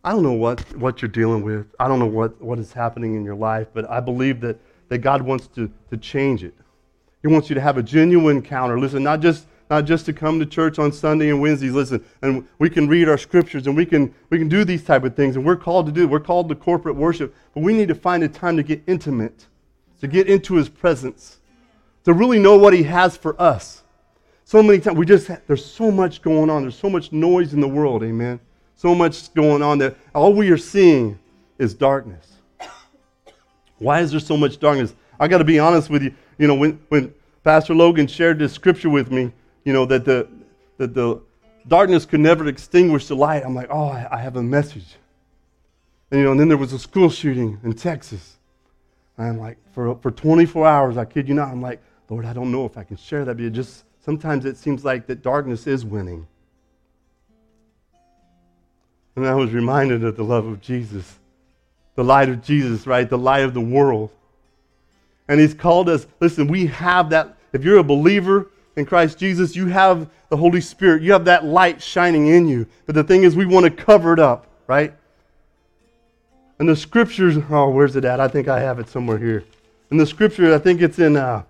I 0.05 0.11
don't 0.11 0.22
know 0.22 0.33
what, 0.33 0.61
what 0.76 1.01
you're 1.01 1.09
dealing 1.09 1.43
with. 1.43 1.66
I 1.78 1.87
don't 1.87 2.01
know 2.01 2.07
what, 2.07 2.41
what 2.43 2.59
is 2.59 2.72
happening 2.72 3.14
in 3.14 3.24
your 3.24 3.37
life, 3.37 3.68
but 3.72 3.89
I 3.89 4.01
believe 4.01 4.41
that, 4.41 4.59
that 4.89 4.99
God 4.99 5.22
wants 5.22 5.47
to, 5.49 5.70
to 5.91 5.97
change 5.97 6.43
it. 6.43 6.55
He 7.20 7.28
wants 7.28 7.49
you 7.49 7.55
to 7.55 7.61
have 7.61 7.78
a 7.78 7.83
genuine 7.83 8.39
encounter. 8.39 8.80
Listen, 8.80 9.05
not 9.05 9.20
just, 9.20 9.47
not 9.70 9.85
just 9.85 10.07
to 10.07 10.12
come 10.12 10.41
to 10.41 10.47
church 10.47 10.80
on 10.80 10.93
Sunday 10.93 11.30
and 11.30 11.41
Wednesdays. 11.41 11.72
Listen, 11.72 12.05
and 12.20 12.49
we 12.59 12.68
can 12.68 12.89
read 12.89 13.09
our 13.09 13.16
scriptures 13.16 13.68
and 13.68 13.76
we 13.76 13.87
can 13.87 14.12
we 14.28 14.39
can 14.39 14.49
do 14.49 14.64
these 14.64 14.83
type 14.83 15.05
of 15.05 15.14
things, 15.14 15.37
and 15.37 15.45
we're 15.45 15.57
called 15.57 15.87
to 15.87 15.93
do. 15.93 16.09
We're 16.09 16.20
called 16.20 16.49
to 16.49 16.57
corporate 16.57 16.97
worship, 16.97 17.35
but 17.55 17.62
we 17.62 17.72
need 17.72 17.89
to 17.89 17.95
find 17.95 18.24
a 18.24 18.28
time 18.28 18.57
to 18.57 18.62
get 18.64 18.83
intimate, 18.89 19.47
to 20.01 20.09
get 20.09 20.26
into 20.26 20.57
His 20.57 20.68
presence, 20.68 21.39
to 22.05 22.12
really 22.12 22.41
know 22.41 22.59
what 22.59 22.74
He 22.74 22.83
has 22.83 23.16
for 23.16 23.41
us. 23.41 23.82
So 24.53 24.63
many 24.63 24.81
times 24.81 24.99
we 24.99 25.07
just 25.07 25.31
there's 25.47 25.65
so 25.65 25.91
much 25.91 26.21
going 26.21 26.51
on. 26.51 26.61
There's 26.61 26.77
so 26.77 26.91
much 26.91 27.11
noise 27.11 27.55
in 27.55 27.61
the 27.63 27.67
world. 27.67 28.03
Amen. 28.03 28.39
So 28.75 28.95
much 28.95 29.33
going 29.33 29.63
on 29.63 29.79
that 29.79 29.97
all 30.15 30.35
we 30.35 30.51
are 30.51 30.59
seeing 30.59 31.19
is 31.57 31.73
darkness. 31.73 32.35
Why 33.79 34.01
is 34.01 34.11
there 34.11 34.21
so 34.21 34.37
much 34.37 34.61
darkness? 34.61 34.95
I 35.19 35.27
got 35.27 35.39
to 35.39 35.45
be 35.45 35.59
honest 35.59 35.89
with 35.89 36.03
you. 36.03 36.15
You 36.37 36.49
know, 36.49 36.55
when, 36.55 36.79
when 36.91 37.15
Pastor 37.43 37.75
Logan 37.75 38.07
shared 38.07 38.41
this 38.41 38.53
scripture 38.53 38.91
with 38.91 39.11
me, 39.11 39.33
you 39.65 39.73
know, 39.73 39.87
that 39.87 40.05
the, 40.05 40.29
that 40.77 40.93
the 40.93 41.23
darkness 41.67 42.05
could 42.05 42.21
never 42.21 42.47
extinguish 42.47 43.07
the 43.07 43.17
light, 43.17 43.47
I'm 43.47 43.55
like, 43.55 43.69
oh, 43.71 43.89
I, 43.89 44.07
I 44.11 44.19
have 44.19 44.37
a 44.37 44.43
message. 44.43 44.97
And, 46.11 46.21
you 46.21 46.27
know, 46.27 46.33
and 46.33 46.39
then 46.41 46.49
there 46.49 46.59
was 46.59 46.75
a 46.75 46.79
school 46.79 47.09
shooting 47.09 47.59
in 47.65 47.73
Texas. 47.73 48.37
And 49.17 49.29
I'm 49.29 49.39
like, 49.39 49.57
for, 49.73 49.95
for 50.03 50.11
24 50.11 50.67
hours, 50.67 50.99
I 50.99 51.07
kid 51.07 51.27
you 51.27 51.33
not, 51.33 51.49
I'm 51.49 51.63
like, 51.63 51.81
Lord, 52.11 52.27
I 52.27 52.35
don't 52.35 52.53
know 52.53 52.67
if 52.67 52.77
I 52.77 52.85
can 52.85 52.99
share 52.99 53.25
that, 53.25 53.39
but 53.39 53.53
just 53.53 53.85
sometimes 54.05 54.45
it 54.45 54.57
seems 54.57 54.85
like 54.85 55.07
that 55.07 55.23
darkness 55.23 55.67
is 55.67 55.85
winning. 55.85 56.27
And 59.17 59.27
I 59.27 59.35
was 59.35 59.53
reminded 59.53 60.05
of 60.05 60.17
the 60.17 60.25
love 60.25 60.47
of 60.47 60.61
Jesus 60.61 61.19
the 61.95 62.05
light 62.05 62.29
of 62.29 62.43
Jesus, 62.43 62.87
right? 62.87 63.09
The 63.09 63.19
light 63.19 63.45
of 63.45 63.55
the 63.55 63.61
world. 63.61 64.11
And 65.29 65.41
he's 65.41 65.55
called 65.55 65.89
us, 65.89 66.07
listen, 66.21 66.47
we 66.47 66.67
have 66.67 67.11
that. 67.11 67.37
If 67.53 67.65
you're 67.65 67.79
a 67.79 67.85
believer 67.85 68.51
in 68.77 68.87
Christ 68.87 69.19
Jesus, 69.19 69.55
you 69.55 69.67
have 69.67 70.09
the 70.31 70.37
Holy 70.37 70.61
Spirit. 70.61 71.03
You 71.03 71.13
have 71.13 71.27
that 71.27 71.45
light 71.45 71.83
shining 71.83 72.29
in 72.29 72.49
you. 72.49 72.67
But 72.87 72.95
the 72.95 73.05
thing 73.05 73.25
is, 73.25 73.37
we 73.37 73.47
want 73.47 73.65
to 73.65 73.71
cover 73.71 74.13
it 74.13 74.19
up, 74.19 74.47
right? 74.67 74.95
And 76.59 76.69
the 76.69 76.77
scriptures, 76.77 77.37
oh, 77.51 77.71
where's 77.71 77.97
it 77.97 78.05
at? 78.05 78.21
I 78.21 78.29
think 78.29 78.49
I 78.49 78.61
have 78.61 78.79
it 78.79 78.89
somewhere 78.89 79.19
here. 79.19 79.45
In 79.91 79.97
the 79.97 80.07
scripture, 80.07 80.55
I 80.55 80.59
think 80.59 80.81
it's 80.81 80.99
in, 80.99 81.17
uh, 81.17 81.43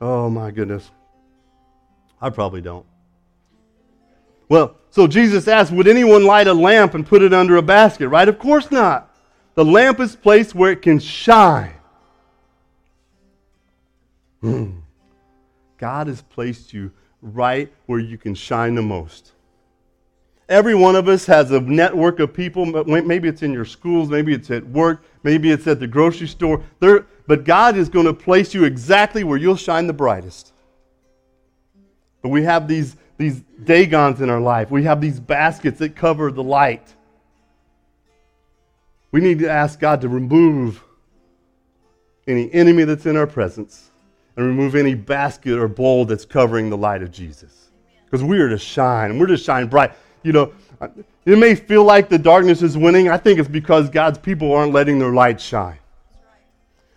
oh 0.00 0.28
my 0.28 0.50
goodness. 0.50 0.90
I 2.24 2.30
probably 2.30 2.62
don't. 2.62 2.86
Well, 4.48 4.76
so 4.88 5.06
Jesus 5.06 5.46
asked, 5.46 5.70
Would 5.72 5.86
anyone 5.86 6.24
light 6.24 6.46
a 6.46 6.54
lamp 6.54 6.94
and 6.94 7.06
put 7.06 7.20
it 7.20 7.34
under 7.34 7.56
a 7.56 7.62
basket, 7.62 8.08
right? 8.08 8.26
Of 8.26 8.38
course 8.38 8.70
not. 8.70 9.14
The 9.56 9.64
lamp 9.64 10.00
is 10.00 10.16
placed 10.16 10.54
where 10.54 10.72
it 10.72 10.80
can 10.80 10.98
shine. 10.98 11.74
Hmm. 14.40 14.70
God 15.76 16.06
has 16.06 16.22
placed 16.22 16.72
you 16.72 16.92
right 17.20 17.70
where 17.84 17.98
you 17.98 18.16
can 18.16 18.34
shine 18.34 18.74
the 18.74 18.82
most. 18.82 19.32
Every 20.48 20.74
one 20.74 20.96
of 20.96 21.08
us 21.08 21.26
has 21.26 21.50
a 21.50 21.60
network 21.60 22.20
of 22.20 22.32
people. 22.32 22.64
Maybe 22.64 23.28
it's 23.28 23.42
in 23.42 23.52
your 23.52 23.66
schools, 23.66 24.08
maybe 24.08 24.32
it's 24.32 24.50
at 24.50 24.66
work, 24.66 25.04
maybe 25.24 25.50
it's 25.50 25.66
at 25.66 25.78
the 25.78 25.86
grocery 25.86 26.28
store. 26.28 26.62
There, 26.80 27.04
but 27.26 27.44
God 27.44 27.76
is 27.76 27.90
going 27.90 28.06
to 28.06 28.14
place 28.14 28.54
you 28.54 28.64
exactly 28.64 29.24
where 29.24 29.36
you'll 29.36 29.56
shine 29.56 29.86
the 29.86 29.92
brightest. 29.92 30.53
But 32.24 32.30
we 32.30 32.42
have 32.44 32.66
these, 32.66 32.96
these 33.18 33.42
dagons 33.64 34.22
in 34.22 34.30
our 34.30 34.40
life, 34.40 34.70
we 34.70 34.84
have 34.84 34.98
these 35.02 35.20
baskets 35.20 35.78
that 35.80 35.94
cover 35.94 36.32
the 36.32 36.42
light. 36.42 36.94
We 39.12 39.20
need 39.20 39.40
to 39.40 39.50
ask 39.50 39.78
God 39.78 40.00
to 40.00 40.08
remove 40.08 40.82
any 42.26 42.50
enemy 42.54 42.84
that's 42.84 43.04
in 43.04 43.18
our 43.18 43.26
presence 43.26 43.90
and 44.36 44.46
remove 44.46 44.74
any 44.74 44.94
basket 44.94 45.58
or 45.58 45.68
bowl 45.68 46.06
that's 46.06 46.24
covering 46.24 46.70
the 46.70 46.78
light 46.78 47.02
of 47.02 47.12
Jesus. 47.12 47.68
Because 48.06 48.24
we 48.24 48.40
are 48.40 48.48
to 48.48 48.58
shine, 48.58 49.10
and 49.10 49.20
we're 49.20 49.26
to 49.26 49.36
shine 49.36 49.66
bright. 49.66 49.92
You 50.22 50.32
know, 50.32 50.54
it 51.26 51.36
may 51.36 51.54
feel 51.54 51.84
like 51.84 52.08
the 52.08 52.18
darkness 52.18 52.62
is 52.62 52.74
winning. 52.74 53.10
I 53.10 53.18
think 53.18 53.38
it's 53.38 53.50
because 53.50 53.90
God's 53.90 54.16
people 54.16 54.50
aren't 54.54 54.72
letting 54.72 54.98
their 54.98 55.12
light 55.12 55.42
shine. 55.42 55.78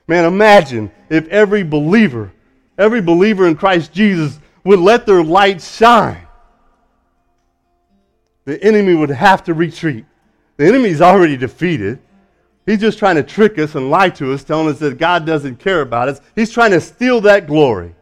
Man, 0.07 0.23
imagine 0.23 0.89
if 1.09 1.27
every 1.27 1.63
believer, 1.63 2.31
every 2.77 3.01
believer 3.01 3.45
in 3.45 3.57
Christ 3.57 3.91
Jesus 3.91 4.39
would 4.67 4.79
let 4.79 5.05
their 5.05 5.23
light 5.23 5.61
shine. 5.61 6.27
The 8.43 8.61
enemy 8.61 8.93
would 8.93 9.09
have 9.09 9.45
to 9.45 9.53
retreat. 9.53 10.05
The 10.57 10.65
enemy's 10.65 10.99
already 10.99 11.37
defeated. 11.37 11.99
He's 12.65 12.81
just 12.81 12.99
trying 12.99 13.15
to 13.15 13.23
trick 13.23 13.57
us 13.59 13.75
and 13.75 13.89
lie 13.89 14.09
to 14.09 14.33
us, 14.33 14.43
telling 14.43 14.67
us 14.67 14.77
that 14.79 14.97
God 14.97 15.25
doesn't 15.25 15.57
care 15.57 15.79
about 15.79 16.09
us. 16.09 16.19
He's 16.35 16.51
trying 16.51 16.71
to 16.71 16.81
steal 16.81 17.21
that 17.21 17.47
glory. 17.47 17.95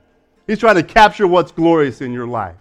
He's 0.48 0.58
trying 0.58 0.76
to 0.76 0.84
capture 0.84 1.28
what's 1.28 1.52
glorious 1.52 2.02
in 2.02 2.12
your 2.12 2.26
life. 2.26 2.56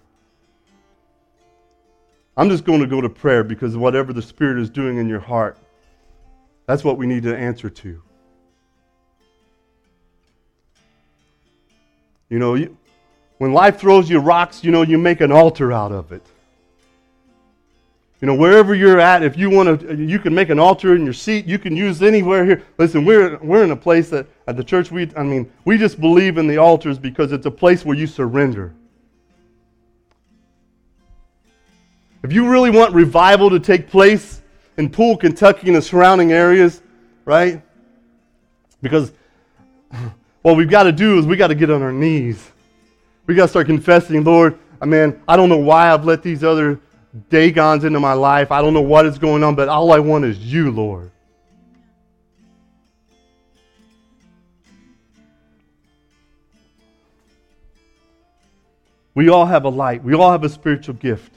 I'm 2.36 2.50
just 2.50 2.64
going 2.64 2.80
to 2.80 2.86
go 2.86 3.00
to 3.00 3.08
prayer 3.08 3.42
because 3.42 3.74
whatever 3.74 4.12
the 4.12 4.20
Spirit 4.20 4.58
is 4.60 4.68
doing 4.68 4.98
in 4.98 5.08
your 5.08 5.20
heart, 5.20 5.56
that's 6.66 6.84
what 6.84 6.98
we 6.98 7.06
need 7.06 7.22
to 7.22 7.34
answer 7.34 7.70
to. 7.70 8.02
You 12.28 12.38
know, 12.38 12.54
you, 12.54 12.76
when 13.38 13.52
life 13.52 13.78
throws 13.78 14.08
you 14.08 14.18
rocks, 14.18 14.62
you 14.62 14.70
know, 14.70 14.82
you 14.82 14.98
make 14.98 15.20
an 15.20 15.32
altar 15.32 15.72
out 15.72 15.92
of 15.92 16.12
it. 16.12 16.22
You 18.20 18.26
know, 18.26 18.36
wherever 18.36 18.74
you're 18.74 19.00
at, 19.00 19.22
if 19.22 19.36
you 19.36 19.50
want 19.50 19.80
to, 19.80 19.96
you 19.96 20.18
can 20.18 20.34
make 20.34 20.48
an 20.48 20.58
altar 20.58 20.94
in 20.94 21.04
your 21.04 21.12
seat. 21.12 21.46
You 21.46 21.58
can 21.58 21.76
use 21.76 22.00
anywhere 22.02 22.46
here. 22.46 22.62
Listen, 22.78 23.04
we're, 23.04 23.36
we're 23.38 23.64
in 23.64 23.70
a 23.70 23.76
place 23.76 24.08
that 24.10 24.26
at 24.46 24.56
the 24.56 24.64
church, 24.64 24.90
we, 24.90 25.10
I 25.14 25.22
mean, 25.22 25.52
we 25.66 25.76
just 25.76 26.00
believe 26.00 26.38
in 26.38 26.46
the 26.46 26.56
altars 26.56 26.98
because 26.98 27.32
it's 27.32 27.44
a 27.44 27.50
place 27.50 27.84
where 27.84 27.96
you 27.96 28.06
surrender. 28.06 28.72
If 32.22 32.32
you 32.32 32.48
really 32.48 32.70
want 32.70 32.94
revival 32.94 33.50
to 33.50 33.60
take 33.60 33.90
place 33.90 34.40
in 34.78 34.88
Poole, 34.88 35.18
Kentucky, 35.18 35.66
and 35.66 35.76
the 35.76 35.82
surrounding 35.82 36.32
areas, 36.32 36.80
right? 37.26 37.60
Because 38.80 39.12
what 40.40 40.56
we've 40.56 40.70
got 40.70 40.84
to 40.84 40.92
do 40.92 41.18
is 41.18 41.26
we 41.26 41.36
got 41.36 41.48
to 41.48 41.54
get 41.54 41.68
on 41.68 41.82
our 41.82 41.92
knees. 41.92 42.50
We 43.26 43.34
got 43.34 43.44
to 43.44 43.48
start 43.48 43.66
confessing, 43.66 44.22
Lord, 44.22 44.58
I 44.80 44.86
mean, 44.86 45.18
I 45.26 45.36
don't 45.36 45.48
know 45.48 45.58
why 45.58 45.90
I've 45.90 46.04
let 46.04 46.22
these 46.22 46.44
other 46.44 46.78
Dagons 47.30 47.84
into 47.84 48.00
my 48.00 48.12
life. 48.12 48.50
I 48.50 48.60
don't 48.60 48.74
know 48.74 48.82
what 48.82 49.06
is 49.06 49.18
going 49.18 49.42
on, 49.42 49.54
but 49.54 49.68
all 49.68 49.92
I 49.92 49.98
want 49.98 50.24
is 50.24 50.38
you, 50.38 50.70
Lord. 50.70 51.10
We 59.14 59.28
all 59.28 59.46
have 59.46 59.64
a 59.64 59.68
light. 59.68 60.02
We 60.02 60.14
all 60.14 60.32
have 60.32 60.42
a 60.42 60.48
spiritual 60.48 60.96
gift. 60.96 61.32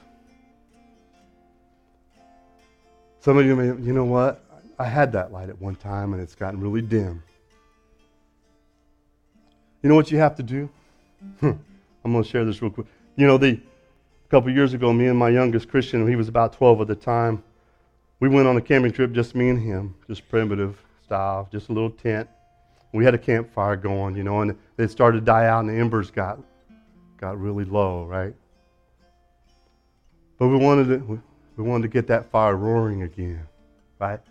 Some 3.19 3.37
of 3.37 3.45
you 3.45 3.55
may, 3.55 3.67
you 3.67 3.93
know 3.93 4.05
what? 4.05 4.43
I 4.79 4.85
had 4.85 5.11
that 5.13 5.31
light 5.31 5.49
at 5.49 5.61
one 5.61 5.75
time 5.75 6.13
and 6.13 6.21
it's 6.21 6.35
gotten 6.35 6.59
really 6.59 6.81
dim. 6.81 7.21
You 9.83 9.89
know 9.89 9.95
what 9.95 10.11
you 10.11 10.17
have 10.17 10.35
to 10.37 10.43
do? 10.43 10.69
Hmm. 11.39 11.51
I'm 12.07 12.13
going 12.13 12.23
to 12.23 12.29
share 12.29 12.45
this 12.45 12.61
real 12.61 12.71
quick. 12.71 12.87
You 13.17 13.27
know, 13.27 13.37
the, 13.37 13.49
a 13.49 14.29
couple 14.29 14.49
years 14.49 14.73
ago, 14.73 14.93
me 14.93 15.07
and 15.07 15.19
my 15.19 15.27
youngest 15.27 15.67
Christian, 15.67 16.07
he 16.07 16.15
was 16.15 16.29
about 16.29 16.53
12 16.53 16.79
at 16.81 16.87
the 16.87 16.95
time, 16.95 17.43
we 18.21 18.29
went 18.29 18.47
on 18.47 18.55
a 18.55 18.61
camping 18.61 18.93
trip, 18.93 19.11
just 19.11 19.35
me 19.35 19.49
and 19.49 19.61
him, 19.61 19.93
just 20.07 20.27
primitive 20.29 20.81
style, 21.03 21.49
just 21.51 21.67
a 21.67 21.73
little 21.73 21.89
tent. 21.89 22.29
We 22.93 23.03
had 23.03 23.13
a 23.13 23.17
campfire 23.17 23.75
going, 23.75 24.15
you 24.15 24.23
know, 24.23 24.39
and 24.39 24.57
it 24.77 24.89
started 24.89 25.19
to 25.19 25.25
die 25.25 25.47
out, 25.47 25.59
and 25.65 25.69
the 25.69 25.73
embers 25.73 26.09
got 26.09 26.39
got 27.17 27.37
really 27.39 27.65
low, 27.65 28.05
right? 28.05 28.33
But 30.39 30.47
we 30.47 30.55
wanted 30.55 30.87
to, 30.87 31.21
we 31.57 31.63
wanted 31.63 31.81
to 31.81 31.87
get 31.89 32.07
that 32.07 32.31
fire 32.31 32.55
roaring 32.55 33.03
again, 33.03 33.45
right? 33.99 34.21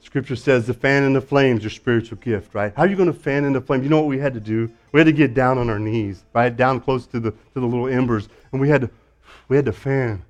Scripture 0.00 0.36
says 0.36 0.66
the 0.66 0.74
fan 0.74 1.02
in 1.02 1.12
the 1.12 1.20
flames 1.20 1.62
your 1.62 1.70
spiritual 1.70 2.18
gift, 2.18 2.54
right? 2.54 2.72
How 2.76 2.84
are 2.84 2.86
you 2.86 2.96
going 2.96 3.12
to 3.12 3.18
fan 3.18 3.44
in 3.44 3.52
the 3.52 3.60
flame? 3.60 3.82
You 3.82 3.88
know 3.88 3.98
what 3.98 4.06
we 4.06 4.18
had 4.18 4.32
to 4.34 4.40
do? 4.40 4.70
We 4.92 5.00
had 5.00 5.06
to 5.06 5.12
get 5.12 5.34
down 5.34 5.58
on 5.58 5.68
our 5.68 5.78
knees, 5.78 6.24
right? 6.32 6.56
Down 6.56 6.80
close 6.80 7.06
to 7.08 7.20
the, 7.20 7.30
to 7.30 7.60
the 7.60 7.66
little 7.66 7.88
embers. 7.88 8.28
And 8.52 8.60
we 8.60 8.68
had 8.68 8.82
to, 8.82 8.90
we 9.48 9.56
had 9.56 9.66
to 9.66 9.72
fan. 9.72 10.22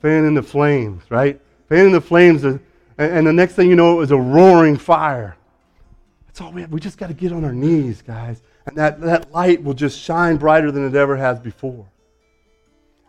Fan 0.00 0.24
in 0.24 0.34
the 0.34 0.42
flames, 0.42 1.02
right? 1.10 1.40
Fan 1.68 1.86
in 1.86 1.92
the 1.92 2.00
flames. 2.00 2.44
And, 2.44 2.60
and 2.98 3.26
the 3.26 3.32
next 3.32 3.54
thing 3.54 3.68
you 3.68 3.76
know, 3.76 3.94
it 3.94 3.96
was 3.96 4.10
a 4.10 4.16
roaring 4.16 4.76
fire. 4.76 5.36
That's 6.26 6.40
all 6.40 6.52
we 6.52 6.60
have. 6.60 6.70
We 6.70 6.80
just 6.80 6.98
got 6.98 7.08
to 7.08 7.14
get 7.14 7.32
on 7.32 7.44
our 7.44 7.52
knees, 7.52 8.02
guys. 8.02 8.42
And 8.66 8.76
that, 8.76 9.00
that 9.00 9.32
light 9.32 9.62
will 9.62 9.74
just 9.74 9.98
shine 9.98 10.36
brighter 10.36 10.70
than 10.70 10.86
it 10.86 10.94
ever 10.94 11.16
has 11.16 11.40
before. 11.40 11.86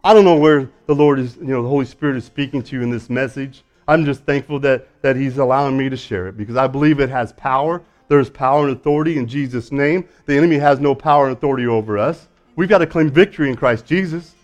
I 0.03 0.13
don't 0.13 0.25
know 0.25 0.35
where 0.35 0.69
the 0.85 0.95
Lord 0.95 1.19
is, 1.19 1.37
you 1.37 1.47
know, 1.47 1.61
the 1.61 1.69
Holy 1.69 1.85
Spirit 1.85 2.17
is 2.17 2.25
speaking 2.25 2.61
to 2.63 2.75
you 2.75 2.81
in 2.81 2.89
this 2.89 3.09
message. 3.09 3.63
I'm 3.87 4.05
just 4.05 4.23
thankful 4.23 4.59
that, 4.61 4.87
that 5.01 5.15
He's 5.15 5.37
allowing 5.37 5.77
me 5.77 5.89
to 5.89 5.97
share 5.97 6.27
it 6.27 6.37
because 6.37 6.55
I 6.55 6.67
believe 6.67 6.99
it 6.99 7.09
has 7.09 7.33
power. 7.33 7.81
There's 8.07 8.29
power 8.29 8.67
and 8.67 8.75
authority 8.75 9.17
in 9.17 9.27
Jesus' 9.27 9.71
name. 9.71 10.07
The 10.25 10.37
enemy 10.37 10.57
has 10.57 10.79
no 10.79 10.93
power 10.93 11.27
and 11.27 11.35
authority 11.35 11.67
over 11.67 11.97
us. 11.97 12.27
We've 12.55 12.69
got 12.69 12.79
to 12.79 12.87
claim 12.87 13.09
victory 13.09 13.49
in 13.49 13.55
Christ 13.55 13.85
Jesus. 13.85 14.35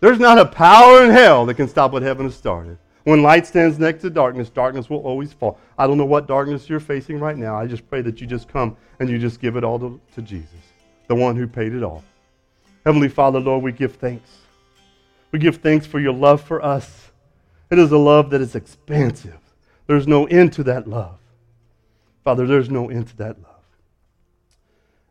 There's 0.00 0.18
not 0.18 0.38
a 0.38 0.46
power 0.46 1.04
in 1.04 1.10
hell 1.10 1.46
that 1.46 1.54
can 1.54 1.68
stop 1.68 1.92
what 1.92 2.02
heaven 2.02 2.26
has 2.26 2.34
started. 2.34 2.78
When 3.04 3.22
light 3.22 3.46
stands 3.46 3.78
next 3.78 4.02
to 4.02 4.10
darkness, 4.10 4.48
darkness 4.48 4.88
will 4.88 4.98
always 4.98 5.32
fall. 5.32 5.58
I 5.76 5.86
don't 5.86 5.98
know 5.98 6.04
what 6.04 6.26
darkness 6.26 6.68
you're 6.68 6.80
facing 6.80 7.18
right 7.18 7.36
now. 7.36 7.56
I 7.56 7.66
just 7.66 7.88
pray 7.88 8.00
that 8.02 8.20
you 8.20 8.26
just 8.26 8.48
come 8.48 8.76
and 9.00 9.08
you 9.08 9.18
just 9.18 9.40
give 9.40 9.56
it 9.56 9.64
all 9.64 9.78
to, 9.78 10.00
to 10.14 10.22
Jesus, 10.22 10.48
the 11.08 11.14
one 11.14 11.36
who 11.36 11.46
paid 11.46 11.72
it 11.72 11.82
all. 11.82 12.04
Heavenly 12.84 13.08
Father, 13.08 13.40
Lord, 13.40 13.62
we 13.62 13.72
give 13.72 13.96
thanks. 13.96 14.30
We 15.32 15.38
give 15.38 15.56
thanks 15.56 15.86
for 15.86 16.00
your 16.00 16.12
love 16.12 16.40
for 16.40 16.64
us. 16.64 17.11
It 17.72 17.78
is 17.78 17.90
a 17.90 17.96
love 17.96 18.28
that 18.30 18.42
is 18.42 18.54
expansive. 18.54 19.38
There's 19.86 20.06
no 20.06 20.26
end 20.26 20.52
to 20.52 20.64
that 20.64 20.86
love. 20.86 21.18
Father, 22.22 22.46
there's 22.46 22.68
no 22.68 22.90
end 22.90 23.08
to 23.08 23.16
that 23.16 23.40
love. 23.40 23.48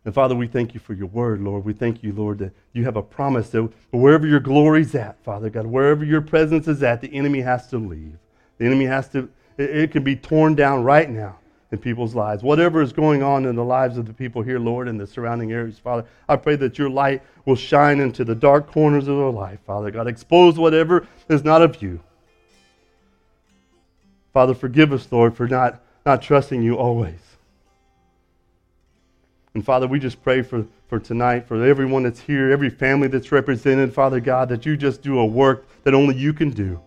And 0.05 0.13
Father, 0.13 0.35
we 0.35 0.45
thank 0.45 0.75
you 0.75 0.79
for 0.79 0.93
your 0.93 1.07
word, 1.07 1.41
Lord. 1.41 1.65
We 1.65 1.73
thank 1.73 2.03
you, 2.03 2.13
Lord, 2.13 2.37
that 2.37 2.53
you 2.73 2.83
have 2.83 2.97
a 2.97 3.01
promise 3.01 3.49
that 3.49 3.67
wherever 3.89 4.27
your 4.27 4.39
glory's 4.39 4.93
at, 4.93 5.17
Father 5.23 5.49
God, 5.49 5.65
wherever 5.65 6.05
your 6.05 6.21
presence 6.21 6.67
is 6.67 6.83
at, 6.83 7.01
the 7.01 7.11
enemy 7.15 7.41
has 7.41 7.67
to 7.69 7.79
leave. 7.79 8.15
The 8.59 8.65
enemy 8.67 8.85
has 8.85 9.09
to, 9.09 9.27
it, 9.57 9.69
it 9.71 9.91
can 9.91 10.03
be 10.03 10.15
torn 10.15 10.53
down 10.53 10.83
right 10.83 11.09
now 11.09 11.39
in 11.71 11.79
people's 11.79 12.13
lives. 12.13 12.43
Whatever 12.43 12.83
is 12.83 12.93
going 12.93 13.23
on 13.23 13.45
in 13.45 13.55
the 13.55 13.65
lives 13.65 13.97
of 13.97 14.05
the 14.05 14.13
people 14.13 14.43
here, 14.43 14.59
Lord, 14.59 14.87
and 14.87 14.99
the 14.99 15.07
surrounding 15.07 15.51
areas, 15.51 15.79
Father, 15.79 16.05
I 16.29 16.35
pray 16.35 16.57
that 16.57 16.77
your 16.77 16.91
light 16.91 17.23
will 17.45 17.55
shine 17.55 17.99
into 17.99 18.23
the 18.23 18.35
dark 18.35 18.71
corners 18.71 19.07
of 19.07 19.17
their 19.17 19.31
life, 19.31 19.61
Father 19.65 19.89
God. 19.89 20.07
Expose 20.07 20.59
whatever 20.59 21.07
is 21.27 21.43
not 21.43 21.63
of 21.63 21.81
you. 21.81 21.99
Father, 24.33 24.53
forgive 24.53 24.93
us, 24.93 25.11
Lord, 25.11 25.35
for 25.35 25.47
not, 25.47 25.81
not 26.05 26.21
trusting 26.21 26.61
you 26.61 26.75
always. 26.75 27.19
And 29.53 29.65
Father, 29.65 29.87
we 29.87 29.99
just 29.99 30.23
pray 30.23 30.41
for, 30.41 30.65
for 30.87 30.99
tonight, 30.99 31.47
for 31.47 31.61
everyone 31.63 32.03
that's 32.03 32.21
here, 32.21 32.51
every 32.51 32.69
family 32.69 33.09
that's 33.09 33.31
represented, 33.31 33.93
Father 33.93 34.21
God, 34.21 34.47
that 34.49 34.65
you 34.65 34.77
just 34.77 35.01
do 35.01 35.19
a 35.19 35.25
work 35.25 35.65
that 35.83 35.93
only 35.93 36.15
you 36.15 36.33
can 36.33 36.51
do. 36.51 36.79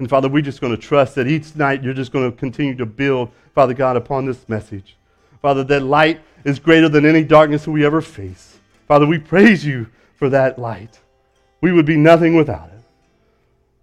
And 0.00 0.10
Father, 0.10 0.28
we're 0.28 0.42
just 0.42 0.60
going 0.60 0.74
to 0.74 0.80
trust 0.80 1.14
that 1.14 1.28
each 1.28 1.54
night 1.54 1.84
you're 1.84 1.94
just 1.94 2.10
going 2.10 2.30
to 2.30 2.36
continue 2.36 2.74
to 2.76 2.86
build, 2.86 3.30
Father 3.54 3.74
God, 3.74 3.96
upon 3.96 4.26
this 4.26 4.48
message. 4.48 4.96
Father, 5.40 5.62
that 5.64 5.82
light 5.84 6.20
is 6.44 6.58
greater 6.58 6.88
than 6.88 7.06
any 7.06 7.22
darkness 7.22 7.64
that 7.64 7.70
we 7.70 7.86
ever 7.86 8.00
face. 8.00 8.58
Father, 8.88 9.06
we 9.06 9.18
praise 9.18 9.64
you 9.64 9.86
for 10.16 10.28
that 10.30 10.58
light. 10.58 10.98
We 11.60 11.70
would 11.70 11.86
be 11.86 11.96
nothing 11.96 12.34
without 12.34 12.68
it. 12.68 12.82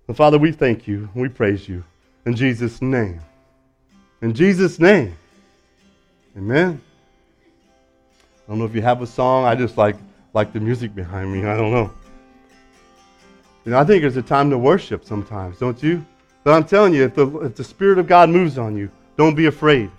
And 0.08 0.18
Father, 0.18 0.38
we 0.38 0.52
thank 0.52 0.88
you. 0.88 1.10
We 1.16 1.30
praise 1.30 1.70
you. 1.70 1.86
In 2.26 2.36
Jesus' 2.36 2.82
name. 2.82 3.20
In 4.22 4.34
Jesus' 4.34 4.80
name. 4.80 5.16
Amen. 6.38 6.80
I 8.46 8.52
don't 8.52 8.60
know 8.60 8.66
if 8.66 8.76
you 8.76 8.82
have 8.82 9.02
a 9.02 9.08
song. 9.08 9.46
I 9.46 9.56
just 9.56 9.78
like 9.78 9.96
like 10.34 10.54
the 10.54 10.60
music 10.60 10.96
behind 10.96 11.32
me. 11.32 11.46
I 11.46 11.58
don't 11.58 11.72
know. 11.72 11.92
You 13.66 13.72
know, 13.72 13.80
I 13.80 13.84
think 13.84 14.04
it's 14.04 14.16
a 14.16 14.22
time 14.22 14.50
to 14.50 14.58
worship 14.58 15.06
sometimes, 15.06 15.60
don't 15.60 15.82
you? 15.84 16.06
But 16.44 16.54
I'm 16.54 16.64
telling 16.64 16.94
you, 16.94 17.04
if 17.04 17.14
the, 17.14 17.28
if 17.42 17.56
the 17.56 17.64
Spirit 17.64 18.00
of 18.00 18.08
God 18.08 18.30
moves 18.30 18.58
on 18.58 18.76
you, 18.76 18.90
don't 19.18 19.36
be 19.36 19.46
afraid. 19.46 19.92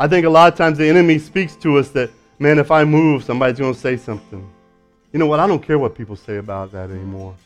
I 0.00 0.08
think 0.08 0.26
a 0.26 0.30
lot 0.30 0.52
of 0.52 0.58
times 0.58 0.78
the 0.78 0.88
enemy 0.88 1.18
speaks 1.18 1.54
to 1.56 1.78
us 1.78 1.90
that, 1.90 2.10
man, 2.40 2.58
if 2.58 2.72
I 2.72 2.84
move, 2.84 3.22
somebody's 3.22 3.58
going 3.58 3.74
to 3.74 3.78
say 3.78 3.96
something. 3.96 4.50
You 5.12 5.20
know 5.20 5.26
what? 5.26 5.38
I 5.38 5.46
don't 5.46 5.62
care 5.62 5.78
what 5.78 5.94
people 5.94 6.16
say 6.16 6.38
about 6.38 6.72
that 6.72 6.90
anymore. 6.90 7.36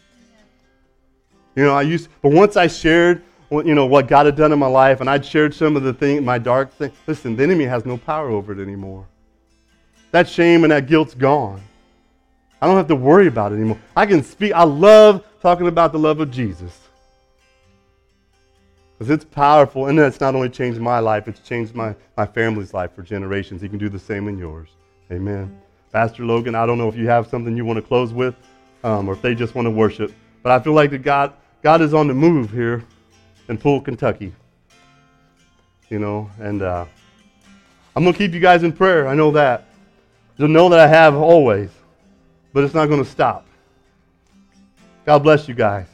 You 1.55 1.65
know, 1.65 1.75
I 1.75 1.83
used, 1.83 2.09
but 2.23 2.33
once 2.33 2.57
I 2.57 2.69
shared, 2.69 3.23
you 3.51 3.75
know, 3.75 3.87
what 3.87 4.09
God 4.09 4.27
had 4.27 4.37
done 4.37 4.53
in 4.53 4.59
my 4.59 4.67
life, 4.67 5.01
and 5.01 5.09
I'd 5.09 5.25
shared 5.25 5.55
some 5.55 5.77
of 5.77 5.83
the 5.83 5.93
thing, 5.93 6.25
my 6.25 6.39
dark 6.39 6.73
thing. 6.73 6.93
Listen, 7.07 7.35
the 7.35 7.43
enemy 7.43 7.65
has 7.65 7.87
no 7.87 7.97
power 7.97 8.29
over 8.29 8.53
it 8.53 8.63
anymore. 8.63 9.07
That 10.11 10.29
shame 10.29 10.65
and 10.65 10.73
that 10.73 10.87
guilt's 10.87 11.15
gone. 11.15 11.63
I 12.61 12.67
don't 12.67 12.77
have 12.77 12.89
to 12.89 12.97
worry 12.97 13.27
about 13.27 13.53
it 13.53 13.57
anymore. 13.57 13.79
I 13.97 14.05
can 14.07 14.23
speak. 14.23 14.53
I 14.53 14.65
love 14.65 15.25
talking 15.41 15.69
about 15.69 15.93
the 15.93 15.99
love 15.99 16.21
of 16.21 16.31
Jesus. 16.31 16.79
Because 18.99 19.11
it's 19.11 19.25
powerful, 19.25 19.87
and 19.87 19.99
it's 19.99 20.21
not 20.21 20.35
only 20.35 20.49
changed 20.49 20.81
my 20.81 20.99
life, 20.99 21.29
it's 21.29 21.41
changed 21.41 21.75
my, 21.75 21.95
my 22.17 22.27
family's 22.27 22.75
life 22.75 22.95
for 22.95 23.03
generations. 23.03 23.63
He 23.63 23.69
can 23.69 23.79
do 23.79 23.89
the 23.89 23.99
same 23.99 24.27
in 24.29 24.37
yours. 24.37 24.71
Amen. 25.13 25.61
Pastor 25.93 26.25
Logan, 26.25 26.55
I 26.55 26.67
don't 26.67 26.79
know 26.79 26.89
if 26.89 26.97
you 26.97 27.07
have 27.09 27.29
something 27.29 27.57
you 27.57 27.65
want 27.65 27.79
to 27.79 27.83
close 27.83 28.13
with, 28.13 28.35
um, 28.83 29.09
or 29.09 29.13
if 29.13 29.23
they 29.23 29.35
just 29.35 29.55
want 29.55 29.67
to 29.67 29.71
worship. 29.71 30.13
But 30.43 30.53
I 30.53 30.63
feel 30.63 30.73
like 30.73 30.91
that 30.91 31.03
God, 31.03 31.33
God 31.63 31.81
is 31.81 31.95
on 31.95 32.09
the 32.09 32.15
move 32.15 32.51
here 32.51 32.85
in 33.49 33.59
Poole, 33.59 33.81
Kentucky. 33.81 34.33
You 35.89 35.99
know, 35.99 36.31
and 36.39 36.63
uh, 36.63 36.85
I'm 37.97 38.05
going 38.05 38.13
to 38.13 38.19
keep 38.19 38.33
you 38.33 38.41
guys 38.41 38.63
in 38.63 38.73
prayer. 38.73 39.09
I 39.09 39.15
know 39.15 39.31
that. 39.33 39.65
You'll 40.37 40.49
know 40.49 40.69
that 40.69 40.79
I 40.79 40.87
have 40.87 41.17
always, 41.17 41.71
but 42.53 42.63
it's 42.63 42.75
not 42.75 42.87
going 42.87 43.03
to 43.03 43.11
stop. 43.11 43.47
God 45.05 45.21
bless 45.21 45.49
you 45.49 45.55
guys. 45.55 45.87